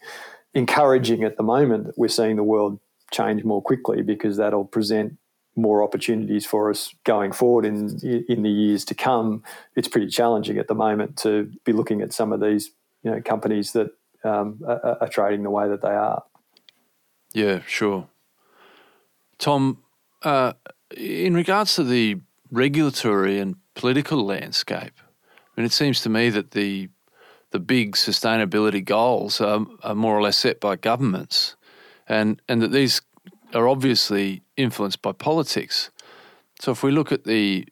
encouraging 0.54 1.24
at 1.24 1.36
the 1.36 1.42
moment 1.42 1.86
that 1.86 1.98
we're 1.98 2.06
seeing 2.06 2.36
the 2.36 2.44
world 2.44 2.78
change 3.10 3.42
more 3.42 3.60
quickly 3.60 4.02
because 4.02 4.36
that'll 4.36 4.64
present 4.64 5.16
more 5.56 5.82
opportunities 5.82 6.46
for 6.46 6.70
us 6.70 6.94
going 7.02 7.32
forward 7.32 7.64
in 7.66 7.98
in 8.28 8.42
the 8.44 8.50
years 8.50 8.84
to 8.84 8.94
come. 8.94 9.42
It's 9.74 9.88
pretty 9.88 10.06
challenging 10.06 10.58
at 10.58 10.68
the 10.68 10.76
moment 10.76 11.16
to 11.18 11.50
be 11.64 11.72
looking 11.72 12.02
at 12.02 12.12
some 12.12 12.32
of 12.32 12.40
these 12.40 12.70
you 13.02 13.10
know 13.10 13.20
companies 13.20 13.72
that 13.72 13.90
um, 14.22 14.60
are, 14.64 14.98
are 15.00 15.08
trading 15.08 15.42
the 15.42 15.50
way 15.50 15.68
that 15.68 15.82
they 15.82 15.88
are. 15.88 16.22
Yeah, 17.34 17.60
sure. 17.66 18.08
Tom, 19.38 19.78
uh, 20.22 20.52
in 20.96 21.34
regards 21.34 21.74
to 21.76 21.84
the 21.84 22.20
regulatory 22.50 23.38
and 23.38 23.56
political 23.74 24.24
landscape, 24.24 24.92
I 25.00 25.60
mean, 25.60 25.66
it 25.66 25.72
seems 25.72 26.00
to 26.02 26.08
me 26.08 26.30
that 26.30 26.52
the 26.52 26.88
the 27.50 27.60
big 27.60 27.96
sustainability 27.96 28.82
goals 28.82 29.38
are, 29.38 29.66
are 29.82 29.94
more 29.94 30.16
or 30.16 30.22
less 30.22 30.38
set 30.38 30.60
by 30.60 30.76
governments, 30.76 31.56
and 32.08 32.40
and 32.48 32.62
that 32.62 32.72
these 32.72 33.02
are 33.54 33.68
obviously 33.68 34.42
influenced 34.56 35.02
by 35.02 35.12
politics. 35.12 35.90
So 36.60 36.72
if 36.72 36.82
we 36.82 36.90
look 36.92 37.12
at 37.12 37.24
the 37.24 37.66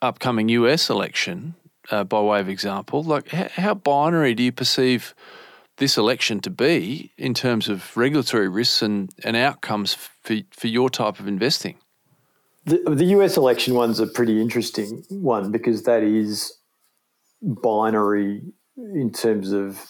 upcoming 0.00 0.48
US 0.50 0.88
election, 0.88 1.54
uh, 1.90 2.04
by 2.04 2.20
way 2.20 2.40
of 2.40 2.48
example, 2.48 3.02
like 3.02 3.28
how, 3.28 3.48
how 3.48 3.74
binary 3.74 4.34
do 4.34 4.42
you 4.42 4.52
perceive 4.52 5.14
this 5.78 5.98
election 5.98 6.40
to 6.40 6.50
be 6.50 7.12
in 7.18 7.34
terms 7.34 7.68
of 7.68 7.96
regulatory 7.96 8.48
risks 8.48 8.82
and, 8.82 9.10
and 9.24 9.36
outcomes 9.36 9.94
for, 9.94 10.36
for 10.50 10.66
your 10.68 10.90
type 10.90 11.20
of 11.20 11.28
investing? 11.28 11.76
The, 12.64 12.78
the 12.86 13.04
US 13.16 13.36
election 13.36 13.74
one's 13.74 14.00
a 14.00 14.06
pretty 14.06 14.40
interesting 14.40 15.04
one 15.08 15.52
because 15.52 15.84
that 15.84 16.02
is 16.02 16.52
binary 17.42 18.42
in 18.76 19.12
terms 19.12 19.52
of 19.52 19.88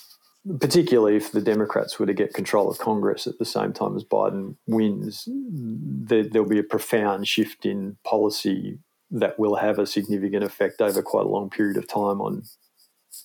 particularly 0.60 1.16
if 1.16 1.32
the 1.32 1.40
Democrats 1.40 1.98
were 1.98 2.06
to 2.06 2.14
get 2.14 2.34
control 2.34 2.70
of 2.70 2.78
Congress 2.78 3.26
at 3.26 3.38
the 3.38 3.44
same 3.44 3.72
time 3.72 3.96
as 3.96 4.04
Biden 4.04 4.56
wins, 4.66 5.28
there, 5.28 6.24
will 6.32 6.48
be 6.48 6.58
a 6.58 6.62
profound 6.62 7.26
shift 7.26 7.66
in 7.66 7.96
policy 8.04 8.78
that 9.10 9.38
will 9.38 9.56
have 9.56 9.78
a 9.78 9.86
significant 9.86 10.44
effect 10.44 10.80
over 10.80 11.02
quite 11.02 11.26
a 11.26 11.28
long 11.28 11.50
period 11.50 11.76
of 11.76 11.88
time 11.88 12.20
on 12.20 12.44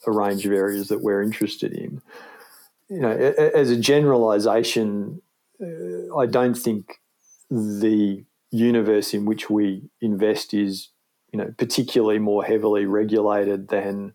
a 0.08 0.12
range 0.12 0.46
of 0.46 0.52
areas 0.52 0.88
that 0.88 1.02
we're 1.02 1.22
interested 1.22 1.74
in. 1.74 2.02
You 2.92 3.00
know, 3.00 3.12
as 3.12 3.70
a 3.70 3.78
generalization, 3.78 5.22
uh, 5.62 6.18
I 6.18 6.26
don't 6.26 6.58
think 6.58 7.00
the 7.50 8.26
universe 8.52 9.14
in 9.14 9.24
which 9.24 9.50
we 9.50 9.84
invest 10.02 10.54
is, 10.54 10.90
you 11.32 11.40
know, 11.40 11.54
particularly 11.58 12.20
more 12.20 12.44
heavily 12.44 12.86
regulated 12.86 13.70
than 13.70 14.14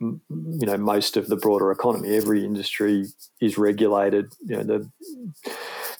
you 0.00 0.66
know 0.66 0.76
most 0.76 1.16
of 1.16 1.28
the 1.28 1.36
broader 1.36 1.72
economy. 1.72 2.14
Every 2.14 2.44
industry 2.44 3.06
is 3.40 3.58
regulated. 3.58 4.32
You 4.44 4.58
know 4.58 4.62
the 4.62 4.90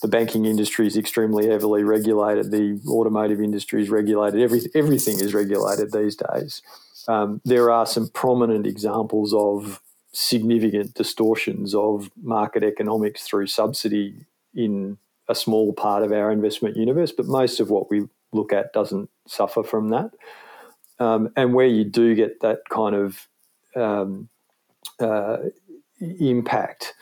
the 0.03 0.09
banking 0.09 0.45
industry 0.45 0.87
is 0.87 0.97
extremely 0.97 1.49
heavily 1.49 1.83
regulated. 1.83 2.51
The 2.51 2.81
automotive 2.89 3.41
industry 3.41 3.83
is 3.83 3.91
regulated. 3.91 4.41
Every, 4.41 4.61
everything 4.75 5.19
is 5.19 5.35
regulated 5.35 5.93
these 5.93 6.17
days. 6.17 6.63
Um, 7.09 7.41
there 7.45 7.71
are 7.71 7.87
some 7.87 8.09
prominent 8.09 8.67
examples 8.67 9.33
of 9.35 9.81
significant 10.15 10.95
distortions 10.95 11.75
of 11.75 12.11
market 12.23 12.63
economics 12.63 13.25
through 13.25 13.47
subsidy 13.47 14.15
in 14.55 14.97
a 15.29 15.35
small 15.35 15.73
part 15.73 16.03
of 16.03 16.13
our 16.13 16.31
investment 16.31 16.77
universe, 16.77 17.13
but 17.13 17.27
most 17.27 17.61
of 17.61 17.71
what 17.71 17.91
we 17.91 18.07
look 18.33 18.53
at 18.53 18.73
doesn't 18.73 19.11
suffer 19.27 19.63
from 19.63 19.89
that. 19.89 20.11
Um, 21.01 21.31
and 21.37 21.55
where 21.55 21.67
you 21.67 21.85
do 21.85 22.15
get 22.15 22.41
that 22.41 22.61
kind 22.71 22.95
of 22.95 23.29
um, 23.75 24.29
uh, 25.01 25.39
impact, 26.01 26.95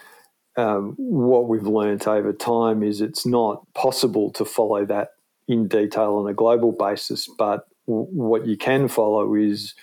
um, 0.56 0.94
what 0.96 1.48
we've 1.48 1.66
learnt 1.66 2.06
over 2.06 2.32
time 2.32 2.82
is 2.82 3.00
it's 3.00 3.26
not 3.26 3.66
possible 3.74 4.30
to 4.32 4.44
follow 4.44 4.84
that 4.86 5.10
in 5.48 5.68
detail 5.68 6.14
on 6.14 6.30
a 6.30 6.34
global 6.34 6.72
basis, 6.72 7.28
but 7.38 7.68
w- 7.86 8.06
what 8.10 8.46
you 8.46 8.56
can 8.56 8.88
follow 8.88 9.34
is 9.34 9.74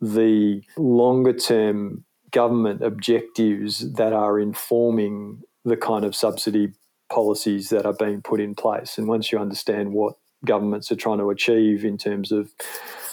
the 0.00 0.62
longer 0.76 1.32
term 1.32 2.04
government 2.34 2.82
objectives 2.82 3.92
that 3.92 4.12
are 4.12 4.40
informing 4.40 5.40
the 5.64 5.76
kind 5.76 6.04
of 6.04 6.16
subsidy 6.16 6.72
policies 7.10 7.68
that 7.68 7.86
are 7.86 7.94
being 7.94 8.20
put 8.20 8.40
in 8.40 8.56
place. 8.56 8.98
And 8.98 9.06
once 9.06 9.30
you 9.30 9.38
understand 9.38 9.92
what 9.92 10.14
governments 10.44 10.90
are 10.90 10.96
trying 10.96 11.18
to 11.18 11.30
achieve 11.30 11.84
in 11.84 11.96
terms 11.96 12.32
of, 12.32 12.50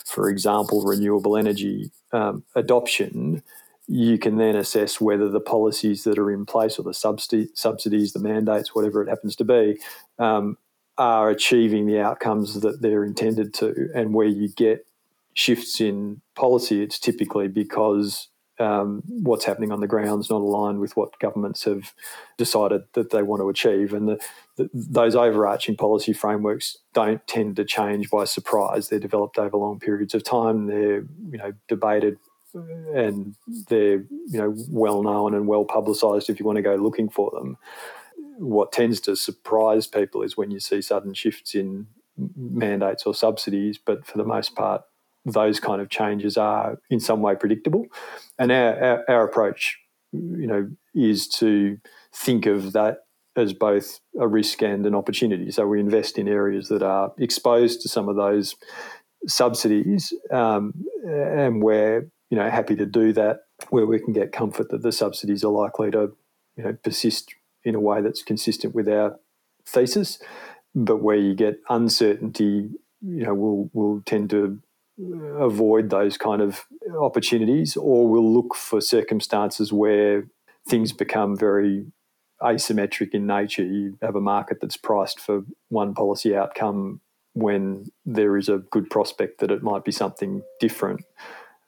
for 0.05 0.27
example, 0.27 0.83
renewable 0.83 1.37
energy 1.37 1.91
um, 2.11 2.43
adoption, 2.55 3.43
you 3.87 4.17
can 4.17 4.37
then 4.37 4.55
assess 4.55 4.99
whether 4.99 5.29
the 5.29 5.39
policies 5.39 6.03
that 6.03 6.17
are 6.17 6.31
in 6.31 6.45
place 6.45 6.79
or 6.79 6.83
the 6.83 6.93
subsidies, 6.93 8.13
the 8.13 8.19
mandates, 8.19 8.73
whatever 8.73 9.03
it 9.03 9.09
happens 9.09 9.35
to 9.35 9.45
be, 9.45 9.77
um, 10.17 10.57
are 10.97 11.29
achieving 11.29 11.85
the 11.85 12.01
outcomes 12.01 12.61
that 12.61 12.81
they're 12.81 13.05
intended 13.05 13.53
to. 13.53 13.89
And 13.93 14.15
where 14.15 14.27
you 14.27 14.49
get 14.49 14.87
shifts 15.35 15.79
in 15.79 16.21
policy, 16.35 16.81
it's 16.81 16.99
typically 16.99 17.47
because 17.47 18.30
um, 18.61 19.01
what's 19.07 19.45
happening 19.45 19.71
on 19.71 19.79
the 19.79 19.87
ground 19.87 20.21
is 20.21 20.29
not 20.29 20.41
aligned 20.41 20.79
with 20.79 20.95
what 20.95 21.17
governments 21.19 21.63
have 21.63 21.93
decided 22.37 22.83
that 22.93 23.09
they 23.09 23.23
want 23.23 23.41
to 23.41 23.49
achieve. 23.49 23.91
And 23.93 24.07
the, 24.07 24.19
the, 24.57 24.69
those 24.73 25.15
overarching 25.15 25.75
policy 25.75 26.13
frameworks 26.13 26.77
don't 26.93 27.25
tend 27.27 27.55
to 27.55 27.65
change 27.65 28.09
by 28.09 28.25
surprise. 28.25 28.89
They're 28.89 28.99
developed 28.99 29.39
over 29.39 29.57
long 29.57 29.79
periods 29.79 30.13
of 30.13 30.23
time. 30.23 30.67
They're 30.67 31.03
you 31.31 31.37
know 31.37 31.53
debated 31.67 32.17
and 32.53 33.35
they're 33.69 34.03
you 34.27 34.37
know 34.39 34.53
well 34.69 35.01
known 35.01 35.33
and 35.33 35.47
well 35.47 35.65
publicised 35.65 36.29
if 36.29 36.39
you 36.39 36.45
want 36.45 36.57
to 36.57 36.61
go 36.61 36.75
looking 36.75 37.09
for 37.09 37.31
them. 37.31 37.57
What 38.37 38.71
tends 38.71 38.99
to 39.01 39.15
surprise 39.15 39.87
people 39.87 40.21
is 40.21 40.37
when 40.37 40.51
you 40.51 40.59
see 40.59 40.81
sudden 40.81 41.13
shifts 41.13 41.55
in 41.55 41.87
mandates 42.35 43.03
or 43.05 43.15
subsidies, 43.15 43.79
but 43.83 44.05
for 44.05 44.17
the 44.17 44.23
most 44.23 44.55
part, 44.55 44.83
those 45.25 45.59
kind 45.59 45.81
of 45.81 45.89
changes 45.89 46.37
are 46.37 46.79
in 46.89 46.99
some 46.99 47.21
way 47.21 47.35
predictable. 47.35 47.85
And 48.39 48.51
our, 48.51 48.83
our, 48.83 49.05
our 49.09 49.23
approach, 49.23 49.77
you 50.11 50.47
know, 50.47 50.69
is 50.93 51.27
to 51.27 51.77
think 52.13 52.45
of 52.45 52.73
that 52.73 52.99
as 53.35 53.53
both 53.53 53.99
a 54.19 54.27
risk 54.27 54.61
and 54.61 54.85
an 54.85 54.95
opportunity. 54.95 55.51
So 55.51 55.65
we 55.67 55.79
invest 55.79 56.17
in 56.17 56.27
areas 56.27 56.67
that 56.67 56.83
are 56.83 57.13
exposed 57.17 57.81
to 57.81 57.89
some 57.89 58.09
of 58.09 58.15
those 58.15 58.55
subsidies, 59.27 60.13
um, 60.31 60.73
and 61.05 61.61
we're 61.61 62.09
you 62.29 62.37
know 62.37 62.49
happy 62.49 62.75
to 62.75 62.85
do 62.85 63.13
that 63.13 63.41
where 63.69 63.85
we 63.85 63.99
can 63.99 64.13
get 64.13 64.31
comfort 64.31 64.69
that 64.69 64.81
the 64.81 64.91
subsidies 64.91 65.43
are 65.43 65.51
likely 65.51 65.91
to 65.91 66.11
you 66.57 66.63
know 66.63 66.73
persist 66.83 67.33
in 67.63 67.75
a 67.75 67.79
way 67.79 68.01
that's 68.01 68.23
consistent 68.23 68.75
with 68.75 68.89
our 68.89 69.17
thesis. 69.65 70.19
But 70.73 70.97
where 70.97 71.17
you 71.17 71.35
get 71.35 71.59
uncertainty, 71.69 72.69
you 73.01 73.23
know, 73.25 73.33
we'll 73.33 73.69
we'll 73.73 74.01
tend 74.05 74.29
to 74.31 74.59
avoid 75.39 75.89
those 75.89 76.17
kind 76.17 76.41
of 76.41 76.65
opportunities, 76.99 77.75
or 77.77 78.07
we'll 78.07 78.33
look 78.33 78.55
for 78.55 78.81
circumstances 78.81 79.71
where 79.71 80.27
things 80.67 80.91
become 80.93 81.35
very 81.35 81.85
asymmetric 82.41 83.13
in 83.13 83.27
nature. 83.27 83.63
You 83.63 83.97
have 84.01 84.15
a 84.15 84.21
market 84.21 84.59
that's 84.61 84.77
priced 84.77 85.19
for 85.19 85.43
one 85.69 85.93
policy 85.93 86.35
outcome 86.35 87.01
when 87.33 87.85
there 88.05 88.37
is 88.37 88.49
a 88.49 88.57
good 88.57 88.89
prospect 88.89 89.39
that 89.39 89.51
it 89.51 89.63
might 89.63 89.85
be 89.85 89.91
something 89.91 90.41
different. 90.59 91.01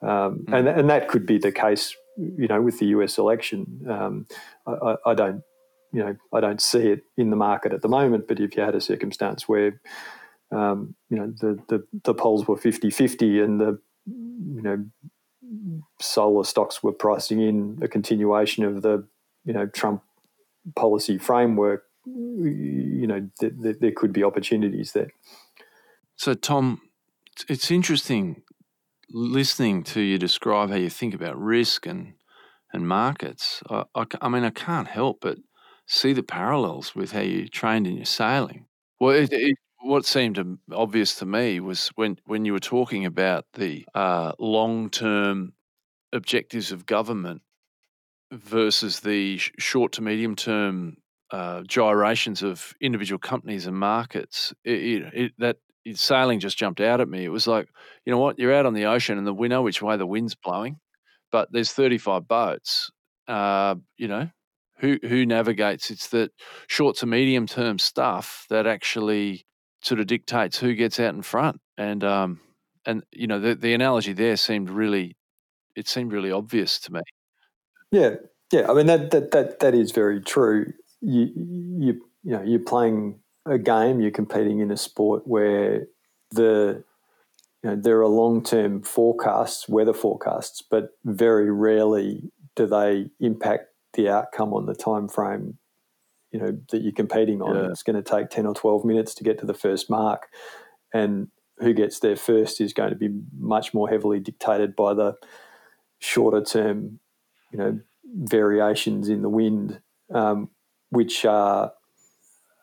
Um, 0.01 0.45
mm. 0.45 0.53
and, 0.53 0.67
and 0.67 0.89
that 0.89 1.07
could 1.07 1.25
be 1.25 1.38
the 1.38 1.51
case, 1.51 1.95
you 2.17 2.47
know, 2.47 2.61
with 2.61 2.79
the 2.79 2.88
US 2.88 3.17
election. 3.17 3.81
Um, 3.89 4.27
I, 4.67 4.95
I, 5.05 5.13
don't, 5.13 5.41
you 5.93 6.03
know, 6.03 6.15
I 6.34 6.41
don't 6.41 6.61
see 6.61 6.89
it 6.89 7.03
in 7.17 7.29
the 7.29 7.38
market 7.38 7.71
at 7.71 7.81
the 7.81 7.88
moment, 7.88 8.27
but 8.27 8.39
if 8.39 8.57
you 8.57 8.63
had 8.63 8.75
a 8.75 8.81
circumstance 8.81 9.47
where 9.47 9.79
um, 10.53 10.95
you 11.09 11.17
know, 11.17 11.33
the, 11.39 11.59
the, 11.67 11.83
the 12.03 12.13
polls 12.13 12.47
were 12.47 12.57
50 12.57 12.89
50 12.89 13.39
and 13.41 13.59
the, 13.59 13.79
you 14.05 14.61
know, 14.61 14.85
solar 15.99 16.43
stocks 16.43 16.83
were 16.83 16.91
pricing 16.91 17.41
in 17.41 17.79
a 17.81 17.87
continuation 17.87 18.63
of 18.63 18.81
the, 18.81 19.07
you 19.45 19.53
know, 19.53 19.65
Trump 19.67 20.03
policy 20.75 21.17
framework, 21.17 21.83
you 22.05 23.07
know, 23.07 23.29
th- 23.39 23.53
th- 23.61 23.77
there 23.79 23.91
could 23.91 24.13
be 24.13 24.23
opportunities 24.23 24.93
there. 24.93 25.11
So, 26.15 26.33
Tom, 26.33 26.81
it's 27.49 27.71
interesting 27.71 28.43
listening 29.09 29.83
to 29.83 30.01
you 30.01 30.17
describe 30.17 30.69
how 30.69 30.75
you 30.75 30.89
think 30.89 31.13
about 31.13 31.39
risk 31.39 31.85
and 31.85 32.13
and 32.73 32.87
markets. 32.87 33.61
I, 33.69 33.83
I, 33.93 34.05
I 34.21 34.29
mean, 34.29 34.43
I 34.43 34.49
can't 34.49 34.87
help 34.87 35.19
but 35.21 35.37
see 35.85 36.11
the 36.11 36.23
parallels 36.23 36.95
with 36.95 37.11
how 37.11 37.21
you 37.21 37.47
trained 37.47 37.85
in 37.85 37.95
your 37.97 38.05
sailing. 38.05 38.65
Well, 38.99 39.11
it, 39.11 39.31
it, 39.31 39.57
what 39.84 40.05
seemed 40.05 40.59
obvious 40.71 41.15
to 41.15 41.25
me 41.25 41.59
was 41.59 41.89
when, 41.95 42.17
when 42.25 42.45
you 42.45 42.53
were 42.53 42.59
talking 42.59 43.05
about 43.05 43.45
the 43.53 43.86
uh, 43.93 44.31
long 44.39 44.89
term 44.89 45.53
objectives 46.13 46.71
of 46.71 46.86
government 46.86 47.41
versus 48.31 49.01
the 49.01 49.38
sh- 49.38 49.51
short 49.59 49.91
to 49.93 50.01
medium 50.01 50.36
term 50.36 50.97
uh, 51.31 51.61
gyrations 51.67 52.43
of 52.43 52.73
individual 52.79 53.19
companies 53.19 53.67
and 53.67 53.77
markets. 53.77 54.53
It, 54.63 54.79
it, 54.79 55.13
it, 55.13 55.31
that 55.39 55.57
sailing 55.93 56.39
just 56.39 56.57
jumped 56.57 56.79
out 56.79 57.01
at 57.01 57.09
me. 57.09 57.25
It 57.25 57.29
was 57.29 57.47
like, 57.47 57.67
you 58.05 58.11
know 58.11 58.19
what? 58.19 58.39
You're 58.39 58.53
out 58.53 58.65
on 58.65 58.73
the 58.73 58.86
ocean 58.86 59.17
and 59.17 59.27
the, 59.27 59.34
we 59.34 59.47
know 59.49 59.61
which 59.61 59.81
way 59.81 59.97
the 59.97 60.05
wind's 60.05 60.36
blowing, 60.36 60.79
but 61.31 61.49
there's 61.51 61.71
35 61.73 62.27
boats. 62.27 62.89
Uh, 63.27 63.75
you 63.97 64.07
know, 64.07 64.29
who 64.79 64.99
who 65.01 65.25
navigates? 65.25 65.91
It's 65.91 66.09
that 66.09 66.31
short 66.67 66.97
to 66.97 67.05
medium 67.05 67.47
term 67.47 67.79
stuff 67.79 68.45
that 68.49 68.67
actually 68.67 69.45
sort 69.84 69.99
of 69.99 70.07
dictates 70.07 70.57
who 70.57 70.73
gets 70.73 70.99
out 70.99 71.13
in 71.13 71.21
front. 71.21 71.59
And 71.77 72.03
um, 72.03 72.39
and 72.86 73.03
you 73.11 73.27
know 73.27 73.39
the 73.39 73.55
the 73.55 73.73
analogy 73.73 74.13
there 74.13 74.38
seemed 74.38 74.69
really 74.69 75.15
it 75.75 75.88
seemed 75.88 76.11
really 76.11 76.31
obvious 76.31 76.79
to 76.81 76.93
me. 76.93 77.01
Yeah, 77.91 78.15
yeah. 78.51 78.69
I 78.69 78.73
mean 78.73 78.88
that 78.88 79.11
that 79.11 79.31
that, 79.31 79.59
that 79.59 79.73
is 79.73 79.91
very 79.91 80.21
true. 80.21 80.73
You 81.01 81.29
you 81.36 81.93
you 82.23 82.31
know 82.31 82.43
you're 82.43 82.59
playing 82.59 83.19
a 83.45 83.57
game. 83.57 84.01
You're 84.01 84.11
competing 84.11 84.59
in 84.59 84.71
a 84.71 84.77
sport 84.77 85.27
where 85.27 85.88
the 86.31 86.84
you 87.63 87.69
know 87.69 87.75
there 87.75 87.99
are 87.99 88.07
long 88.07 88.43
term 88.43 88.81
forecasts, 88.81 89.67
weather 89.67 89.93
forecasts, 89.93 90.61
but 90.61 90.89
very 91.03 91.51
rarely 91.51 92.31
do 92.55 92.67
they 92.67 93.07
impact 93.19 93.65
the 93.93 94.09
outcome 94.09 94.53
on 94.53 94.65
the 94.65 94.75
time 94.75 95.07
frame 95.07 95.57
you 96.34 96.39
know 96.39 96.57
that 96.71 96.81
you're 96.81 96.91
competing 96.91 97.41
on. 97.41 97.55
Yeah. 97.55 97.69
It's 97.69 97.84
going 97.84 97.95
to 97.95 98.01
take 98.01 98.29
ten 98.29 98.45
or 98.45 98.53
twelve 98.53 98.84
minutes 98.84 99.15
to 99.15 99.23
get 99.23 99.39
to 99.39 99.45
the 99.45 99.53
first 99.53 99.89
mark, 99.89 100.27
and 100.93 101.29
who 101.59 101.73
gets 101.73 101.99
there 101.99 102.17
first 102.17 102.59
is 102.59 102.73
going 102.73 102.89
to 102.89 102.95
be 102.95 103.09
much 103.39 103.73
more 103.73 103.88
heavily 103.88 104.19
dictated 104.19 104.75
by 104.75 104.93
the 104.93 105.15
shorter 105.99 106.43
term, 106.43 106.99
you 107.51 107.57
know, 107.59 107.79
variations 108.03 109.07
in 109.07 109.21
the 109.21 109.29
wind, 109.29 109.79
um, 110.13 110.49
which 110.89 111.23
are 111.23 111.71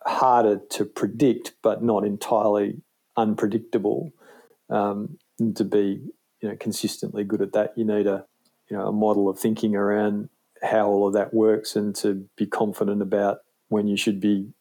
harder 0.04 0.60
to 0.70 0.84
predict, 0.84 1.54
but 1.62 1.82
not 1.82 2.04
entirely 2.04 2.82
unpredictable. 3.16 4.12
Um, 4.68 5.18
to 5.54 5.64
be, 5.64 6.02
you 6.42 6.48
know, 6.48 6.56
consistently 6.56 7.24
good 7.24 7.40
at 7.40 7.52
that, 7.54 7.72
you 7.76 7.84
need 7.84 8.06
a, 8.06 8.26
you 8.68 8.76
know, 8.76 8.88
a 8.88 8.92
model 8.92 9.28
of 9.28 9.38
thinking 9.38 9.74
around 9.74 10.28
how 10.62 10.86
all 10.86 11.06
of 11.06 11.14
that 11.14 11.32
works, 11.32 11.76
and 11.76 11.94
to 11.96 12.28
be 12.36 12.46
confident 12.46 13.00
about 13.00 13.38
when 13.70 13.86
you 13.86 13.96
should 13.96 14.20
be 14.20 14.52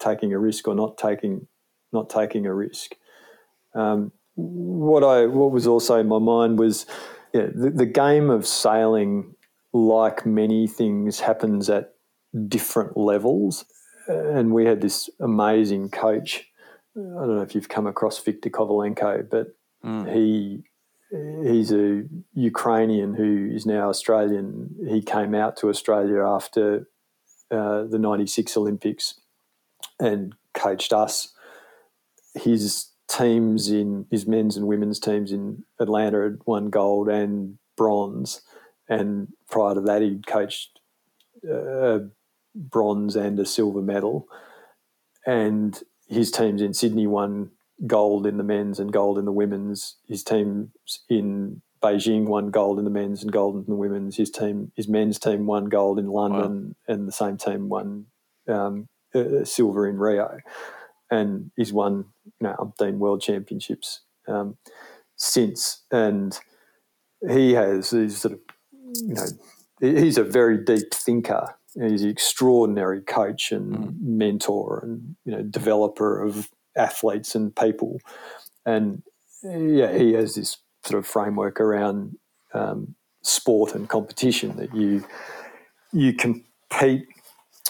taking 0.00 0.32
a 0.32 0.38
risk 0.38 0.66
or 0.66 0.74
not 0.74 0.98
taking 0.98 1.46
not 1.92 2.10
taking 2.10 2.44
a 2.44 2.52
risk. 2.52 2.96
Um, 3.74 4.10
what 4.34 5.04
I 5.04 5.26
what 5.26 5.52
was 5.52 5.66
also 5.66 5.98
in 5.98 6.08
my 6.08 6.18
mind 6.18 6.58
was 6.58 6.86
yeah, 7.32 7.46
the, 7.54 7.70
the 7.70 7.86
game 7.86 8.30
of 8.30 8.46
sailing, 8.46 9.34
like 9.72 10.26
many 10.26 10.66
things, 10.66 11.20
happens 11.20 11.70
at 11.70 11.94
different 12.48 12.96
levels. 12.96 13.64
And 14.06 14.52
we 14.52 14.66
had 14.66 14.80
this 14.80 15.08
amazing 15.20 15.90
coach. 15.90 16.46
I 16.96 17.00
don't 17.00 17.36
know 17.36 17.42
if 17.42 17.54
you've 17.54 17.68
come 17.68 17.86
across 17.86 18.22
Victor 18.22 18.50
Kovalenko, 18.50 19.28
but 19.28 19.56
mm. 19.84 20.12
he 20.12 20.64
he's 21.42 21.72
a 21.72 22.04
Ukrainian 22.34 23.14
who 23.14 23.50
is 23.52 23.66
now 23.66 23.88
Australian. 23.88 24.74
He 24.88 25.02
came 25.02 25.34
out 25.34 25.56
to 25.58 25.68
Australia 25.68 26.24
after 26.24 26.88
uh, 27.54 27.84
the 27.84 27.98
96 27.98 28.56
Olympics 28.56 29.20
and 30.00 30.34
coached 30.54 30.92
us. 30.92 31.32
His 32.34 32.90
teams 33.08 33.70
in 33.70 34.06
his 34.10 34.26
men's 34.26 34.56
and 34.56 34.66
women's 34.66 34.98
teams 34.98 35.30
in 35.30 35.64
Atlanta 35.78 36.22
had 36.22 36.38
won 36.46 36.70
gold 36.70 37.08
and 37.08 37.58
bronze. 37.76 38.40
And 38.88 39.28
prior 39.48 39.74
to 39.74 39.80
that, 39.82 40.02
he'd 40.02 40.26
coached 40.26 40.80
a 41.48 42.00
bronze 42.54 43.16
and 43.16 43.38
a 43.38 43.46
silver 43.46 43.82
medal. 43.82 44.26
And 45.26 45.80
his 46.08 46.30
teams 46.30 46.60
in 46.60 46.74
Sydney 46.74 47.06
won 47.06 47.50
gold 47.86 48.26
in 48.26 48.36
the 48.36 48.44
men's 48.44 48.78
and 48.78 48.92
gold 48.92 49.18
in 49.18 49.24
the 49.24 49.32
women's. 49.32 49.96
His 50.06 50.22
teams 50.22 50.70
in 51.08 51.62
Beijing 51.84 52.24
won 52.26 52.50
gold 52.50 52.78
in 52.78 52.84
the 52.84 52.90
men's 52.90 53.22
and 53.22 53.30
gold 53.30 53.56
in 53.56 53.64
the 53.66 53.74
women's. 53.74 54.16
His 54.16 54.30
team, 54.30 54.72
his 54.74 54.88
men's 54.88 55.18
team, 55.18 55.46
won 55.46 55.66
gold 55.66 55.98
in 55.98 56.06
London, 56.06 56.74
wow. 56.88 56.94
and 56.94 57.06
the 57.06 57.12
same 57.12 57.36
team 57.36 57.68
won 57.68 58.06
um, 58.48 58.88
uh, 59.14 59.44
silver 59.44 59.86
in 59.86 59.98
Rio. 59.98 60.38
And 61.10 61.50
he's 61.56 61.72
won, 61.72 62.06
you 62.24 62.48
know, 62.48 62.56
umpteen 62.58 62.96
world 62.96 63.20
championships 63.20 64.00
um, 64.26 64.56
since. 65.16 65.82
And 65.90 66.38
he 67.28 67.52
has, 67.52 67.90
he's 67.90 68.16
sort 68.16 68.32
of, 68.32 68.40
you 69.02 69.14
know, 69.14 69.26
he's 69.80 70.16
a 70.16 70.24
very 70.24 70.56
deep 70.56 70.94
thinker. 70.94 71.54
He's 71.74 72.02
an 72.02 72.08
extraordinary 72.08 73.02
coach 73.02 73.52
and 73.52 73.74
mm. 73.74 74.00
mentor 74.00 74.80
and 74.84 75.16
you 75.24 75.32
know 75.32 75.42
developer 75.42 76.22
of 76.22 76.48
athletes 76.76 77.34
and 77.34 77.54
people. 77.54 78.00
And 78.64 79.02
yeah, 79.42 79.92
he 79.96 80.12
has 80.12 80.36
this 80.36 80.56
sort 80.84 80.98
of 80.98 81.06
framework 81.06 81.60
around 81.60 82.16
um, 82.52 82.94
sport 83.22 83.74
and 83.74 83.88
competition 83.88 84.56
that 84.56 84.74
you 84.74 85.04
you 85.92 86.12
compete. 86.12 87.06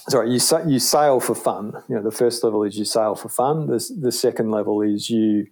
Sorry, 0.08 0.30
you 0.30 0.40
you 0.66 0.78
sail 0.78 1.20
for 1.20 1.34
fun. 1.34 1.72
You 1.88 1.96
know, 1.96 2.02
the 2.02 2.10
first 2.10 2.44
level 2.44 2.64
is 2.64 2.76
you 2.76 2.84
sail 2.84 3.14
for 3.14 3.28
fun. 3.28 3.66
The 3.66 3.82
the 4.00 4.12
second 4.12 4.50
level 4.50 4.82
is 4.82 5.08
you 5.08 5.46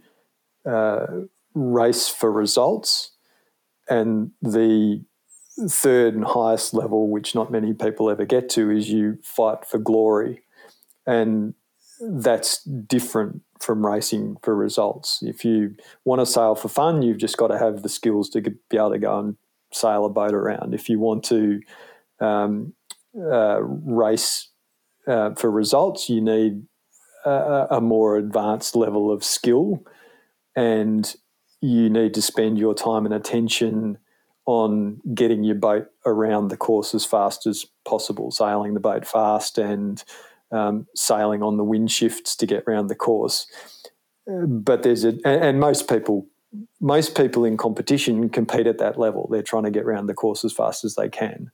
uh, 0.67 1.07
race 1.55 2.09
for 2.09 2.31
results, 2.31 3.13
and 3.89 4.33
the 4.43 5.05
third 5.69 6.15
and 6.15 6.25
highest 6.25 6.75
level, 6.75 7.09
which 7.09 7.35
not 7.35 7.53
many 7.53 7.73
people 7.73 8.11
ever 8.11 8.25
get 8.25 8.49
to, 8.51 8.71
is 8.71 8.91
you 8.91 9.19
fight 9.23 9.65
for 9.65 9.79
glory, 9.79 10.43
and 11.07 11.55
that's 12.11 12.63
different 12.65 13.43
from 13.61 13.87
racing 13.87 14.37
for 14.43 14.55
results. 14.55 15.23
If 15.23 15.45
you 15.45 15.77
want 16.05 16.21
to 16.21 16.27
sail 16.27 16.55
for 16.55 16.69
fun, 16.69 17.03
you've 17.03 17.19
just 17.19 17.37
got 17.37 17.49
to 17.49 17.59
have 17.59 17.83
the 17.83 17.89
skills 17.89 18.29
to 18.31 18.41
be 18.41 18.77
able 18.77 18.91
to 18.91 18.99
go 18.99 19.19
and 19.19 19.37
sail 19.73 20.05
a 20.05 20.11
boat 20.11 20.35
around. 20.35 20.75
If 20.75 20.89
you 20.89 20.99
want 20.99 21.25
to 21.25 21.61
um, 22.21 22.75
uh, 23.17 23.63
race 23.63 24.49
uh, 25.07 25.35
for 25.35 25.51
results, 25.51 26.09
you 26.09 26.21
need 26.21 26.65
a, 27.25 27.67
a, 27.71 27.81
more 27.81 28.17
advanced 28.17 28.75
level 28.75 29.13
of 29.13 29.25
skill, 29.25 29.85
and 30.57 31.15
you 31.61 31.89
need 31.89 32.15
to 32.15 32.23
spend 32.23 32.59
your 32.59 32.75
time 32.75 33.05
and 33.05 33.15
attention 33.15 33.99
on 34.47 35.01
getting 35.15 35.45
your 35.45 35.55
boat 35.55 35.87
around 36.05 36.49
the 36.49 36.57
course 36.57 36.95
as 36.95 37.05
fast 37.05 37.47
as 37.47 37.67
possible, 37.85 38.31
sailing 38.31 38.75
the 38.75 38.81
boat 38.81 39.07
fast 39.07 39.59
and 39.59 40.03
um, 40.53 40.87
sailing 40.95 41.43
on 41.43 41.57
the 41.57 41.65
wind 41.65 41.91
shifts 41.91 42.37
to 42.37 42.47
get 42.47 42.65
around 42.67 42.89
the 42.89 42.95
course. 42.95 43.47
But 44.27 44.83
there's 44.83 45.05
a, 45.05 45.09
and, 45.25 45.43
and 45.43 45.61
most 45.61 45.89
people, 45.89 46.27
most 46.81 47.17
people 47.17 47.45
in 47.45 47.57
competition 47.57 48.29
compete 48.29 48.67
at 48.67 48.79
that 48.79 48.99
level. 48.99 49.29
They're 49.31 49.43
trying 49.43 49.65
to 49.65 49.71
get 49.71 49.85
around 49.85 50.07
the 50.07 50.15
course 50.15 50.45
as 50.45 50.53
fast 50.53 50.85
as 50.85 50.95
they 50.95 51.09
can. 51.09 51.51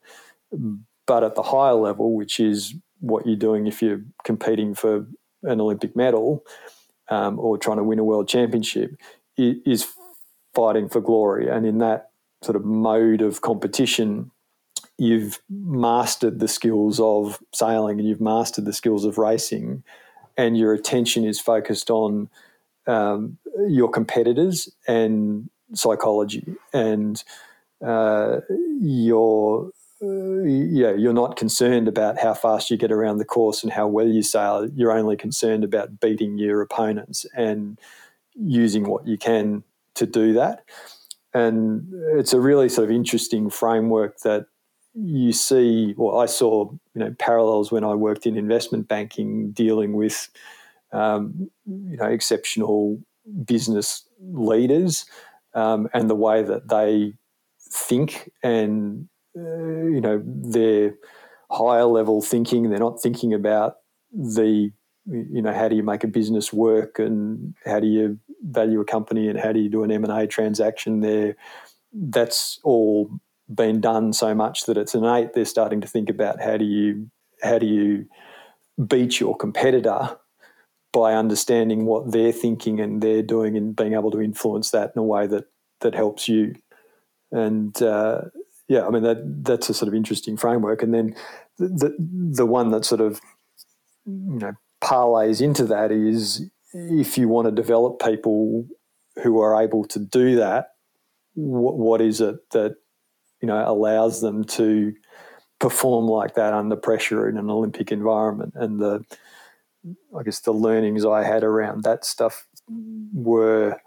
But 1.06 1.24
at 1.24 1.34
the 1.34 1.42
higher 1.42 1.74
level, 1.74 2.14
which 2.14 2.40
is 2.40 2.74
what 3.00 3.26
you're 3.26 3.36
doing 3.36 3.66
if 3.66 3.80
you're 3.80 4.02
competing 4.24 4.74
for 4.74 5.06
an 5.44 5.60
Olympic 5.60 5.94
medal 5.94 6.44
um, 7.08 7.38
or 7.38 7.56
trying 7.56 7.76
to 7.78 7.84
win 7.84 7.98
a 7.98 8.04
world 8.04 8.28
championship, 8.28 8.96
is 9.36 9.86
fighting 10.54 10.88
for 10.88 11.00
glory. 11.00 11.48
And 11.48 11.64
in 11.64 11.78
that 11.78 12.10
sort 12.42 12.56
of 12.56 12.64
mode 12.64 13.22
of 13.22 13.40
competition, 13.40 14.30
you've 14.98 15.40
mastered 15.48 16.40
the 16.40 16.48
skills 16.48 17.00
of 17.00 17.38
sailing 17.54 17.98
and 17.98 18.08
you've 18.08 18.20
mastered 18.20 18.64
the 18.64 18.72
skills 18.72 19.04
of 19.04 19.16
racing, 19.16 19.82
and 20.36 20.58
your 20.58 20.74
attention 20.74 21.24
is 21.24 21.40
focused 21.40 21.90
on 21.90 22.28
um, 22.86 23.38
your 23.68 23.88
competitors 23.88 24.68
and 24.86 25.48
psychology, 25.74 26.44
and 26.72 27.22
uh, 27.84 28.40
you're 28.80 29.70
uh, 30.00 30.42
yeah, 30.44 30.92
you're 30.92 31.12
not 31.12 31.36
concerned 31.36 31.88
about 31.88 32.18
how 32.18 32.32
fast 32.32 32.70
you 32.70 32.76
get 32.76 32.92
around 32.92 33.18
the 33.18 33.24
course 33.24 33.64
and 33.64 33.72
how 33.72 33.86
well 33.86 34.06
you 34.06 34.22
sail. 34.22 34.68
You're 34.74 34.92
only 34.92 35.16
concerned 35.16 35.64
about 35.64 35.98
beating 35.98 36.38
your 36.38 36.60
opponents 36.60 37.26
and 37.34 37.78
using 38.34 38.88
what 38.88 39.06
you 39.08 39.18
can 39.18 39.64
to 39.94 40.06
do 40.06 40.32
that. 40.34 40.64
And 41.34 41.92
it's 42.16 42.32
a 42.32 42.40
really 42.40 42.68
sort 42.68 42.88
of 42.88 42.94
interesting 42.94 43.50
framework 43.50 44.20
that 44.20 44.46
you 45.00 45.32
see, 45.32 45.94
well, 45.96 46.18
I 46.18 46.26
saw, 46.26 46.70
you 46.94 47.00
know, 47.00 47.14
parallels 47.18 47.70
when 47.70 47.84
I 47.84 47.94
worked 47.94 48.26
in 48.26 48.36
investment 48.36 48.88
banking, 48.88 49.52
dealing 49.52 49.92
with, 49.92 50.28
um, 50.92 51.50
you 51.66 51.96
know, 51.96 52.06
exceptional 52.06 53.00
business 53.44 54.04
leaders 54.20 55.06
um, 55.54 55.88
and 55.94 56.10
the 56.10 56.14
way 56.14 56.42
that 56.42 56.68
they 56.68 57.14
think 57.60 58.30
and, 58.42 59.08
uh, 59.36 59.40
you 59.84 60.00
know, 60.00 60.22
their 60.24 60.94
higher 61.50 61.84
level 61.84 62.20
thinking. 62.20 62.70
They're 62.70 62.78
not 62.78 63.00
thinking 63.00 63.32
about 63.32 63.76
the, 64.12 64.72
you 65.06 65.42
know, 65.42 65.52
how 65.52 65.68
do 65.68 65.76
you 65.76 65.82
make 65.82 66.02
a 66.02 66.08
business 66.08 66.52
work 66.52 66.98
and 66.98 67.54
how 67.64 67.78
do 67.78 67.86
you 67.86 68.18
value 68.42 68.80
a 68.80 68.84
company 68.84 69.28
and 69.28 69.38
how 69.38 69.52
do 69.52 69.60
you 69.60 69.68
do 69.68 69.84
an 69.84 69.92
M 69.92 70.04
and 70.04 70.12
A 70.12 70.26
transaction 70.26 71.00
there. 71.00 71.36
That's 71.92 72.58
all 72.64 73.10
been 73.52 73.80
done 73.80 74.12
so 74.12 74.34
much 74.34 74.66
that 74.66 74.76
it's 74.76 74.94
innate. 74.94 75.32
They're 75.32 75.44
starting 75.44 75.80
to 75.80 75.88
think 75.88 76.10
about 76.10 76.40
how 76.40 76.56
do 76.56 76.64
you 76.64 77.10
how 77.42 77.58
do 77.58 77.66
you 77.66 78.06
beat 78.86 79.20
your 79.20 79.36
competitor 79.36 80.16
by 80.92 81.14
understanding 81.14 81.84
what 81.84 82.12
they're 82.12 82.32
thinking 82.32 82.80
and 82.80 83.02
they're 83.02 83.22
doing 83.22 83.56
and 83.56 83.76
being 83.76 83.94
able 83.94 84.10
to 84.10 84.20
influence 84.20 84.70
that 84.70 84.92
in 84.94 85.00
a 85.00 85.04
way 85.04 85.26
that 85.26 85.44
that 85.80 85.94
helps 85.94 86.28
you. 86.28 86.54
And 87.30 87.80
uh, 87.82 88.22
yeah, 88.68 88.86
I 88.86 88.90
mean 88.90 89.02
that 89.02 89.44
that's 89.44 89.68
a 89.68 89.74
sort 89.74 89.88
of 89.88 89.94
interesting 89.94 90.36
framework. 90.36 90.82
And 90.82 90.94
then 90.94 91.14
the, 91.58 91.94
the 91.98 92.46
one 92.46 92.70
that 92.70 92.84
sort 92.84 93.00
of 93.00 93.20
you 94.06 94.38
know 94.38 94.52
parlays 94.82 95.40
into 95.40 95.64
that 95.64 95.90
is 95.90 96.48
if 96.72 97.18
you 97.18 97.28
want 97.28 97.46
to 97.46 97.52
develop 97.52 98.00
people 98.02 98.66
who 99.22 99.40
are 99.40 99.60
able 99.60 99.84
to 99.84 99.98
do 99.98 100.36
that, 100.36 100.74
what, 101.34 101.76
what 101.76 102.00
is 102.00 102.20
it 102.20 102.50
that 102.50 102.76
you 103.40 103.48
know 103.48 103.62
allows 103.66 104.20
them 104.20 104.44
to 104.44 104.94
perform 105.58 106.06
like 106.06 106.34
that 106.34 106.52
under 106.52 106.76
pressure 106.76 107.28
in 107.28 107.36
an 107.36 107.50
Olympic 107.50 107.90
environment. 107.90 108.54
And 108.54 108.80
the 108.80 109.04
I 110.18 110.22
guess 110.22 110.40
the 110.40 110.52
learnings 110.52 111.04
I 111.04 111.24
had 111.24 111.44
around 111.44 111.82
that 111.84 112.04
stuff 112.04 112.46
were 113.12 113.80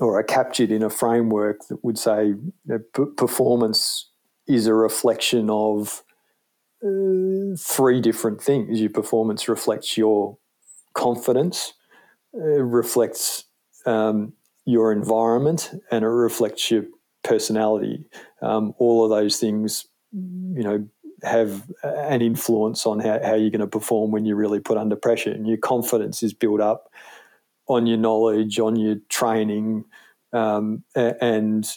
or 0.00 0.18
are 0.18 0.22
captured 0.22 0.70
in 0.70 0.82
a 0.82 0.90
framework 0.90 1.66
that 1.68 1.84
would 1.84 1.98
say 1.98 2.28
you 2.28 2.52
know, 2.64 2.78
p- 2.94 3.12
performance 3.16 4.10
is 4.46 4.66
a 4.66 4.74
reflection 4.74 5.50
of 5.50 6.02
uh, 6.84 7.56
three 7.58 8.00
different 8.00 8.40
things. 8.42 8.80
Your 8.80 8.90
performance 8.90 9.48
reflects 9.48 9.96
your 9.96 10.38
confidence, 10.94 11.74
it 12.34 12.64
reflects 12.64 13.44
um, 13.86 14.32
your 14.64 14.92
environment, 14.92 15.70
and 15.90 16.04
it 16.04 16.08
reflects 16.08 16.70
your 16.70 16.84
personality. 17.22 18.04
Um, 18.40 18.74
all 18.78 19.04
of 19.04 19.10
those 19.10 19.38
things, 19.38 19.86
you 20.12 20.62
know, 20.62 20.88
have 21.22 21.62
an 21.82 22.20
influence 22.20 22.84
on 22.84 22.98
how, 22.98 23.20
how 23.22 23.34
you're 23.34 23.50
going 23.50 23.60
to 23.60 23.66
perform 23.66 24.10
when 24.10 24.24
you're 24.24 24.36
really 24.36 24.60
put 24.60 24.76
under 24.76 24.96
pressure. 24.96 25.30
And 25.30 25.46
your 25.46 25.56
confidence 25.56 26.22
is 26.22 26.34
built 26.34 26.60
up 26.60 26.90
on 27.68 27.86
your 27.86 27.98
knowledge, 27.98 28.58
on 28.58 28.76
your 28.76 28.96
training, 29.08 29.84
um, 30.32 30.82
and 30.94 31.68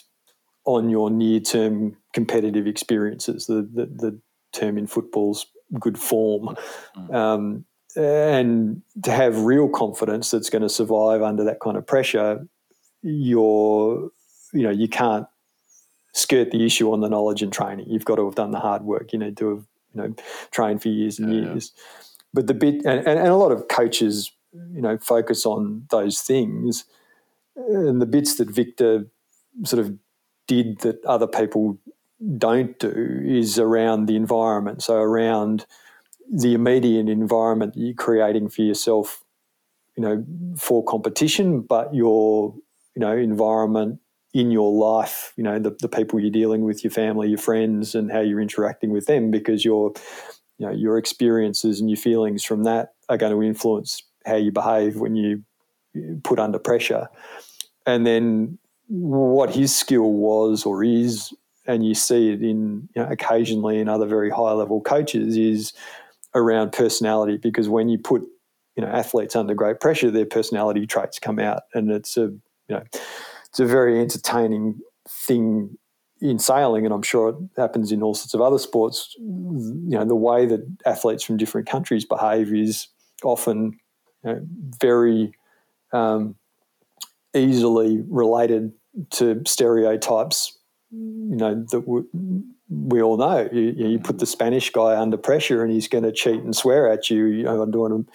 on 0.64 0.90
your 0.90 1.10
near 1.10 1.40
term 1.40 1.96
competitive 2.12 2.66
experiences. 2.66 3.46
The, 3.46 3.68
the, 3.72 3.86
the, 3.86 4.20
term 4.52 4.78
in 4.78 4.86
football's 4.86 5.46
good 5.78 5.98
form. 5.98 6.56
Mm. 6.96 7.14
Um, 7.14 7.64
and 7.94 8.82
to 9.02 9.10
have 9.10 9.40
real 9.40 9.68
confidence 9.68 10.30
that's 10.30 10.50
going 10.50 10.62
to 10.62 10.68
survive 10.68 11.22
under 11.22 11.44
that 11.44 11.60
kind 11.60 11.76
of 11.76 11.86
pressure, 11.86 12.46
you're, 13.02 14.10
you 14.52 14.62
know, 14.62 14.70
you 14.70 14.88
can't 14.88 15.26
skirt 16.16 16.50
the 16.50 16.64
issue 16.64 16.90
on 16.92 17.00
the 17.00 17.08
knowledge 17.08 17.42
and 17.42 17.52
training. 17.52 17.86
You've 17.88 18.06
got 18.06 18.16
to 18.16 18.24
have 18.24 18.34
done 18.34 18.50
the 18.50 18.60
hard 18.60 18.82
work. 18.82 19.12
You 19.12 19.18
need 19.18 19.36
to 19.36 19.50
have 19.50 19.66
you 19.94 20.02
know 20.02 20.14
trained 20.50 20.82
for 20.82 20.88
years 20.88 21.18
and 21.18 21.32
yeah, 21.32 21.52
years. 21.52 21.72
Yeah. 21.74 21.82
But 22.34 22.46
the 22.46 22.54
bit 22.54 22.84
and, 22.84 23.06
and, 23.06 23.28
a 23.28 23.36
lot 23.36 23.52
of 23.52 23.68
coaches, 23.68 24.32
you 24.52 24.80
know, 24.80 24.98
focus 24.98 25.46
on 25.46 25.86
those 25.90 26.20
things. 26.20 26.84
And 27.56 28.00
the 28.00 28.06
bits 28.06 28.36
that 28.36 28.50
Victor 28.50 29.06
sort 29.64 29.80
of 29.84 29.96
did 30.46 30.80
that 30.80 31.04
other 31.04 31.26
people 31.26 31.78
don't 32.38 32.78
do 32.78 33.22
is 33.24 33.58
around 33.58 34.06
the 34.06 34.16
environment. 34.16 34.82
So 34.82 34.96
around 34.96 35.66
the 36.30 36.54
immediate 36.54 37.08
environment 37.08 37.74
that 37.74 37.80
you're 37.80 37.94
creating 37.94 38.48
for 38.48 38.62
yourself, 38.62 39.22
you 39.96 40.02
know, 40.02 40.24
for 40.56 40.84
competition, 40.84 41.60
but 41.60 41.94
your, 41.94 42.54
you 42.94 43.00
know, 43.00 43.16
environment 43.16 44.00
in 44.36 44.50
your 44.50 44.70
life, 44.70 45.32
you 45.36 45.42
know, 45.42 45.58
the, 45.58 45.74
the 45.80 45.88
people 45.88 46.20
you're 46.20 46.30
dealing 46.30 46.62
with, 46.62 46.84
your 46.84 46.90
family, 46.90 47.26
your 47.30 47.38
friends, 47.38 47.94
and 47.94 48.12
how 48.12 48.20
you're 48.20 48.40
interacting 48.40 48.90
with 48.90 49.06
them, 49.06 49.30
because 49.30 49.64
your, 49.64 49.94
you 50.58 50.66
know, 50.66 50.72
your 50.72 50.98
experiences 50.98 51.80
and 51.80 51.88
your 51.88 51.96
feelings 51.96 52.44
from 52.44 52.64
that 52.64 52.92
are 53.08 53.16
going 53.16 53.32
to 53.32 53.42
influence 53.42 54.02
how 54.26 54.36
you 54.36 54.52
behave 54.52 54.96
when 54.96 55.16
you, 55.16 55.42
put 56.22 56.38
under 56.38 56.58
pressure. 56.58 57.08
And 57.86 58.06
then 58.06 58.58
what 58.88 59.48
his 59.48 59.74
skill 59.74 60.12
was 60.12 60.66
or 60.66 60.84
is, 60.84 61.32
and 61.66 61.86
you 61.86 61.94
see 61.94 62.32
it 62.32 62.42
in 62.42 62.86
you 62.94 63.02
know, 63.02 63.08
occasionally 63.10 63.78
in 63.78 63.88
other 63.88 64.04
very 64.04 64.28
high 64.28 64.52
level 64.52 64.82
coaches, 64.82 65.38
is 65.38 65.72
around 66.34 66.72
personality. 66.72 67.38
Because 67.38 67.70
when 67.70 67.88
you 67.88 67.96
put 67.96 68.20
you 68.76 68.84
know 68.84 68.88
athletes 68.88 69.34
under 69.34 69.54
great 69.54 69.80
pressure, 69.80 70.10
their 70.10 70.26
personality 70.26 70.86
traits 70.86 71.18
come 71.18 71.38
out, 71.38 71.62
and 71.72 71.90
it's 71.90 72.18
a 72.18 72.24
you 72.68 72.74
know 72.76 72.82
it's 73.48 73.60
a 73.60 73.66
very 73.66 74.00
entertaining 74.00 74.80
thing 75.08 75.76
in 76.20 76.38
sailing, 76.38 76.84
and 76.84 76.94
I'm 76.94 77.02
sure 77.02 77.30
it 77.30 77.36
happens 77.60 77.92
in 77.92 78.02
all 78.02 78.14
sorts 78.14 78.34
of 78.34 78.40
other 78.40 78.58
sports. 78.58 79.14
You 79.18 79.82
know, 79.84 80.04
the 80.04 80.14
way 80.14 80.46
that 80.46 80.60
athletes 80.86 81.22
from 81.22 81.36
different 81.36 81.68
countries 81.68 82.04
behave 82.04 82.54
is 82.54 82.88
often 83.22 83.78
you 84.24 84.32
know, 84.32 84.40
very 84.80 85.32
um, 85.92 86.36
easily 87.34 88.02
related 88.08 88.72
to 89.10 89.42
stereotypes. 89.46 90.58
You 90.90 91.36
know 91.36 91.66
that 91.70 92.50
we 92.68 93.00
all 93.00 93.16
know. 93.16 93.48
You, 93.52 93.74
you, 93.76 93.98
put 93.98 94.18
the 94.18 94.26
Spanish 94.26 94.70
guy 94.70 95.00
under 95.00 95.16
pressure, 95.16 95.62
and 95.62 95.72
he's 95.72 95.88
going 95.88 96.04
to 96.04 96.12
cheat 96.12 96.42
and 96.42 96.54
swear 96.54 96.90
at 96.90 97.08
you. 97.10 97.26
You 97.26 97.44
know, 97.44 97.62
I'm 97.62 97.70
doing. 97.70 98.06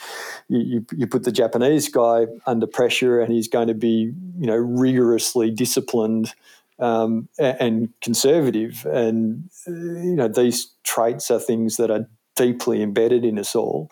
You, 0.49 0.85
you 0.95 1.07
put 1.07 1.23
the 1.23 1.31
Japanese 1.31 1.87
guy 1.87 2.27
under 2.45 2.67
pressure, 2.67 3.21
and 3.21 3.31
he's 3.31 3.47
going 3.47 3.69
to 3.69 3.73
be 3.73 4.13
you 4.39 4.47
know 4.47 4.55
rigorously 4.55 5.51
disciplined 5.51 6.33
um, 6.79 7.29
and 7.39 7.89
conservative. 8.01 8.85
And 8.85 9.49
you 9.67 10.15
know, 10.15 10.27
these 10.27 10.73
traits 10.83 11.31
are 11.31 11.39
things 11.39 11.77
that 11.77 11.89
are 11.89 12.07
deeply 12.35 12.81
embedded 12.81 13.23
in 13.23 13.39
us 13.39 13.55
all. 13.55 13.89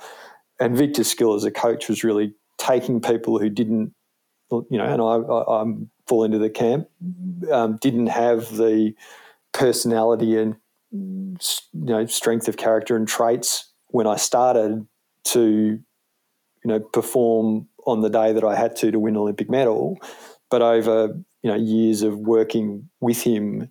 And 0.59 0.75
Victor's 0.75 1.09
skill 1.09 1.35
as 1.35 1.45
a 1.45 1.51
coach 1.51 1.87
was 1.87 2.03
really 2.03 2.33
taking 2.57 2.99
people 2.99 3.39
who 3.39 3.49
didn't, 3.49 3.93
you 4.51 4.65
know, 4.71 4.83
and 4.83 5.01
I, 5.01 5.53
I 5.53 5.61
am 5.61 5.89
fall 6.07 6.23
into 6.23 6.39
the 6.39 6.49
camp, 6.49 6.89
um, 7.51 7.77
didn't 7.77 8.07
have 8.07 8.57
the 8.57 8.93
personality 9.53 10.37
and 10.37 10.55
mm. 10.93 11.61
you 11.73 11.85
know 11.85 12.05
strength 12.05 12.47
of 12.47 12.57
character 12.57 12.95
and 12.95 13.07
traits 13.07 13.71
when 13.87 14.07
I 14.07 14.17
started 14.17 14.85
to 15.25 15.41
you 16.63 16.67
know 16.67 16.79
perform 16.79 17.67
on 17.85 18.01
the 18.01 18.09
day 18.09 18.33
that 18.33 18.43
I 18.43 18.55
had 18.55 18.75
to 18.77 18.91
to 18.91 18.99
win 18.99 19.17
Olympic 19.17 19.49
medal, 19.49 19.97
but 20.49 20.61
over 20.61 21.17
you 21.43 21.49
know 21.49 21.55
years 21.55 22.01
of 22.01 22.17
working 22.19 22.89
with 22.99 23.21
him, 23.21 23.69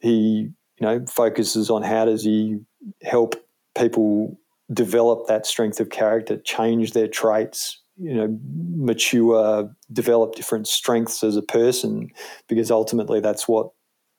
he 0.00 0.50
you 0.80 0.86
know 0.86 1.04
focuses 1.06 1.70
on 1.70 1.82
how 1.82 2.04
does 2.04 2.24
he 2.24 2.58
help 3.02 3.34
people 3.76 4.38
develop 4.72 5.26
that 5.26 5.46
strength 5.46 5.80
of 5.80 5.90
character, 5.90 6.36
change 6.38 6.92
their 6.92 7.08
traits, 7.08 7.80
you 7.96 8.14
know, 8.14 8.38
mature, 8.76 9.74
develop 9.92 10.34
different 10.34 10.68
strengths 10.68 11.24
as 11.24 11.36
a 11.36 11.42
person, 11.42 12.10
because 12.48 12.70
ultimately 12.70 13.20
that's 13.20 13.48
what 13.48 13.70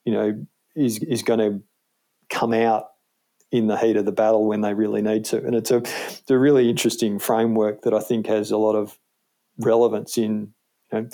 you 0.06 0.14
know 0.14 0.46
is 0.80 1.00
is 1.00 1.24
going 1.24 1.40
to 1.40 1.62
come 2.30 2.54
out 2.54 2.86
in 3.52 3.68
the 3.68 3.78
heat 3.78 3.98
of 3.98 4.06
the 4.06 4.12
battle 4.12 4.46
when 4.46 4.62
they 4.62 4.74
really 4.74 5.02
need 5.02 5.26
to. 5.26 5.38
And 5.44 5.56
it's 5.56 5.72
a, 5.72 5.78
it's 5.78 6.30
a 6.30 6.38
really 6.38 6.70
interesting 6.70 7.18
framework 7.18 7.82
that 7.82 7.94
I 7.94 8.00
think 8.00 8.28
has 8.28 8.52
a 8.52 8.58
lot 8.58 8.76
of 8.76 9.00
relevance 9.58 10.18
in 10.18 10.54
you 10.92 11.02
know, 11.02 11.10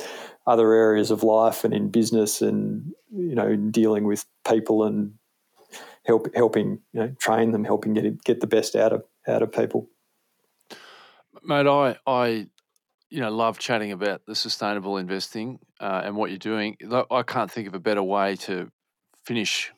other 0.46 0.74
areas 0.74 1.12
of 1.12 1.24
life 1.24 1.64
and 1.64 1.74
in 1.74 1.90
business 1.90 2.42
and 2.42 2.94
you 3.12 3.36
know 3.36 3.56
dealing 3.56 4.04
with 4.04 4.26
people 4.48 4.84
and 4.84 5.14
help 6.06 6.28
helping 6.36 6.80
you 6.94 7.00
know 7.00 7.16
train 7.20 7.52
them, 7.52 7.64
helping 7.64 7.94
get 7.94 8.24
get 8.24 8.42
the 8.42 8.48
best 8.48 8.76
out 8.76 8.94
of 8.94 9.04
out 9.28 9.42
of 9.42 9.52
people. 9.52 9.90
Mate, 11.44 11.68
I 11.68 11.98
I 12.06 12.48
you 13.10 13.22
know 13.22 13.32
love 13.32 13.60
chatting 13.60 13.92
about 13.92 14.26
the 14.26 14.36
sustainable 14.36 14.98
investing 14.98 15.60
uh, 15.80 16.02
and 16.04 16.16
what 16.16 16.30
you're 16.30 16.38
doing. 16.38 16.78
I 17.10 17.24
can't 17.24 17.52
think 17.52 17.68
of 17.68 17.74
a 17.74 17.80
better 17.80 18.04
way 18.04 18.36
to 18.38 18.72
finish 19.26 19.72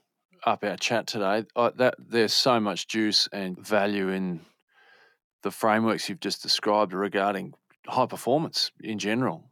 up 0.45 0.64
our 0.64 0.78
chat 0.78 1.08
today. 1.08 1.45
That 1.56 1.95
there's 1.98 2.34
so 2.34 2.60
much 2.60 2.88
juice 2.88 3.28
and 3.32 3.58
value 3.58 4.10
in 4.10 4.41
the 5.43 5.52
frameworks 5.52 6.10
you've 6.10 6.20
just 6.20 6.41
described 6.43 6.93
regarding 6.93 7.54
high 7.88 8.06
performance 8.06 8.72
in 8.82 9.00
general 9.00 9.50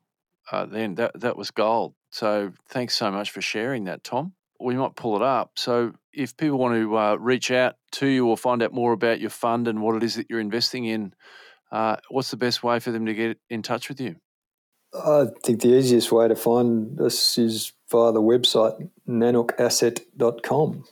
uh, 0.52 0.66
then 0.66 0.96
that 0.96 1.20
that 1.20 1.38
was 1.38 1.52
gold. 1.52 1.93
So 2.12 2.52
thanks 2.70 2.96
so 2.96 3.12
much 3.12 3.32
for 3.32 3.41
sharing 3.41 3.86
that, 3.86 4.04
Tom. 4.04 4.34
We 4.60 4.76
might 4.76 4.96
pull 4.96 5.16
it 5.16 5.22
up. 5.22 5.52
So 5.58 5.93
if 6.14 6.38
people 6.38 6.58
want 6.58 6.76
to 6.76 6.98
uh, 6.98 7.16
reach 7.16 7.52
out 7.52 7.76
to 7.93 8.08
you 8.08 8.28
or 8.28 8.38
find 8.38 8.64
out 8.64 8.74
more 8.74 8.93
about 8.93 9.20
your 9.20 9.30
fund 9.30 9.68
and 9.68 9.82
what 9.82 9.98
it 9.98 10.04
is 10.04 10.16
that 10.16 10.28
you're 10.30 10.39
investing 10.39 10.86
in, 10.86 11.14
uh, 11.72 11.98
what's 12.10 12.32
the 12.32 12.38
best 12.38 12.64
way 12.64 12.80
for 12.80 12.91
them 12.91 13.06
to 13.06 13.14
get 13.14 13.38
in 13.50 13.62
touch 13.62 13.89
with 13.89 14.00
you? 14.00 14.16
I 14.93 15.26
think 15.43 15.62
the 15.62 15.76
easiest 15.76 16.12
way 16.12 16.30
to 16.30 16.36
find 16.36 17.02
us 17.02 17.38
is 17.38 17.74
via 17.90 18.12
the 18.12 18.22
website 18.22 18.90
nanukasset.com. 19.08 20.84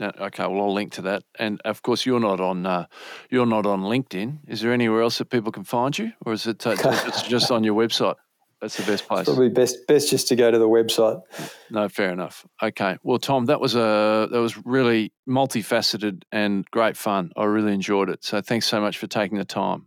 Okay, 0.00 0.46
well, 0.46 0.60
I'll 0.60 0.72
link 0.72 0.92
to 0.92 1.02
that. 1.02 1.24
And 1.38 1.60
of 1.64 1.82
course, 1.82 2.06
you're 2.06 2.20
not 2.20 2.40
on 2.40 2.66
uh, 2.66 2.86
you're 3.30 3.46
not 3.46 3.66
on 3.66 3.80
LinkedIn. 3.82 4.38
Is 4.46 4.60
there 4.60 4.72
anywhere 4.72 5.02
else 5.02 5.18
that 5.18 5.26
people 5.26 5.50
can 5.50 5.64
find 5.64 5.96
you, 5.98 6.12
or 6.24 6.32
is 6.32 6.46
it 6.46 6.64
uh, 6.66 6.76
just 7.28 7.50
on 7.50 7.64
your 7.64 7.74
website? 7.74 8.14
That's 8.60 8.76
the 8.76 8.84
best 8.84 9.06
place. 9.06 9.24
Probably 9.24 9.48
best 9.48 9.86
best 9.86 10.10
just 10.10 10.28
to 10.28 10.36
go 10.36 10.50
to 10.50 10.58
the 10.58 10.68
website. 10.68 11.22
No, 11.70 11.88
fair 11.88 12.10
enough. 12.10 12.46
Okay. 12.62 12.96
Well, 13.02 13.18
Tom, 13.18 13.46
that 13.46 13.60
was 13.60 13.74
a 13.74 14.28
that 14.30 14.40
was 14.40 14.56
really 14.64 15.12
multifaceted 15.28 16.22
and 16.32 16.64
great 16.70 16.96
fun. 16.96 17.32
I 17.36 17.44
really 17.44 17.72
enjoyed 17.72 18.08
it. 18.08 18.24
So 18.24 18.40
thanks 18.40 18.66
so 18.66 18.80
much 18.80 18.98
for 18.98 19.06
taking 19.06 19.38
the 19.38 19.44
time. 19.44 19.86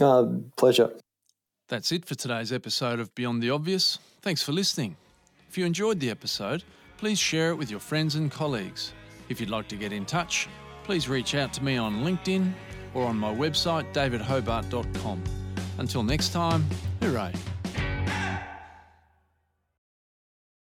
Uh, 0.00 0.26
pleasure. 0.56 0.90
That's 1.68 1.90
it 1.90 2.04
for 2.04 2.14
today's 2.14 2.52
episode 2.52 3.00
of 3.00 3.14
Beyond 3.14 3.42
the 3.42 3.50
Obvious. 3.50 3.98
Thanks 4.22 4.42
for 4.42 4.52
listening. 4.52 4.96
If 5.48 5.56
you 5.58 5.64
enjoyed 5.64 6.00
the 6.00 6.10
episode, 6.10 6.64
please 6.96 7.18
share 7.18 7.50
it 7.50 7.56
with 7.56 7.70
your 7.70 7.80
friends 7.80 8.14
and 8.14 8.30
colleagues. 8.30 8.92
If 9.28 9.40
you'd 9.40 9.50
like 9.50 9.68
to 9.68 9.76
get 9.76 9.92
in 9.92 10.04
touch, 10.04 10.48
please 10.84 11.08
reach 11.08 11.34
out 11.34 11.52
to 11.54 11.64
me 11.64 11.76
on 11.76 12.04
LinkedIn 12.04 12.52
or 12.94 13.06
on 13.06 13.16
my 13.16 13.32
website, 13.34 13.92
davidhobart.com. 13.92 15.22
Until 15.78 16.02
next 16.02 16.32
time, 16.32 16.64
hooray. 17.00 17.32